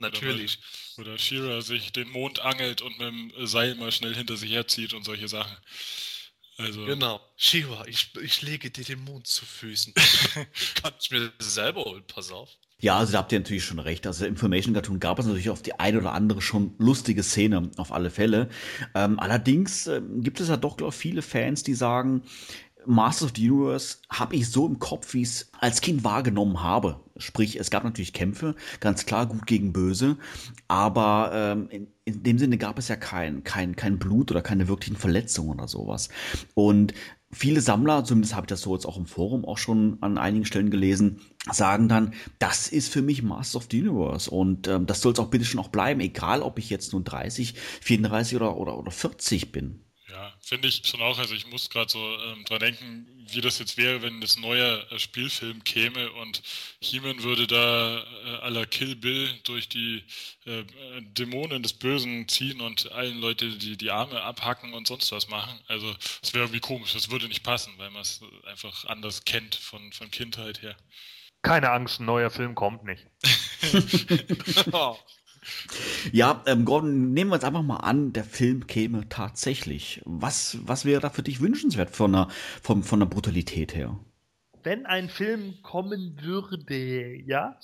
[0.03, 0.59] Natürlich.
[0.99, 4.53] Oder, oder Shira sich den Mond angelt und mit dem Seil mal schnell hinter sich
[4.53, 5.57] herzieht und solche Sachen.
[6.59, 6.85] Also.
[6.85, 7.21] Genau.
[7.37, 9.95] Shira, ich, ich lege dir den Mond zu Füßen.
[10.83, 12.51] Kann ich mir selber holen, pass auf.
[12.81, 14.09] Ja, also da habt ihr natürlich schon recht.
[14.09, 17.93] Also Information Cartoon gab es natürlich auf die eine oder andere schon lustige Szene, auf
[17.93, 18.49] alle Fälle.
[18.97, 22.23] Ähm, allerdings äh, gibt es ja doch, glaube ich, viele Fans, die sagen,
[22.87, 26.63] Masters of the Universe habe ich so im Kopf, wie ich es als Kind wahrgenommen
[26.63, 27.01] habe.
[27.17, 30.17] Sprich, es gab natürlich Kämpfe, ganz klar gut gegen böse,
[30.69, 34.69] aber ähm, in, in dem Sinne gab es ja kein, kein, kein Blut oder keine
[34.69, 36.09] wirklichen Verletzungen oder sowas.
[36.55, 36.95] Und
[37.31, 40.45] viele Sammler, zumindest habe ich das so jetzt auch im Forum auch schon an einigen
[40.45, 45.01] Stellen gelesen, sagen dann, das ist für mich Masters of the Universe und ähm, das
[45.01, 48.57] soll es auch bitte schon auch bleiben, egal ob ich jetzt nun 30, 34 oder,
[48.57, 49.81] oder, oder 40 bin.
[50.13, 51.19] Ja, finde ich schon auch.
[51.19, 54.87] Also ich muss gerade so ähm, dran denken, wie das jetzt wäre, wenn das neue
[54.91, 56.43] äh, Spielfilm käme und
[56.81, 60.05] He-Man würde da äh, aller Kill Bill durch die
[60.45, 60.65] äh,
[61.01, 65.59] Dämonen des Bösen ziehen und allen Leute die, die Arme abhacken und sonst was machen.
[65.67, 69.55] Also es wäre irgendwie komisch, das würde nicht passen, weil man es einfach anders kennt
[69.55, 70.77] von, von Kindheit her.
[71.41, 73.07] Keine Angst, ein neuer Film kommt nicht.
[74.73, 74.99] oh.
[76.13, 80.01] Ja, ähm, Gordon, nehmen wir uns einfach mal an, der Film käme tatsächlich.
[80.05, 82.29] Was, was wäre da für dich wünschenswert von der,
[82.63, 83.99] von, von der Brutalität her?
[84.63, 87.59] Wenn ein Film kommen würde, ja,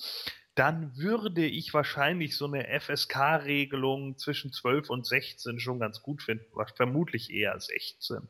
[0.55, 6.45] dann würde ich wahrscheinlich so eine FSK-Regelung zwischen 12 und 16 schon ganz gut finden.
[6.75, 8.27] Vermutlich eher 16.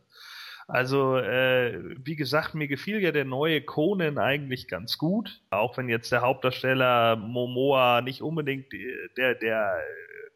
[0.69, 5.41] Also, äh, wie gesagt, mir gefiel ja der neue Conan eigentlich ganz gut.
[5.49, 8.67] Auch wenn jetzt der Hauptdarsteller Momoa nicht unbedingt
[9.17, 9.79] der, der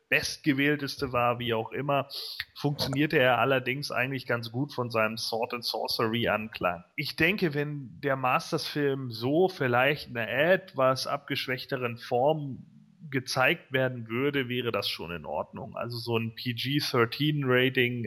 [0.10, 2.08] bestgewählteste war, wie auch immer,
[2.56, 6.84] funktionierte er allerdings eigentlich ganz gut von seinem Sword and Sorcery Anklang.
[6.96, 12.66] Ich denke, wenn der Masters-Film so vielleicht in einer etwas abgeschwächteren Form
[13.14, 15.78] gezeigt werden würde, wäre das schon in Ordnung.
[15.78, 18.04] Also so ein PG-13-Rating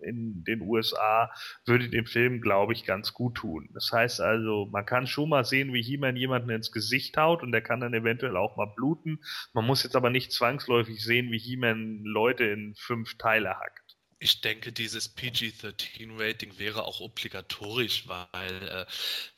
[0.00, 1.30] in den USA
[1.64, 3.68] würde dem Film, glaube ich, ganz gut tun.
[3.74, 7.52] Das heißt also, man kann schon mal sehen, wie He-Man jemanden ins Gesicht haut und
[7.52, 9.20] der kann dann eventuell auch mal bluten.
[9.52, 13.85] Man muss jetzt aber nicht zwangsläufig sehen, wie He-Man Leute in fünf Teile hackt.
[14.18, 18.86] Ich denke, dieses PG-13-Rating wäre auch obligatorisch, weil äh,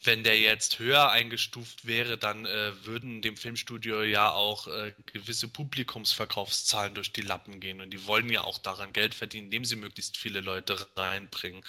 [0.04, 5.48] wenn der jetzt höher eingestuft wäre, dann äh, würden dem Filmstudio ja auch äh, gewisse
[5.48, 7.80] Publikumsverkaufszahlen durch die Lappen gehen.
[7.80, 11.64] Und die wollen ja auch daran Geld verdienen, indem sie möglichst viele Leute reinbringen.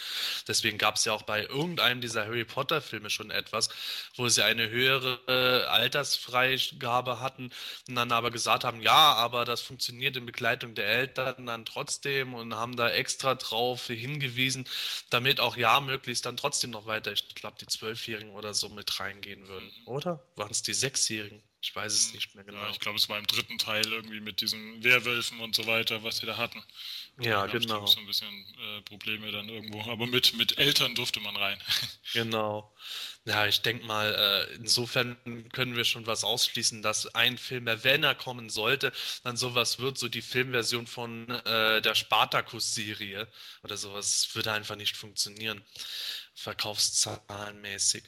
[0.47, 3.69] Deswegen gab es ja auch bei irgendeinem dieser Harry Potter-Filme schon etwas,
[4.17, 7.49] wo sie eine höhere äh, Altersfreigabe hatten
[7.87, 12.35] und dann aber gesagt haben, ja, aber das funktioniert in Begleitung der Eltern dann trotzdem
[12.35, 14.65] und haben da extra drauf hingewiesen,
[15.09, 18.99] damit auch ja möglichst dann trotzdem noch weiter, ich glaube, die Zwölfjährigen oder so mit
[18.99, 19.71] reingehen würden.
[19.85, 20.23] Oder?
[20.35, 21.41] Waren es die Sechsjährigen?
[21.61, 22.61] Ich weiß es nicht mehr genau.
[22.61, 26.03] Ja, ich glaube, es war im dritten Teil irgendwie mit diesen Werwölfen und so weiter,
[26.03, 26.63] was sie da hatten.
[27.19, 27.85] Ja, da genau.
[27.85, 29.81] so ein bisschen äh, Probleme dann irgendwo.
[29.91, 31.61] Aber mit, mit Eltern durfte man rein.
[32.13, 32.73] genau.
[33.25, 35.17] Ja, ich denke mal, äh, insofern
[35.51, 39.97] können wir schon was ausschließen, dass ein Film, wenn er kommen sollte, dann sowas wird,
[39.97, 43.27] so die Filmversion von äh, der Spartacus-Serie
[43.63, 45.61] oder sowas, würde einfach nicht funktionieren,
[46.35, 48.05] verkaufszahlenmäßig.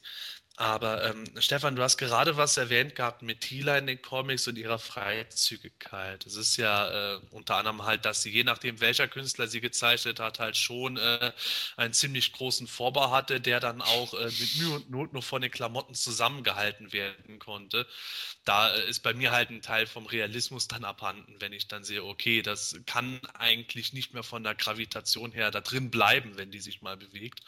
[0.57, 4.57] Aber ähm, Stefan, du hast gerade was erwähnt gehabt mit Tila in den Comics und
[4.57, 6.25] ihrer Freizügigkeit.
[6.25, 10.19] Es ist ja äh, unter anderem halt, dass sie je nachdem, welcher Künstler sie gezeichnet
[10.19, 11.31] hat, halt schon äh,
[11.77, 15.41] einen ziemlich großen Vorbau hatte, der dann auch äh, mit Mühe und Not nur von
[15.41, 17.87] den Klamotten zusammengehalten werden konnte
[18.43, 22.03] da ist bei mir halt ein Teil vom Realismus dann abhanden, wenn ich dann sehe,
[22.03, 26.59] okay, das kann eigentlich nicht mehr von der Gravitation her da drin bleiben, wenn die
[26.59, 27.41] sich mal bewegt.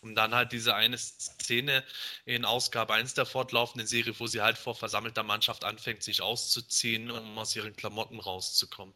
[0.00, 1.84] Und dann halt diese eine Szene
[2.24, 7.10] in Ausgabe 1 der fortlaufenden Serie, wo sie halt vor versammelter Mannschaft anfängt, sich auszuziehen,
[7.10, 8.94] um aus ihren Klamotten rauszukommen.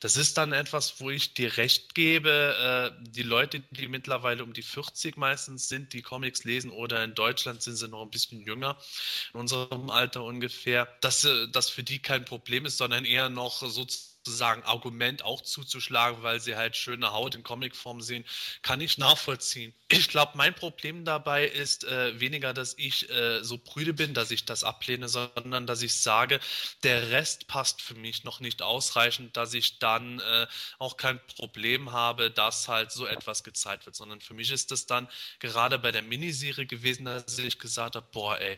[0.00, 2.92] Das ist dann etwas, wo ich dir recht gebe.
[3.00, 7.14] Äh, die Leute, die mittlerweile um die 40 meistens sind, die Comics lesen oder in
[7.14, 8.76] Deutschland sind sie noch ein bisschen jünger,
[9.34, 13.60] in unserem Alter ungefähr, dass äh, das für die kein Problem ist, sondern eher noch
[13.60, 14.11] sozusagen
[14.64, 18.24] Argument auch zuzuschlagen, weil sie halt schöne Haut in Comicform sehen,
[18.62, 19.74] kann ich nachvollziehen.
[19.88, 24.30] Ich glaube, mein Problem dabei ist äh, weniger, dass ich äh, so prüde bin, dass
[24.30, 26.40] ich das ablehne, sondern dass ich sage,
[26.82, 30.46] der Rest passt für mich noch nicht ausreichend, dass ich dann äh,
[30.78, 34.86] auch kein Problem habe, dass halt so etwas gezeigt wird, sondern für mich ist es
[34.86, 35.08] dann
[35.40, 38.56] gerade bei der Miniserie gewesen, dass ich gesagt habe, boah, ey,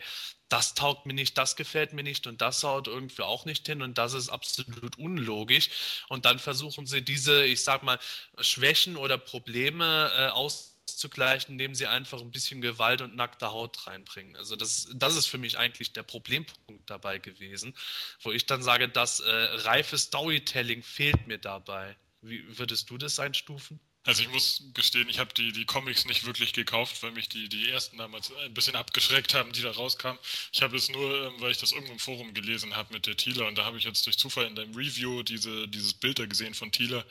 [0.48, 3.82] das taugt mir nicht, das gefällt mir nicht und das haut irgendwie auch nicht hin
[3.82, 5.70] und das ist absolut unlogisch.
[6.08, 7.98] Und dann versuchen sie diese, ich sag mal,
[8.40, 14.36] Schwächen oder Probleme äh, auszugleichen, indem sie einfach ein bisschen Gewalt und nackte Haut reinbringen.
[14.36, 17.74] Also das, das ist für mich eigentlich der Problempunkt dabei gewesen,
[18.20, 21.96] wo ich dann sage, das äh, reife Storytelling fehlt mir dabei.
[22.20, 23.80] Wie würdest du das einstufen?
[24.04, 27.48] Also ich muss gestehen, ich habe die, die Comics nicht wirklich gekauft, weil mich die,
[27.48, 30.18] die ersten damals ein bisschen abgeschreckt haben, die da rauskamen.
[30.52, 33.16] Ich habe es nur, ähm, weil ich das irgendwo im Forum gelesen habe mit der
[33.16, 36.26] Thieler und da habe ich jetzt durch Zufall in deinem Review diese, dieses Bild da
[36.26, 37.04] gesehen von Thieler,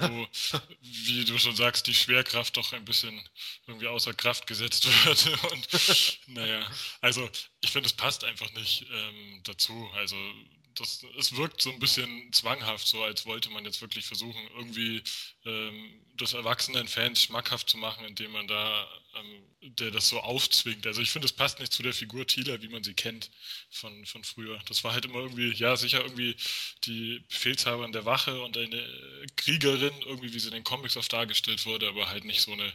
[0.00, 0.28] wo,
[0.82, 3.18] wie du schon sagst, die Schwerkraft doch ein bisschen
[3.66, 5.42] irgendwie außer Kraft gesetzt wird.
[5.50, 5.68] Und
[6.26, 7.28] naja, also
[7.62, 9.90] ich finde, es passt einfach nicht ähm, dazu.
[9.94, 10.16] Also
[10.74, 15.02] das, es wirkt so ein bisschen zwanghaft, so als wollte man jetzt wirklich versuchen, irgendwie
[15.44, 20.86] ähm, das erwachsenen Fans schmackhaft zu machen, indem man da, ähm, der das so aufzwingt.
[20.86, 23.30] Also ich finde, es passt nicht zu der Figur Thieler, wie man sie kennt
[23.70, 24.60] von, von früher.
[24.66, 26.36] Das war halt immer irgendwie, ja, sicher irgendwie
[26.84, 31.66] die Befehlshaberin der Wache und eine Kriegerin, irgendwie wie sie in den Comics oft dargestellt
[31.66, 32.72] wurde, aber halt nicht so eine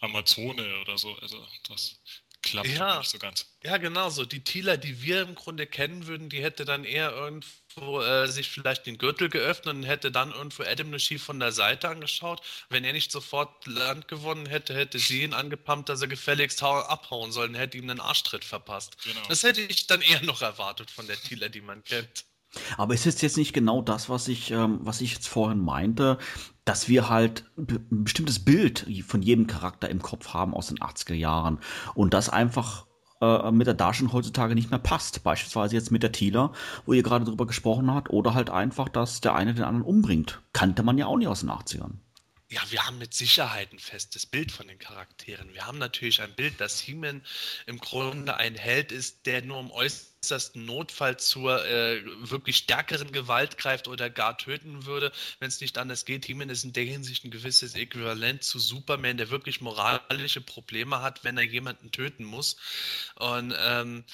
[0.00, 1.14] Amazone oder so.
[1.16, 2.00] Also das
[2.42, 2.98] klappt Ja.
[2.98, 3.46] nicht so ganz.
[3.64, 4.24] Ja, genau so.
[4.24, 8.50] Die Thieler, die wir im Grunde kennen würden, die hätte dann eher irgendwo äh, sich
[8.50, 12.42] vielleicht den Gürtel geöffnet und hätte dann irgendwo Adam nur schief von der Seite angeschaut.
[12.68, 16.80] Wenn er nicht sofort Land gewonnen hätte, hätte sie ihn angepumpt, dass er gefälligst hau-
[16.82, 18.96] abhauen soll und hätte ihm einen Arschtritt verpasst.
[19.04, 19.20] Genau.
[19.28, 22.24] Das hätte ich dann eher noch erwartet von der Thieler, die man kennt.
[22.76, 26.18] Aber ist es jetzt nicht genau das, was ich, ähm, was ich jetzt vorhin meinte,
[26.64, 31.14] dass wir halt ein bestimmtes Bild von jedem Charakter im Kopf haben aus den 80er
[31.14, 31.58] Jahren
[31.94, 32.86] und das einfach
[33.20, 35.22] äh, mit der Darstellung heutzutage nicht mehr passt.
[35.22, 36.52] Beispielsweise jetzt mit der Thieler,
[36.86, 40.42] wo ihr gerade drüber gesprochen habt, oder halt einfach, dass der eine den anderen umbringt.
[40.52, 41.92] Kannte man ja auch nicht aus den 80ern.
[42.52, 45.54] Ja, wir haben mit Sicherheit ein festes Bild von den Charakteren.
[45.54, 47.24] Wir haben natürlich ein Bild, dass He-Man
[47.64, 53.56] im Grunde ein Held ist, der nur im äußersten Notfall zur äh, wirklich stärkeren Gewalt
[53.56, 56.26] greift oder gar töten würde, wenn es nicht anders geht.
[56.26, 61.24] He-Man ist in der Hinsicht ein gewisses Äquivalent zu Superman, der wirklich moralische Probleme hat,
[61.24, 62.56] wenn er jemanden töten muss.
[63.14, 64.04] Und ähm,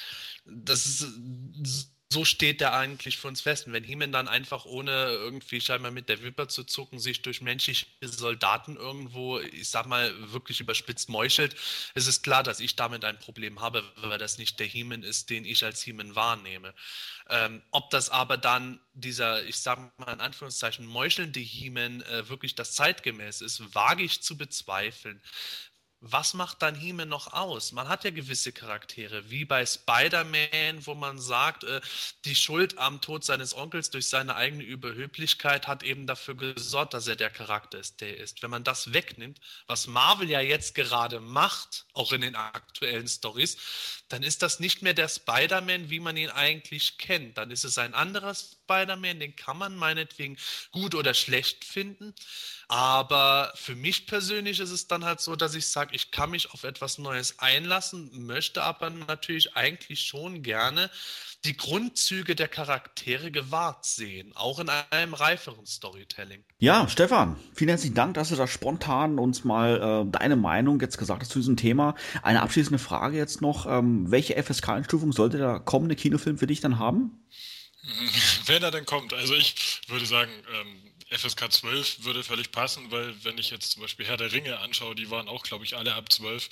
[0.44, 3.66] das ist so steht er eigentlich für uns fest.
[3.66, 7.43] Und wenn He-Man dann einfach ohne irgendwie scheinbar mit der Wimper zu zucken sich durch
[7.43, 11.55] menschliche Soldaten irgendwo, ich sag mal, wirklich überspitzt meuchelt,
[11.94, 15.28] ist es klar, dass ich damit ein Problem habe, weil das nicht der He-Man ist,
[15.28, 16.74] den ich als He-Man wahrnehme.
[17.28, 22.55] Ähm, ob das aber dann dieser, ich sag mal in Anführungszeichen, meuchelnde He-Man äh, wirklich
[22.55, 25.20] das zeitgemäß ist, wage ich zu bezweifeln
[26.01, 27.73] was macht dann He-Man noch aus?
[27.73, 31.81] Man hat ja gewisse Charaktere, wie bei Spider-Man, wo man sagt, äh,
[32.25, 37.09] die Schuld am Tod seines Onkels durch seine eigene Überheblichkeit hat eben dafür gesorgt, dass
[37.09, 38.43] er der Charakter ist, der er ist.
[38.43, 43.57] Wenn man das wegnimmt, was Marvel ja jetzt gerade macht, auch in den aktuellen Stories,
[44.09, 47.39] dann ist das nicht mehr der Spider-Man, wie man ihn eigentlich kennt.
[47.39, 50.39] Dann ist es ein anderer Spider-Man, den kann man meinetwegen
[50.70, 52.15] gut oder schlecht finden.
[52.69, 56.53] Aber für mich persönlich ist es dann halt so, dass ich sage, ich kann mich
[56.53, 60.90] auf etwas Neues einlassen, möchte aber natürlich eigentlich schon gerne
[61.45, 66.45] die Grundzüge der Charaktere gewahrt sehen, auch in einem reiferen Storytelling.
[66.59, 70.99] Ja, Stefan, vielen herzlichen Dank, dass du da spontan uns mal äh, deine Meinung jetzt
[70.99, 71.95] gesagt hast zu diesem Thema.
[72.23, 73.66] Eine abschließende Frage jetzt noch.
[73.66, 77.24] Ähm, welche FSK-Einstufung sollte der kommende Kinofilm für dich dann haben?
[78.47, 83.14] Wenn er denn kommt, also ich würde sagen, ähm, FSK 12 würde völlig passen, weil
[83.24, 85.94] wenn ich jetzt zum Beispiel Herr der Ringe anschaue, die waren auch, glaube ich, alle
[85.94, 86.48] ab 12.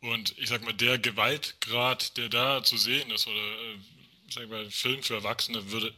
[0.00, 3.78] Und ich sag mal, der Gewaltgrad, der da zu sehen ist, oder äh,
[4.30, 5.92] sag ich mal, Film für Erwachsene, würde,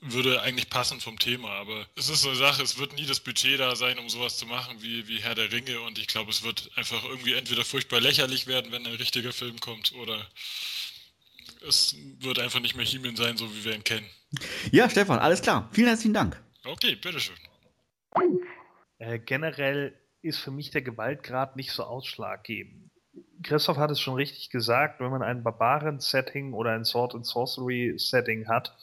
[0.00, 1.50] würde eigentlich passen vom Thema.
[1.50, 4.38] Aber es ist so eine Sache, es wird nie das Budget da sein, um sowas
[4.38, 5.80] zu machen wie, wie Herr der Ringe.
[5.80, 9.58] Und ich glaube, es wird einfach irgendwie entweder furchtbar lächerlich werden, wenn ein richtiger Film
[9.58, 10.28] kommt, oder
[11.66, 14.08] es wird einfach nicht mehr He-Man sein, so wie wir ihn kennen.
[14.70, 15.68] Ja, Stefan, alles klar.
[15.72, 16.40] Vielen herzlichen Dank.
[16.64, 17.34] Okay, bitteschön.
[18.98, 22.90] Äh, generell ist für mich der Gewaltgrad nicht so ausschlaggebend.
[23.42, 28.48] Christoph hat es schon richtig gesagt, wenn man ein Barbaren-Setting oder ein Sword and Sorcery-Setting
[28.48, 28.76] hat,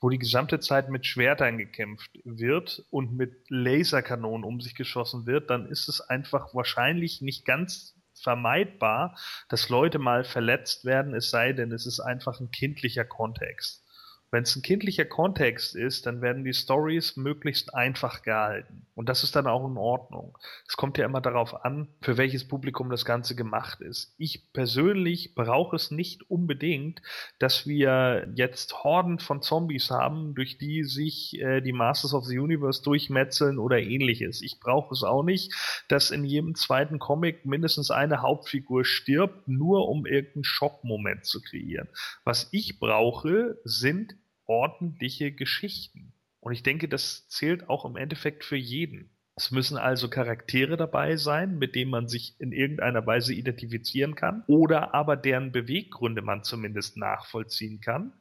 [0.00, 5.50] wo die gesamte Zeit mit Schwertern gekämpft wird und mit Laserkanonen um sich geschossen wird,
[5.50, 9.16] dann ist es einfach wahrscheinlich nicht ganz vermeidbar,
[9.48, 13.84] dass Leute mal verletzt werden, es sei denn, es ist einfach ein kindlicher Kontext.
[14.30, 18.86] Wenn es ein kindlicher Kontext ist, dann werden die Stories möglichst einfach gehalten.
[18.94, 20.36] Und das ist dann auch in Ordnung.
[20.66, 24.14] Es kommt ja immer darauf an, für welches Publikum das Ganze gemacht ist.
[24.18, 27.00] Ich persönlich brauche es nicht unbedingt,
[27.38, 32.38] dass wir jetzt Horden von Zombies haben, durch die sich äh, die Masters of the
[32.38, 34.42] Universe durchmetzeln oder ähnliches.
[34.42, 35.54] Ich brauche es auch nicht,
[35.88, 41.88] dass in jedem zweiten Comic mindestens eine Hauptfigur stirbt, nur um irgendeinen Schockmoment zu kreieren.
[42.24, 44.17] Was ich brauche, sind
[44.48, 46.12] ordentliche Geschichten.
[46.40, 49.10] Und ich denke, das zählt auch im Endeffekt für jeden.
[49.36, 54.42] Es müssen also Charaktere dabei sein, mit denen man sich in irgendeiner Weise identifizieren kann
[54.48, 58.14] oder aber deren Beweggründe man zumindest nachvollziehen kann.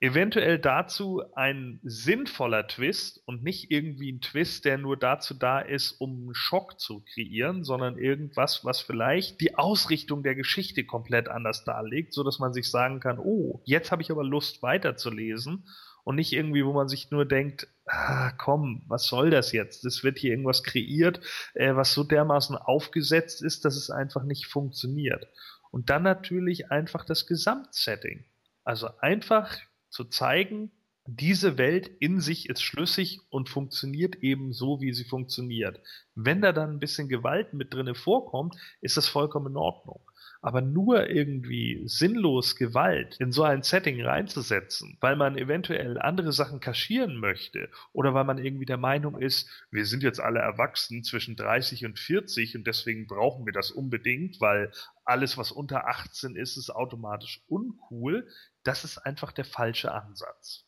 [0.00, 5.92] Eventuell dazu ein sinnvoller Twist und nicht irgendwie ein Twist, der nur dazu da ist,
[5.92, 11.64] um einen Schock zu kreieren, sondern irgendwas, was vielleicht die Ausrichtung der Geschichte komplett anders
[11.64, 15.66] darlegt, so dass man sich sagen kann, oh, jetzt habe ich aber Lust weiterzulesen
[16.04, 19.84] und nicht irgendwie, wo man sich nur denkt, ah, komm, was soll das jetzt?
[19.86, 21.20] Es wird hier irgendwas kreiert,
[21.54, 25.26] äh, was so dermaßen aufgesetzt ist, dass es einfach nicht funktioniert.
[25.70, 28.24] Und dann natürlich einfach das Gesamtsetting.
[28.62, 29.58] Also einfach
[29.96, 30.70] zu zeigen,
[31.08, 35.80] diese Welt in sich ist schlüssig und funktioniert eben so, wie sie funktioniert.
[36.14, 40.00] Wenn da dann ein bisschen Gewalt mit drinne vorkommt, ist das vollkommen in Ordnung.
[40.42, 46.60] Aber nur irgendwie sinnlos Gewalt in so ein Setting reinzusetzen, weil man eventuell andere Sachen
[46.60, 51.36] kaschieren möchte oder weil man irgendwie der Meinung ist, wir sind jetzt alle erwachsen zwischen
[51.36, 54.72] 30 und 40 und deswegen brauchen wir das unbedingt, weil
[55.06, 58.28] alles, was unter 18 ist, ist automatisch uncool,
[58.62, 60.64] das ist einfach der falsche Ansatz.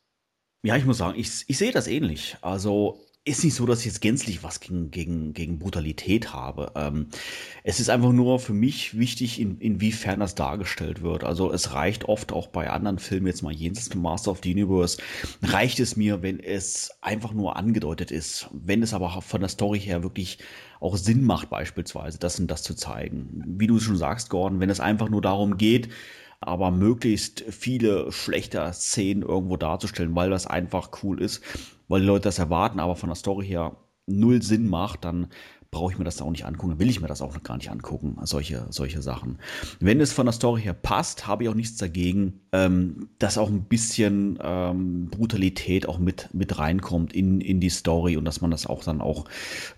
[0.62, 2.36] Ja, ich muss sagen, ich, ich sehe das ähnlich.
[2.40, 6.72] Also ist nicht so, dass ich jetzt gänzlich was gegen, gegen, gegen Brutalität habe.
[6.74, 7.08] Ähm,
[7.62, 11.24] es ist einfach nur für mich wichtig, in, inwiefern das dargestellt wird.
[11.24, 14.52] Also es reicht oft auch bei anderen Filmen, jetzt mal jenseits von Master of the
[14.52, 14.98] Universe,
[15.42, 18.48] reicht es mir, wenn es einfach nur angedeutet ist.
[18.52, 20.38] Wenn es aber von der Story her wirklich
[20.80, 23.44] auch Sinn macht, beispielsweise, das und das zu zeigen.
[23.46, 25.88] Wie du schon sagst, Gordon, wenn es einfach nur darum geht,
[26.40, 31.42] aber möglichst viele schlechter Szenen irgendwo darzustellen, weil das einfach cool ist,
[31.88, 35.28] weil die Leute das erwarten, aber von der Story her null Sinn macht, dann
[35.70, 37.70] brauche ich mir das da auch nicht angucken, will ich mir das auch gar nicht
[37.70, 39.38] angucken, solche, solche Sachen.
[39.80, 43.50] Wenn es von der Story her passt, habe ich auch nichts dagegen, ähm, dass auch
[43.50, 48.50] ein bisschen ähm, Brutalität auch mit, mit reinkommt in, in die Story und dass man
[48.50, 49.26] das auch dann auch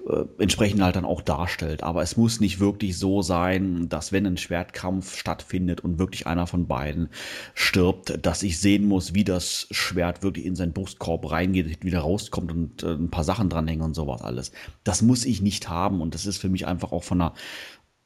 [0.08, 1.82] äh, entsprechend halt dann auch darstellt.
[1.82, 6.46] Aber es muss nicht wirklich so sein, dass wenn ein Schwertkampf stattfindet und wirklich einer
[6.46, 7.08] von beiden
[7.54, 12.52] stirbt, dass ich sehen muss, wie das Schwert wirklich in seinen Brustkorb reingeht, wieder rauskommt
[12.52, 14.52] und äh, ein paar Sachen dranhängen und sowas alles.
[14.84, 16.01] Das muss ich nicht haben haben.
[16.01, 17.35] Und das ist für mich einfach auch von der,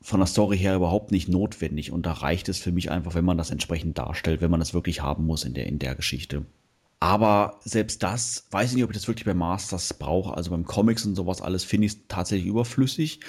[0.00, 1.90] von der Story her überhaupt nicht notwendig.
[1.92, 4.74] Und da reicht es für mich einfach, wenn man das entsprechend darstellt, wenn man das
[4.74, 6.44] wirklich haben muss in der, in der Geschichte.
[7.04, 10.34] Aber selbst das, weiß ich nicht, ob ich das wirklich bei Masters brauche.
[10.34, 13.20] Also beim Comics und sowas alles finde ich es tatsächlich überflüssig.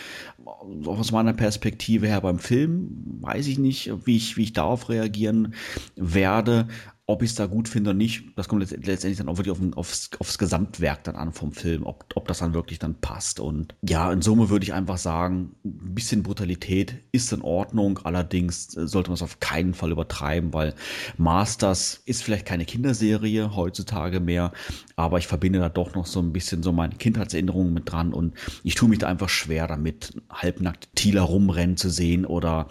[0.86, 5.56] Aus meiner Perspektive her beim Film weiß ich nicht, wie ich, wie ich darauf reagieren
[5.98, 6.70] werde.
[7.08, 9.78] Ob ich es da gut finde oder nicht, das kommt letztendlich dann auch wirklich auf,
[9.78, 13.40] aufs, aufs Gesamtwerk dann an vom Film, ob, ob das dann wirklich dann passt.
[13.40, 18.68] Und ja, in Summe würde ich einfach sagen, ein bisschen Brutalität ist in Ordnung, allerdings
[18.68, 20.74] sollte man es auf keinen Fall übertreiben, weil
[21.18, 24.52] Masters ist vielleicht keine Kinderserie heutzutage mehr,
[24.96, 28.34] aber ich verbinde da doch noch so ein bisschen so meine Kindheitserinnerungen mit dran und
[28.64, 32.68] ich tue mich da einfach schwer damit, halbnackt Tila rumrennen zu sehen oder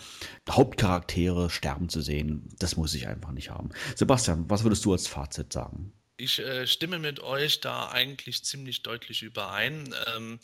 [0.51, 2.49] Hauptcharaktere sterben zu sehen.
[2.59, 3.71] Das muss ich einfach nicht haben.
[3.97, 5.93] Sebastian, was würdest du als Fazit sagen?
[6.17, 9.95] Ich äh, stimme mit euch da eigentlich ziemlich deutlich überein.
[10.15, 10.39] Ähm,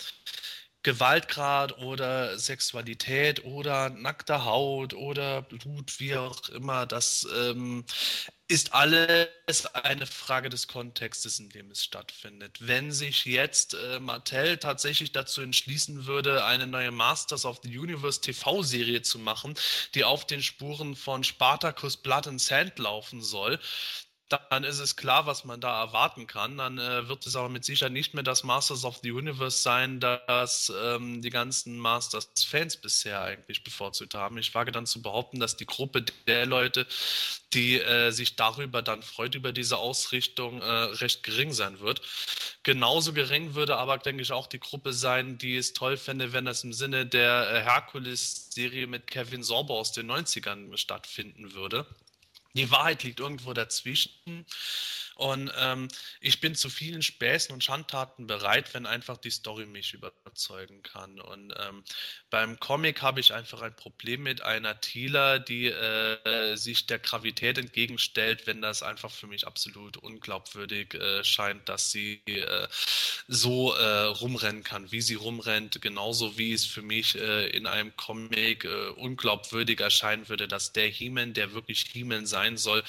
[0.82, 7.84] Gewaltgrad oder Sexualität oder nackte Haut oder Blut, wie auch immer, das ähm,
[8.48, 12.58] ist alles eine Frage des Kontextes, in dem es stattfindet.
[12.66, 18.20] Wenn sich jetzt äh, Mattel tatsächlich dazu entschließen würde, eine neue Masters of the Universe
[18.22, 19.54] TV-Serie zu machen,
[19.94, 23.60] die auf den Spuren von Spartacus Blood and Sand laufen soll,
[24.30, 26.58] dann ist es klar, was man da erwarten kann.
[26.58, 29.98] Dann äh, wird es aber mit Sicherheit nicht mehr das Masters of the Universe sein,
[29.98, 34.38] das ähm, die ganzen Masters-Fans bisher eigentlich bevorzugt haben.
[34.38, 36.86] Ich wage dann zu behaupten, dass die Gruppe der Leute,
[37.52, 42.00] die äh, sich darüber dann freut, über diese Ausrichtung, äh, recht gering sein wird.
[42.62, 46.44] Genauso gering würde aber, denke ich, auch die Gruppe sein, die es toll fände, wenn
[46.44, 51.86] das im Sinne der äh, Herkules-Serie mit Kevin Sorbo aus den 90ern stattfinden würde.
[52.54, 54.44] Die Wahrheit liegt irgendwo dazwischen.
[55.20, 55.88] Und ähm,
[56.22, 61.20] ich bin zu vielen Späßen und Schandtaten bereit, wenn einfach die Story mich überzeugen kann.
[61.20, 61.84] Und ähm,
[62.30, 67.58] beim Comic habe ich einfach ein Problem mit einer Thieler, die äh, sich der Gravität
[67.58, 72.66] entgegenstellt, wenn das einfach für mich absolut unglaubwürdig äh, scheint, dass sie äh,
[73.28, 77.94] so äh, rumrennen kann, wie sie rumrennt, genauso wie es für mich äh, in einem
[77.94, 82.82] Comic äh, unglaubwürdig erscheinen würde, dass der He-Man, der wirklich He-Man sein soll,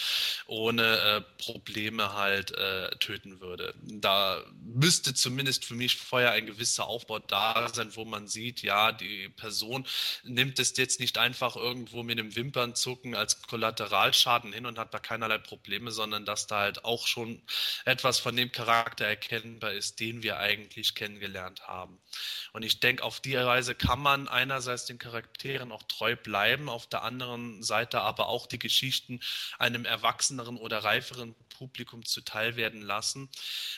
[0.46, 3.74] ohne Probleme hat halt äh, töten würde.
[3.82, 8.92] Da müsste zumindest für mich vorher ein gewisser Aufbau da sein, wo man sieht, ja,
[8.92, 9.86] die Person
[10.24, 15.00] nimmt es jetzt nicht einfach irgendwo mit dem Wimpernzucken als Kollateralschaden hin und hat da
[15.00, 17.42] keinerlei Probleme, sondern dass da halt auch schon
[17.86, 22.00] etwas von dem Charakter erkennbar ist, den wir eigentlich kennengelernt haben.
[22.54, 26.88] Und ich denke, auf die Weise kann man einerseits den Charakteren auch treu bleiben, auf
[26.88, 29.20] der anderen Seite aber auch die Geschichten
[29.58, 33.30] einem erwachseneren oder reiferen Publikum zuteil werden lassen.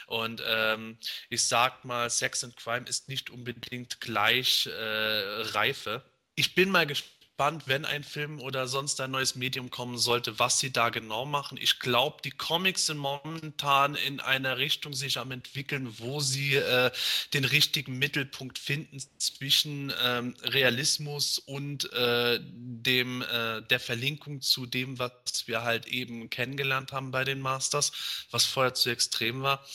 [0.07, 0.97] Und ähm,
[1.30, 6.03] ich sag mal, Sex and Crime ist nicht unbedingt gleich äh, Reife.
[6.35, 10.38] Ich bin mal gespannt gespannt, wenn ein Film oder sonst ein neues Medium kommen sollte,
[10.38, 11.57] was sie da genau machen.
[11.60, 16.91] Ich glaube, die Comics sind momentan in einer Richtung sich am entwickeln, wo sie äh,
[17.34, 24.99] den richtigen Mittelpunkt finden zwischen ähm, Realismus und äh, dem äh, der Verlinkung zu dem,
[24.99, 29.65] was wir halt eben kennengelernt haben bei den Masters, was vorher zu extrem war.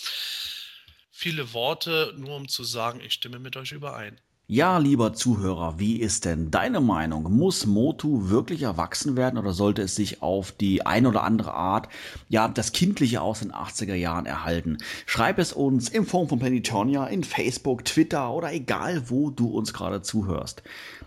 [1.11, 4.21] Viele Worte, nur um zu sagen, ich stimme mit euch überein.
[4.51, 7.25] Ja, lieber Zuhörer, wie ist denn deine Meinung?
[7.25, 11.91] Muss Motu wirklich erwachsen werden oder sollte es sich auf die eine oder andere Art,
[12.31, 14.79] ja, das Kindliche aus den 80er Jahren erhalten?
[15.05, 19.75] Schreib es uns in Form von Penitonia, in Facebook, Twitter oder egal, wo du uns
[19.75, 20.63] gerade zuhörst.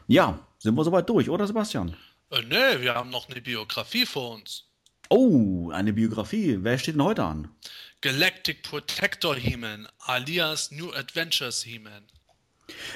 [0.05, 1.97] Ja, sind wir soweit durch, oder Sebastian?
[2.29, 4.65] Äh, nee, wir haben noch eine Biografie vor uns.
[5.09, 6.59] Oh, eine Biografie.
[6.61, 7.49] Wer steht denn heute an?
[8.01, 12.03] Galactic Protector He-Man, alias New Adventures He-Man.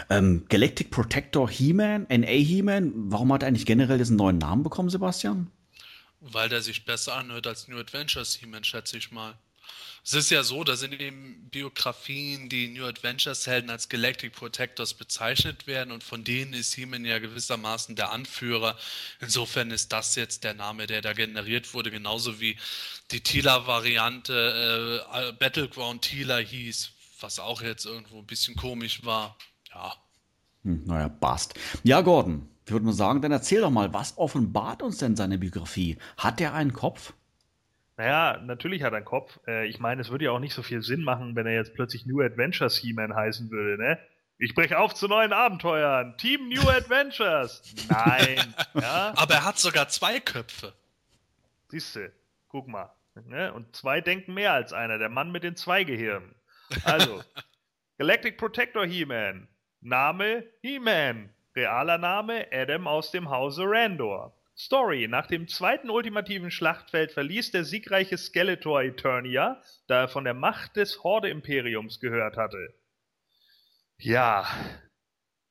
[0.10, 4.90] Ähm, Galactic Protector He-Man, NA He-Man, warum hat er eigentlich generell diesen neuen Namen bekommen,
[4.90, 5.52] Sebastian?
[6.20, 9.36] Weil der sich besser anhört als New Adventures He-Man, schätze ich mal.
[10.08, 14.94] Es ist ja so, dass in den Biografien die New Adventures Helden als Galactic Protectors
[14.94, 18.78] bezeichnet werden und von denen ist He-Man ja gewissermaßen der Anführer.
[19.20, 22.56] Insofern ist das jetzt der Name, der da generiert wurde, genauso wie
[23.10, 29.36] die Tila-Variante äh, Battleground Tila hieß, was auch jetzt irgendwo ein bisschen komisch war.
[29.76, 29.94] Ja.
[30.64, 31.60] Hm, naja, passt.
[31.84, 35.38] Ja, Gordon, ich würde mal sagen, dann erzähl doch mal, was offenbart uns denn seine
[35.38, 35.98] Biografie?
[36.18, 37.14] Hat er einen Kopf?
[37.98, 39.40] Naja, natürlich hat er einen Kopf.
[39.48, 41.74] Äh, ich meine, es würde ja auch nicht so viel Sinn machen, wenn er jetzt
[41.76, 44.00] plötzlich New Adventures He-Man heißen würde, ne?
[44.38, 46.18] Ich breche auf zu neuen Abenteuern.
[46.18, 47.62] Team New Adventures.
[47.90, 48.54] Nein.
[48.74, 49.14] ja?
[49.16, 50.74] Aber er hat sogar zwei Köpfe.
[51.70, 52.12] Siehste,
[52.50, 52.92] guck mal.
[53.28, 53.54] Ne?
[53.54, 54.98] Und zwei denken mehr als einer.
[54.98, 56.36] Der Mann mit den zwei Gehirnen.
[56.84, 57.24] Also,
[57.98, 59.48] Galactic Protector He-Man.
[59.86, 61.30] Name He-Man.
[61.56, 64.36] Realer Name Adam aus dem Hause Randor.
[64.58, 65.08] Story.
[65.08, 70.76] Nach dem zweiten ultimativen Schlachtfeld verließ der siegreiche Skeletor Eternia, da er von der Macht
[70.76, 72.74] des Horde-Imperiums gehört hatte.
[74.00, 74.48] Ja,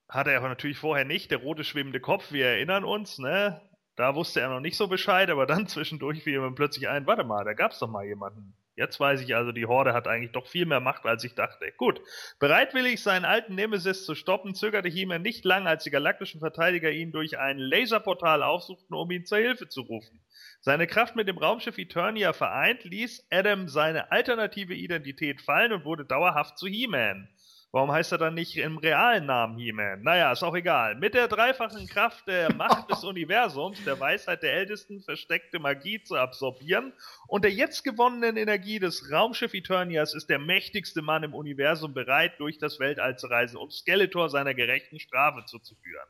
[0.09, 1.31] hatte er aber natürlich vorher nicht.
[1.31, 3.63] Der rote schwebende Kopf, wir erinnern uns, ne?
[3.95, 7.23] Da wusste er noch nicht so Bescheid, aber dann zwischendurch fiel ihm plötzlich ein, warte
[7.23, 8.57] mal, da gab's doch mal jemanden.
[8.77, 11.71] Jetzt weiß ich also, die Horde hat eigentlich doch viel mehr Macht, als ich dachte.
[11.77, 12.01] Gut.
[12.41, 17.13] Bereitwillig, seinen alten Nemesis zu stoppen, zögerte He-Man nicht lang, als die galaktischen Verteidiger ihn
[17.13, 20.21] durch ein Laserportal aufsuchten, um ihn zur Hilfe zu rufen.
[20.61, 26.05] Seine Kraft mit dem Raumschiff Eternia vereint, ließ Adam seine alternative Identität fallen und wurde
[26.05, 27.29] dauerhaft zu He-Man.
[27.75, 30.05] Warum heißt er dann nicht im realen Namen He-Man?
[30.05, 30.95] Naja, ist auch egal.
[30.95, 36.15] Mit der dreifachen Kraft der Macht des Universums, der Weisheit der Ältesten, versteckte Magie zu
[36.15, 36.93] absorbieren
[37.27, 42.39] und der jetzt gewonnenen Energie des Raumschiff Eternias ist der mächtigste Mann im Universum bereit,
[42.39, 46.07] durch das Weltall zu reisen, um Skeletor seiner gerechten Strafe zuzuführen.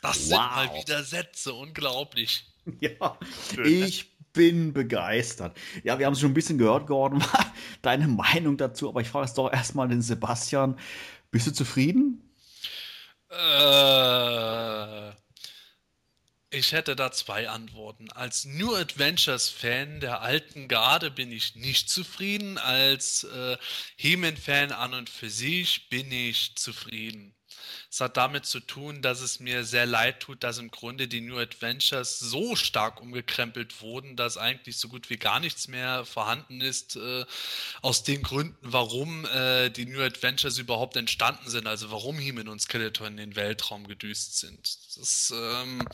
[0.00, 0.24] Das wow.
[0.24, 2.44] sind mal wieder Sätze, unglaublich.
[2.80, 3.18] Ja,
[3.52, 5.56] Schön, ich bin begeistert.
[5.84, 7.22] Ja, wir haben es schon ein bisschen gehört, Gordon.
[7.82, 10.78] Deine Meinung dazu, aber ich frage es doch erstmal den Sebastian.
[11.30, 12.22] Bist du zufrieden?
[13.30, 15.10] Äh,
[16.50, 18.10] ich hätte da zwei Antworten.
[18.12, 22.58] Als New Adventures Fan der alten Garde bin ich nicht zufrieden.
[22.58, 23.56] Als äh,
[23.96, 27.34] He-Man Fan an und für sich bin ich zufrieden.
[27.90, 31.20] Es hat damit zu tun, dass es mir sehr leid tut, dass im Grunde die
[31.20, 36.60] New Adventures so stark umgekrempelt wurden, dass eigentlich so gut wie gar nichts mehr vorhanden
[36.60, 37.24] ist, äh,
[37.80, 42.60] aus den Gründen, warum äh, die New Adventures überhaupt entstanden sind, also warum He-Man und
[42.60, 44.78] Skeletor in den Weltraum gedüst sind.
[44.96, 45.86] Das ähm,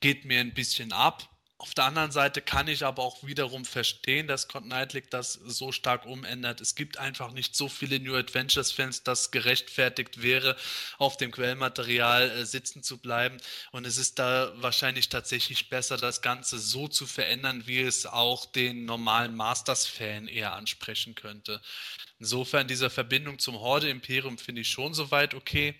[0.00, 1.28] geht mir ein bisschen ab.
[1.60, 5.72] Auf der anderen Seite kann ich aber auch wiederum verstehen, dass Scott Knightley das so
[5.72, 6.60] stark umändert.
[6.60, 10.56] Es gibt einfach nicht so viele New Adventures-Fans, dass gerechtfertigt wäre,
[10.98, 13.38] auf dem Quellmaterial äh, sitzen zu bleiben.
[13.72, 18.46] Und es ist da wahrscheinlich tatsächlich besser, das Ganze so zu verändern, wie es auch
[18.46, 21.60] den normalen Masters-Fan eher ansprechen könnte.
[22.20, 25.74] Insofern diese Verbindung zum Horde-Imperium finde ich schon soweit okay.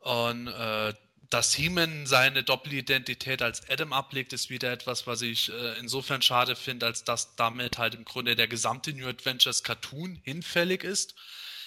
[0.00, 0.92] Und äh,
[1.32, 6.56] dass Heeman seine Doppelidentität als Adam ablegt, ist wieder etwas, was ich äh, insofern schade
[6.56, 11.14] finde, als dass damit halt im Grunde der gesamte New Adventures Cartoon hinfällig ist.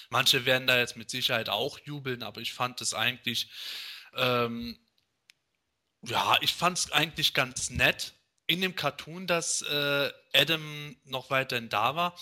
[0.08, 3.50] Manche werden da jetzt mit Sicherheit auch jubeln, aber ich fand es eigentlich,
[4.14, 4.78] ähm,
[6.02, 8.14] ja, ich fand es eigentlich ganz nett
[8.46, 12.16] in dem Cartoon, dass äh, Adam noch weiterhin da war.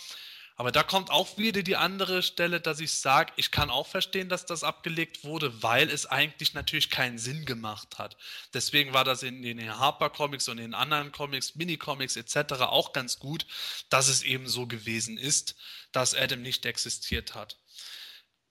[0.57, 4.29] Aber da kommt auch wieder die andere Stelle, dass ich sage, ich kann auch verstehen,
[4.29, 8.17] dass das abgelegt wurde, weil es eigentlich natürlich keinen Sinn gemacht hat.
[8.53, 12.53] Deswegen war das in den Harper Comics und in anderen Comics, Mini-Comics etc.
[12.61, 13.47] auch ganz gut,
[13.89, 15.57] dass es eben so gewesen ist,
[15.91, 17.57] dass Adam nicht existiert hat.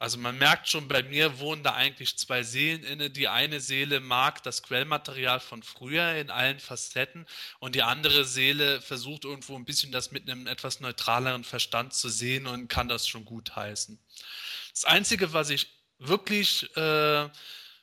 [0.04, 3.10] Also man merkt schon, bei mir wohnen da eigentlich zwei Seelen inne.
[3.10, 7.26] Die eine Seele mag das Quellmaterial von früher in allen Facetten
[7.60, 12.10] und die andere Seele versucht irgendwo ein bisschen das mit einem etwas neutraleren Verstand zu
[12.10, 13.98] sehen und kann das schon gut heißen.
[14.74, 15.70] Das Einzige, was ich
[16.00, 17.30] wirklich äh,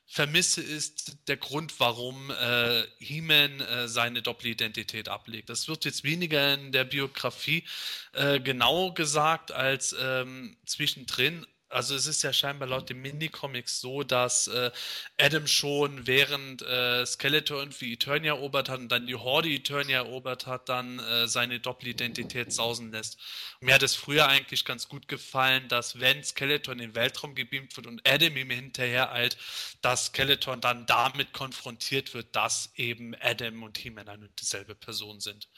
[0.05, 5.49] vermisse, ist der Grund, warum äh, He-Man äh, seine Doppelidentität ablegt.
[5.49, 7.65] Das wird jetzt weniger in der Biografie
[8.13, 14.03] äh, genau gesagt als ähm, zwischendrin, also es ist ja scheinbar laut dem Minicomics so,
[14.03, 14.71] dass äh,
[15.19, 20.47] Adam schon während äh, Skeletor irgendwie Eternia erobert hat und dann die Horde Eternia erobert
[20.47, 23.19] hat, dann äh, seine Doppelidentität sausen lässt.
[23.61, 27.35] Und mir hat es früher eigentlich ganz gut gefallen, dass wenn Skeletor in den Weltraum
[27.35, 29.37] gebeamt wird und Adam ihm hinterher eilt,
[29.81, 35.49] dass Skeletor dann damit konfrontiert wird, dass eben Adam und He-Man eine dieselbe Person sind.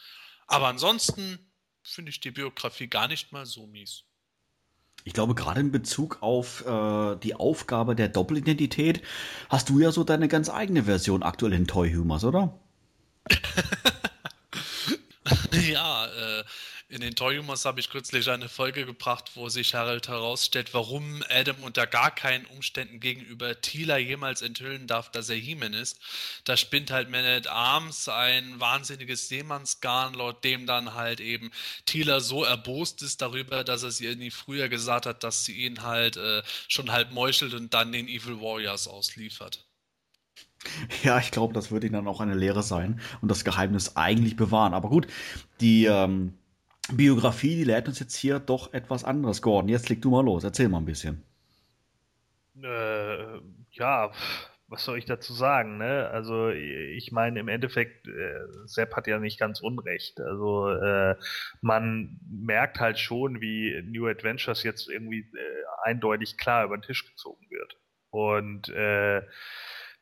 [0.46, 1.50] Aber ansonsten
[1.82, 4.04] finde ich die Biografie gar nicht mal so mies.
[5.04, 9.02] Ich glaube, gerade in Bezug auf äh, die Aufgabe der Doppelidentität
[9.48, 12.58] hast du ja so deine ganz eigene Version aktuell in Toy Humors, oder?
[15.70, 16.44] ja, äh,
[16.92, 21.24] in den Toy Humors habe ich kürzlich eine Folge gebracht, wo sich Harold herausstellt, warum
[21.30, 25.98] Adam unter gar keinen Umständen gegenüber Tila jemals enthüllen darf, dass er He-Man ist.
[26.44, 31.50] Da spinnt halt Man at Arms ein wahnsinniges Seemannsgarn, laut dem dann halt eben
[31.86, 35.82] Tila so erbost ist darüber, dass er sie irgendwie früher gesagt hat, dass sie ihn
[35.82, 39.66] halt äh, schon halb meuchelt und dann den Evil Warriors ausliefert.
[41.02, 44.36] Ja, ich glaube, das würde ihn dann auch eine Lehre sein und das Geheimnis eigentlich
[44.36, 44.74] bewahren.
[44.74, 45.06] Aber gut,
[45.60, 46.34] die ähm,
[46.90, 49.40] Biografie, die lehrt uns jetzt hier doch etwas anderes.
[49.40, 51.22] Gordon, jetzt leg du mal los, erzähl mal ein bisschen.
[52.62, 53.38] Äh,
[53.70, 54.12] ja,
[54.72, 56.08] was soll ich dazu sagen, ne?
[56.08, 60.20] Also ich meine, im Endeffekt, äh, Sepp hat ja nicht ganz unrecht.
[60.20, 61.14] Also äh,
[61.60, 67.06] man merkt halt schon, wie New Adventures jetzt irgendwie äh, eindeutig klar über den Tisch
[67.06, 67.76] gezogen wird.
[68.10, 69.22] Und äh,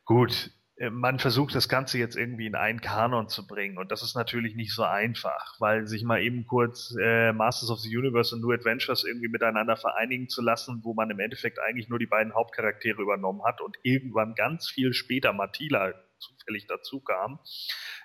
[0.05, 0.51] gut,
[0.89, 3.77] man versucht das Ganze jetzt irgendwie in einen Kanon zu bringen.
[3.77, 7.79] Und das ist natürlich nicht so einfach, weil sich mal eben kurz äh, Masters of
[7.79, 11.89] the Universe und New Adventures irgendwie miteinander vereinigen zu lassen, wo man im Endeffekt eigentlich
[11.89, 17.39] nur die beiden Hauptcharaktere übernommen hat und irgendwann ganz viel später Matila zufällig dazu kam,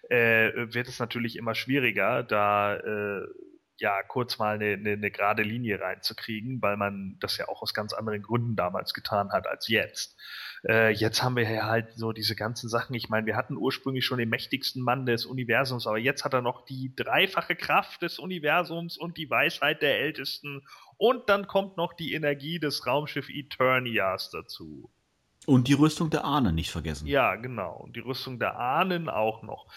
[0.08, 3.26] äh, wird es natürlich immer schwieriger, da äh,
[3.78, 7.74] ja kurz mal eine, eine, eine gerade Linie reinzukriegen, weil man das ja auch aus
[7.74, 10.16] ganz anderen Gründen damals getan hat als jetzt.
[10.66, 12.94] Äh, jetzt haben wir ja halt so diese ganzen Sachen.
[12.94, 16.42] Ich meine, wir hatten ursprünglich schon den mächtigsten Mann des Universums, aber jetzt hat er
[16.42, 20.66] noch die dreifache Kraft des Universums und die Weisheit der Ältesten.
[20.96, 24.90] Und dann kommt noch die Energie des Raumschiff Eternias dazu.
[25.44, 27.06] Und die Rüstung der Ahnen nicht vergessen.
[27.06, 27.76] Ja, genau.
[27.76, 29.68] Und die Rüstung der Ahnen auch noch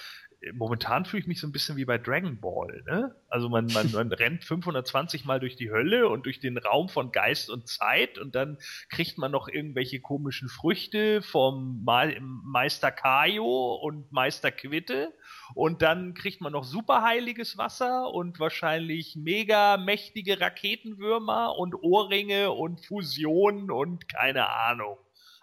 [0.54, 2.84] momentan fühle ich mich so ein bisschen wie bei Dragon Ball.
[2.88, 3.16] Ne?
[3.28, 7.12] Also man, man, man rennt 520 Mal durch die Hölle und durch den Raum von
[7.12, 8.58] Geist und Zeit und dann
[8.90, 15.14] kriegt man noch irgendwelche komischen Früchte vom Meister Kaio und Meister Quitte
[15.56, 22.86] und dann kriegt man noch superheiliges Wasser und wahrscheinlich mega mächtige Raketenwürmer und Ohrringe und
[22.86, 24.98] Fusionen und keine Ahnung.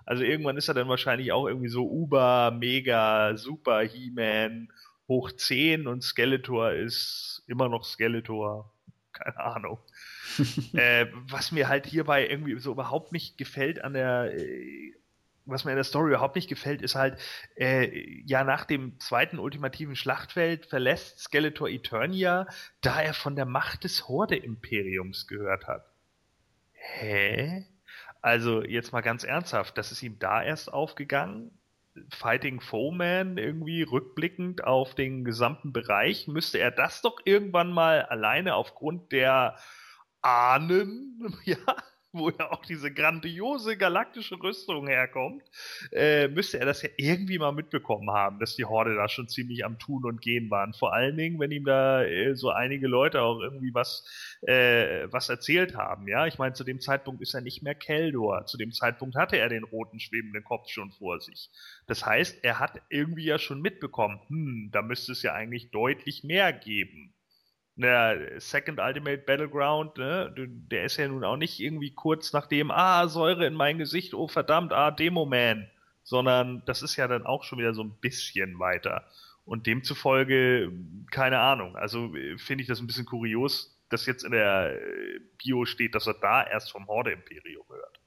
[0.06, 4.68] Also irgendwann ist er dann wahrscheinlich auch irgendwie so Uber, Mega, Super He-Man
[5.08, 8.72] hoch 10 und Skeletor ist immer noch Skeletor.
[9.12, 9.78] Keine Ahnung.
[10.74, 14.92] äh, was mir halt hierbei irgendwie so überhaupt nicht gefällt an der, äh,
[15.44, 17.18] was mir in der Story überhaupt nicht gefällt, ist halt,
[17.56, 22.46] äh, ja, nach dem zweiten ultimativen Schlachtfeld verlässt Skeletor Eternia,
[22.80, 25.86] da er von der Macht des Horde-Imperiums gehört hat.
[26.72, 27.66] Hä?
[28.26, 31.56] Also jetzt mal ganz ernsthaft, das ist ihm da erst aufgegangen?
[32.10, 38.56] Fighting Foeman irgendwie rückblickend auf den gesamten Bereich, müsste er das doch irgendwann mal alleine
[38.56, 39.54] aufgrund der
[40.22, 41.56] Ahnen, ja,
[42.18, 45.42] wo ja auch diese grandiose galaktische Rüstung herkommt,
[45.92, 49.64] äh, müsste er das ja irgendwie mal mitbekommen haben, dass die Horde da schon ziemlich
[49.64, 50.72] am Tun und Gehen waren.
[50.72, 54.06] Vor allen Dingen, wenn ihm da äh, so einige Leute auch irgendwie was,
[54.42, 56.08] äh, was erzählt haben.
[56.08, 58.46] Ja, ich meine, zu dem Zeitpunkt ist er nicht mehr Keldor.
[58.46, 61.50] Zu dem Zeitpunkt hatte er den roten schwebenden Kopf schon vor sich.
[61.86, 66.24] Das heißt, er hat irgendwie ja schon mitbekommen, hm, da müsste es ja eigentlich deutlich
[66.24, 67.15] mehr geben
[67.76, 73.06] naja, Second Ultimate Battleground, ne, der ist ja nun auch nicht irgendwie kurz nachdem, ah,
[73.06, 75.70] Säure in mein Gesicht, oh verdammt, ah, Demo-Man,
[76.02, 79.04] sondern das ist ja dann auch schon wieder so ein bisschen weiter.
[79.44, 80.72] Und demzufolge,
[81.10, 85.20] keine Ahnung, also äh, finde ich das ein bisschen kurios, dass jetzt in der äh,
[85.38, 88.00] Bio steht, dass er da erst vom Horde-Imperium hört.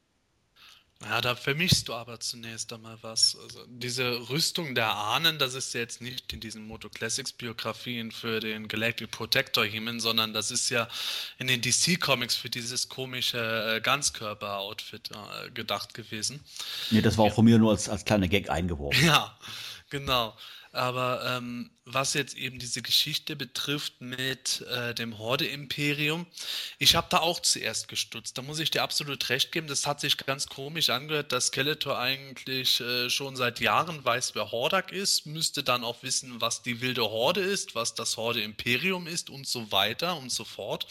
[1.02, 3.38] Ja, da vermischst du aber zunächst einmal was.
[3.42, 8.12] Also diese Rüstung der Ahnen, das ist ja jetzt nicht in diesen Moto Classics Biografien
[8.12, 10.90] für den Galactic Protector Himen, sondern das ist ja
[11.38, 16.42] in den DC Comics für dieses komische äh, Ganzkörper-Outfit äh, gedacht gewesen.
[16.92, 19.06] Nee, das war auch von mir nur als, als kleiner Gag eingeworfen.
[19.06, 19.38] Ja,
[19.90, 20.36] genau.
[20.72, 26.28] Aber ähm, was jetzt eben diese Geschichte betrifft mit äh, dem Horde-Imperium,
[26.78, 28.38] ich habe da auch zuerst gestutzt.
[28.38, 29.68] Da muss ich dir absolut recht geben.
[29.68, 34.52] Das hat sich ganz komisch angehört, dass Skeletor eigentlich äh, schon seit Jahren weiß, wer
[34.52, 39.32] Hordak ist, müsste dann auch wissen, was die wilde Horde ist, was das Horde-Imperium ist
[39.32, 40.86] und so weiter und so fort.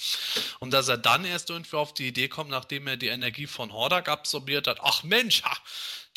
[0.59, 3.73] Und dass er dann erst irgendwie auf die Idee kommt, nachdem er die Energie von
[3.73, 5.57] Hordak absorbiert hat, ach Mensch, ha,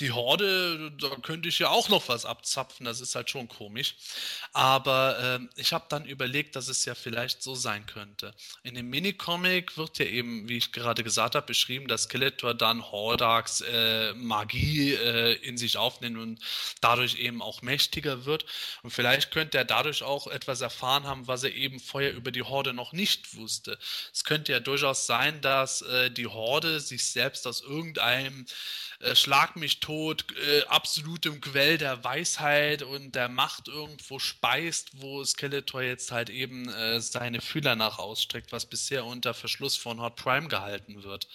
[0.01, 3.95] die Horde, da könnte ich ja auch noch was abzapfen, das ist halt schon komisch.
[4.51, 8.33] Aber äh, ich habe dann überlegt, dass es ja vielleicht so sein könnte.
[8.63, 12.91] In dem Minicomic wird ja eben, wie ich gerade gesagt habe, beschrieben, dass Skeletor dann
[12.91, 16.39] Hordaks äh, Magie äh, in sich aufnimmt und
[16.81, 18.45] dadurch eben auch mächtiger wird.
[18.81, 22.43] Und vielleicht könnte er dadurch auch etwas erfahren haben, was er eben vorher über die
[22.43, 23.77] Horde noch nicht wusste.
[24.11, 28.45] Es könnte ja durchaus sein, dass äh, die Horde sich selbst aus irgendeinem
[28.99, 35.23] äh, Schlag mich tot, äh, absolutem Quell der Weisheit und der Macht irgendwo speist, wo
[35.23, 40.15] Skeletor jetzt halt eben äh, seine Fühler nach ausstreckt, was bisher unter Verschluss von Hot
[40.15, 41.27] Prime gehalten wird.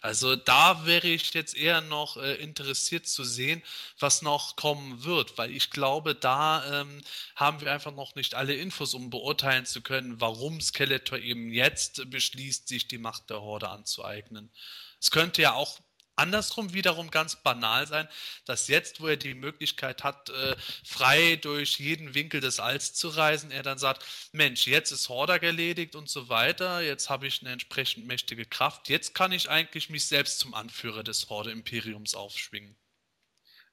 [0.00, 3.62] Also da wäre ich jetzt eher noch äh, interessiert zu sehen,
[3.98, 7.02] was noch kommen wird, weil ich glaube, da ähm,
[7.34, 12.08] haben wir einfach noch nicht alle Infos, um beurteilen zu können, warum Skeletor eben jetzt
[12.10, 14.50] beschließt, sich die Macht der Horde anzueignen.
[15.00, 15.80] Es könnte ja auch
[16.16, 18.08] andersrum wiederum ganz banal sein,
[18.44, 23.08] dass jetzt, wo er die Möglichkeit hat, äh, frei durch jeden Winkel des Alls zu
[23.08, 27.40] reisen, er dann sagt, Mensch, jetzt ist Hordak erledigt und so weiter, jetzt habe ich
[27.42, 32.76] eine entsprechend mächtige Kraft, jetzt kann ich eigentlich mich selbst zum Anführer des Horde-Imperiums aufschwingen.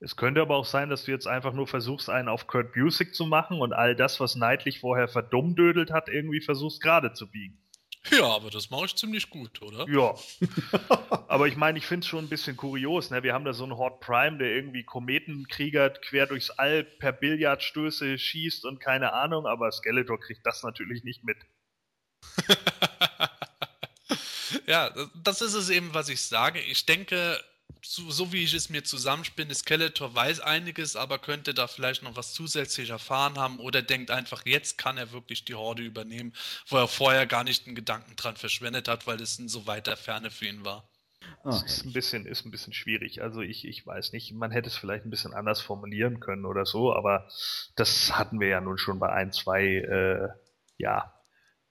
[0.03, 3.15] Es könnte aber auch sein, dass du jetzt einfach nur versuchst, einen auf Kurt Busiek
[3.15, 7.62] zu machen und all das, was Neidlich vorher verdummdödelt hat, irgendwie versuchst gerade zu biegen.
[8.11, 9.87] Ja, aber das mache ich ziemlich gut, oder?
[9.89, 10.13] Ja.
[11.27, 13.11] aber ich meine, ich finde es schon ein bisschen kurios.
[13.11, 13.23] Ne?
[13.23, 18.17] Wir haben da so einen Horde Prime, der irgendwie Kometenkrieger quer durchs All per Billardstöße
[18.17, 21.37] schießt und keine Ahnung, aber Skeletor kriegt das natürlich nicht mit.
[24.67, 26.59] ja, das ist es eben, was ich sage.
[26.59, 27.39] Ich denke,
[27.85, 32.15] so, so, wie ich es mir zusammenspinne, Skeletor weiß einiges, aber könnte da vielleicht noch
[32.15, 36.33] was zusätzlich erfahren haben oder denkt einfach, jetzt kann er wirklich die Horde übernehmen,
[36.67, 39.97] wo er vorher gar nicht einen Gedanken dran verschwendet hat, weil es in so weiter
[39.97, 40.89] Ferne für ihn war.
[41.43, 43.21] Oh, ist ein bisschen, ist ein bisschen schwierig.
[43.21, 46.65] Also ich, ich weiß nicht, man hätte es vielleicht ein bisschen anders formulieren können oder
[46.65, 47.27] so, aber
[47.75, 50.29] das hatten wir ja nun schon bei ein, zwei, äh,
[50.77, 51.12] ja,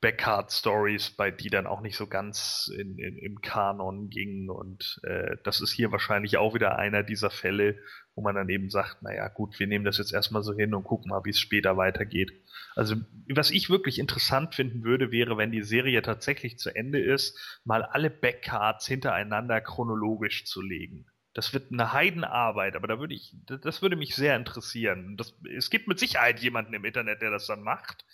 [0.02, 4.50] Backcard-Stories, bei die dann auch nicht so ganz in, in, im Kanon gingen.
[4.50, 7.78] Und äh, das ist hier wahrscheinlich auch wieder einer dieser Fälle,
[8.16, 10.82] wo man dann eben sagt, naja gut, wir nehmen das jetzt erstmal so hin und
[10.82, 12.32] gucken mal, wie es später weitergeht.
[12.74, 12.96] Also
[13.28, 17.84] was ich wirklich interessant finden würde, wäre, wenn die Serie tatsächlich zu Ende ist, mal
[17.84, 21.06] alle Backcards hintereinander chronologisch zu legen.
[21.32, 25.16] Das wird eine Heidenarbeit, aber da würde ich, das würde mich sehr interessieren.
[25.16, 28.04] Das, es gibt mit Sicherheit jemanden im Internet, der das dann macht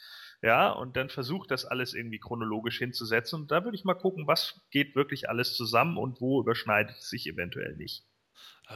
[0.43, 3.43] ja, und dann versucht das alles irgendwie chronologisch hinzusetzen.
[3.43, 7.11] Und da würde ich mal gucken, was geht wirklich alles zusammen und wo überschneidet es
[7.11, 8.08] sich eventuell nicht.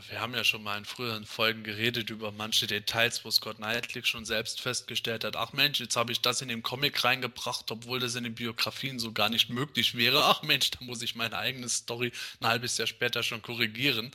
[0.08, 4.02] Wir haben ja schon mal in früheren Folgen geredet über manche Details, wo Scott Knightley
[4.02, 8.00] schon selbst festgestellt hat, ach Mensch, jetzt habe ich das in den Comic reingebracht, obwohl
[8.00, 10.24] das in den Biografien so gar nicht möglich wäre.
[10.24, 12.10] Ach Mensch, da muss ich meine eigene Story
[12.40, 14.12] ein halbes Jahr später schon korrigieren.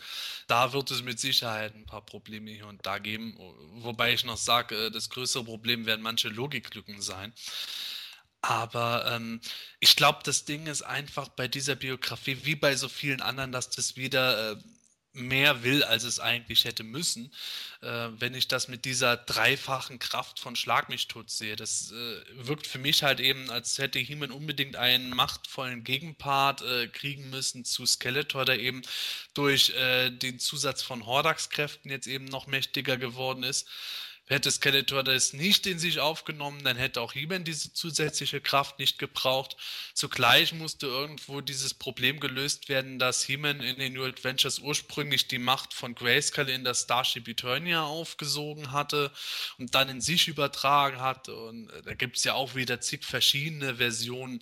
[0.48, 3.38] Da wird es mit Sicherheit ein paar Probleme hier und da geben.
[3.76, 7.34] Wobei ich noch sage, äh, das größere Problem werden manche Logiklücken sein.
[8.42, 9.42] Aber ähm,
[9.80, 13.70] ich glaube, das Ding ist einfach bei dieser Biografie, wie bei so vielen anderen, dass
[13.70, 14.54] das wieder...
[14.54, 14.58] Äh,
[15.18, 17.32] mehr will, als es eigentlich hätte müssen.
[17.82, 22.22] Äh, wenn ich das mit dieser dreifachen Kraft von Schlag mich tot sehe, das äh,
[22.48, 27.66] wirkt für mich halt eben, als hätte He-Man unbedingt einen machtvollen Gegenpart äh, kriegen müssen
[27.66, 28.82] zu Skeletor, der eben
[29.34, 33.68] durch äh, den Zusatz von Hordax-Kräften jetzt eben noch mächtiger geworden ist.
[34.30, 39.00] Hätte Skeletor das nicht in sich aufgenommen, dann hätte auch He-Man diese zusätzliche Kraft nicht
[39.00, 39.56] gebraucht.
[39.94, 45.40] Zugleich musste irgendwo dieses Problem gelöst werden, dass He-Man in den New Adventures ursprünglich die
[45.40, 49.12] Macht von Grayskull in das Starship Eternia aufgesogen hatte
[49.58, 51.34] und dann in sich übertragen hatte.
[51.34, 54.42] Und äh, da gibt es ja auch wieder zig verschiedene Versionen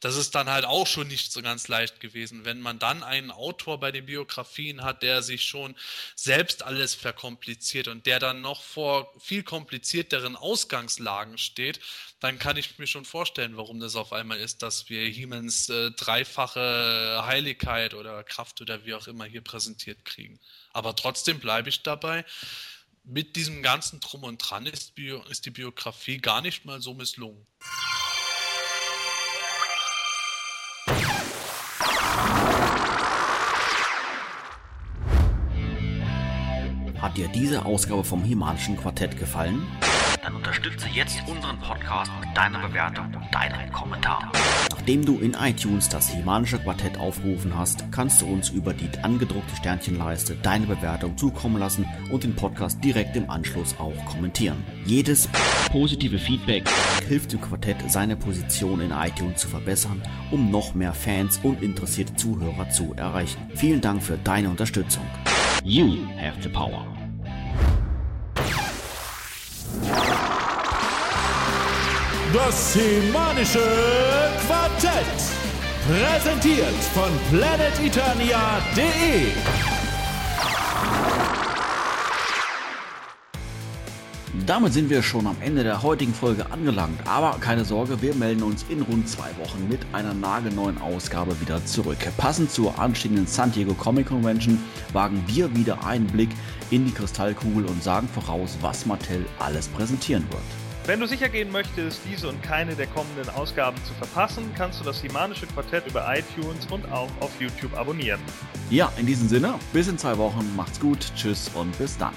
[0.00, 2.46] das ist dann halt auch schon nicht so ganz leicht gewesen.
[2.46, 5.76] Wenn man dann einen Autor bei den Biografien hat, der sich schon
[6.14, 11.80] selbst alles verkompliziert und der dann noch vor viel komplizierteren Ausgangslagen steht,
[12.20, 15.90] dann kann ich mir schon vorstellen, warum das auf einmal ist, dass wir Hiemens äh,
[15.92, 20.40] dreifache Heiligkeit oder Kraft oder wie auch immer hier präsentiert kriegen.
[20.72, 22.24] Aber trotzdem bleibe ich dabei.
[23.04, 26.94] Mit diesem ganzen Drum und Dran ist, Bio, ist die Biografie gar nicht mal so
[26.94, 27.46] misslungen.
[37.10, 39.66] Hat dir diese Ausgabe vom Himalischen Quartett gefallen?
[40.22, 44.30] Dann unterstütze jetzt unseren Podcast mit deiner Bewertung und deinem Kommentar.
[44.70, 49.56] Nachdem du in iTunes das Himanische Quartett aufgerufen hast, kannst du uns über die angedruckte
[49.56, 54.62] Sternchenleiste deine Bewertung zukommen lassen und den Podcast direkt im Anschluss auch kommentieren.
[54.84, 55.28] Jedes
[55.72, 56.70] positive Feedback
[57.08, 60.00] hilft dem Quartett, seine Position in iTunes zu verbessern,
[60.30, 63.50] um noch mehr Fans und interessierte Zuhörer zu erreichen.
[63.56, 65.02] Vielen Dank für deine Unterstützung.
[65.64, 66.99] You have the power.
[72.32, 73.58] Das Semanische
[74.46, 75.04] Quartett.
[75.88, 79.79] Präsentiert von planeteternia.de.
[84.50, 86.98] Damit sind wir schon am Ende der heutigen Folge angelangt.
[87.06, 91.64] Aber keine Sorge, wir melden uns in rund zwei Wochen mit einer nagelneuen Ausgabe wieder
[91.66, 91.98] zurück.
[92.16, 94.58] Passend zur anstehenden San Diego Comic Convention
[94.92, 96.30] wagen wir wieder einen Blick
[96.70, 100.42] in die Kristallkugel und sagen voraus, was Mattel alles präsentieren wird.
[100.84, 104.84] Wenn du sicher gehen möchtest, diese und keine der kommenden Ausgaben zu verpassen, kannst du
[104.84, 108.18] das Himanische Quartett über iTunes und auch auf YouTube abonnieren.
[108.68, 112.14] Ja, in diesem Sinne, bis in zwei Wochen, macht's gut, tschüss und bis dann.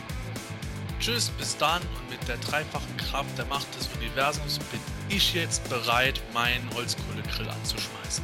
[1.00, 1.82] Tschüss, bis dann
[2.28, 4.80] der dreifachen Kraft der Macht des Universums bin
[5.10, 8.24] ich jetzt bereit, meinen Holzkohlegrill anzuschmeißen.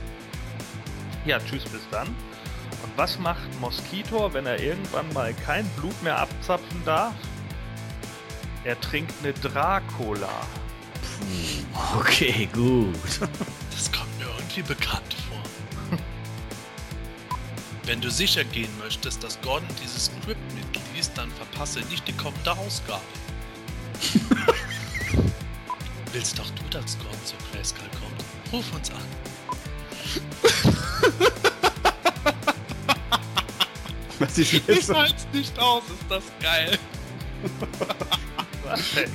[1.26, 2.08] Ja, tschüss, bis dann.
[2.08, 7.14] Und was macht Moskitor, wenn er irgendwann mal kein Blut mehr abzapfen darf?
[8.64, 10.30] Er trinkt eine Dracula.
[11.98, 12.96] Okay, gut.
[13.72, 15.98] Das kommt mir irgendwie bekannt vor.
[17.86, 22.52] Wenn du sicher gehen möchtest, dass Gordon dieses Skript mitliest, dann verpasse nicht die kommende
[22.52, 23.02] Ausgabe.
[26.14, 28.24] Willst doch du, dass Gordon zur Grayskull kommt?
[28.52, 28.98] Ruf uns an.
[34.20, 34.94] Was ist Ich jetzt?
[34.94, 36.78] halt's nicht aus, ist das geil.
[38.66, 39.10] Was denn?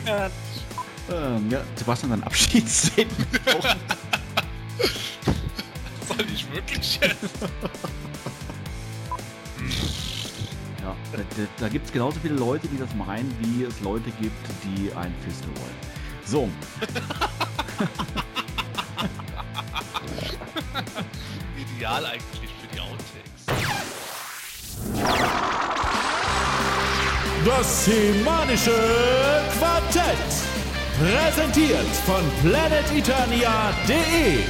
[1.11, 3.29] Ähm, ja, Sebastian, dein Abschiedsstatement.
[6.09, 7.19] Soll ich wirklich jetzt?
[10.85, 11.19] Ja, da,
[11.59, 15.15] da, gibt es genauso viele Leute, die das meinen, wie es Leute gibt, die ein
[15.25, 15.75] Fistel wollen.
[16.27, 16.45] So,
[21.77, 23.45] Ideal eigentlich für die Outtakes.
[27.45, 28.73] Das Semanische
[29.59, 30.17] Quartett.
[30.99, 34.45] Präsentiert von planeteternia.de.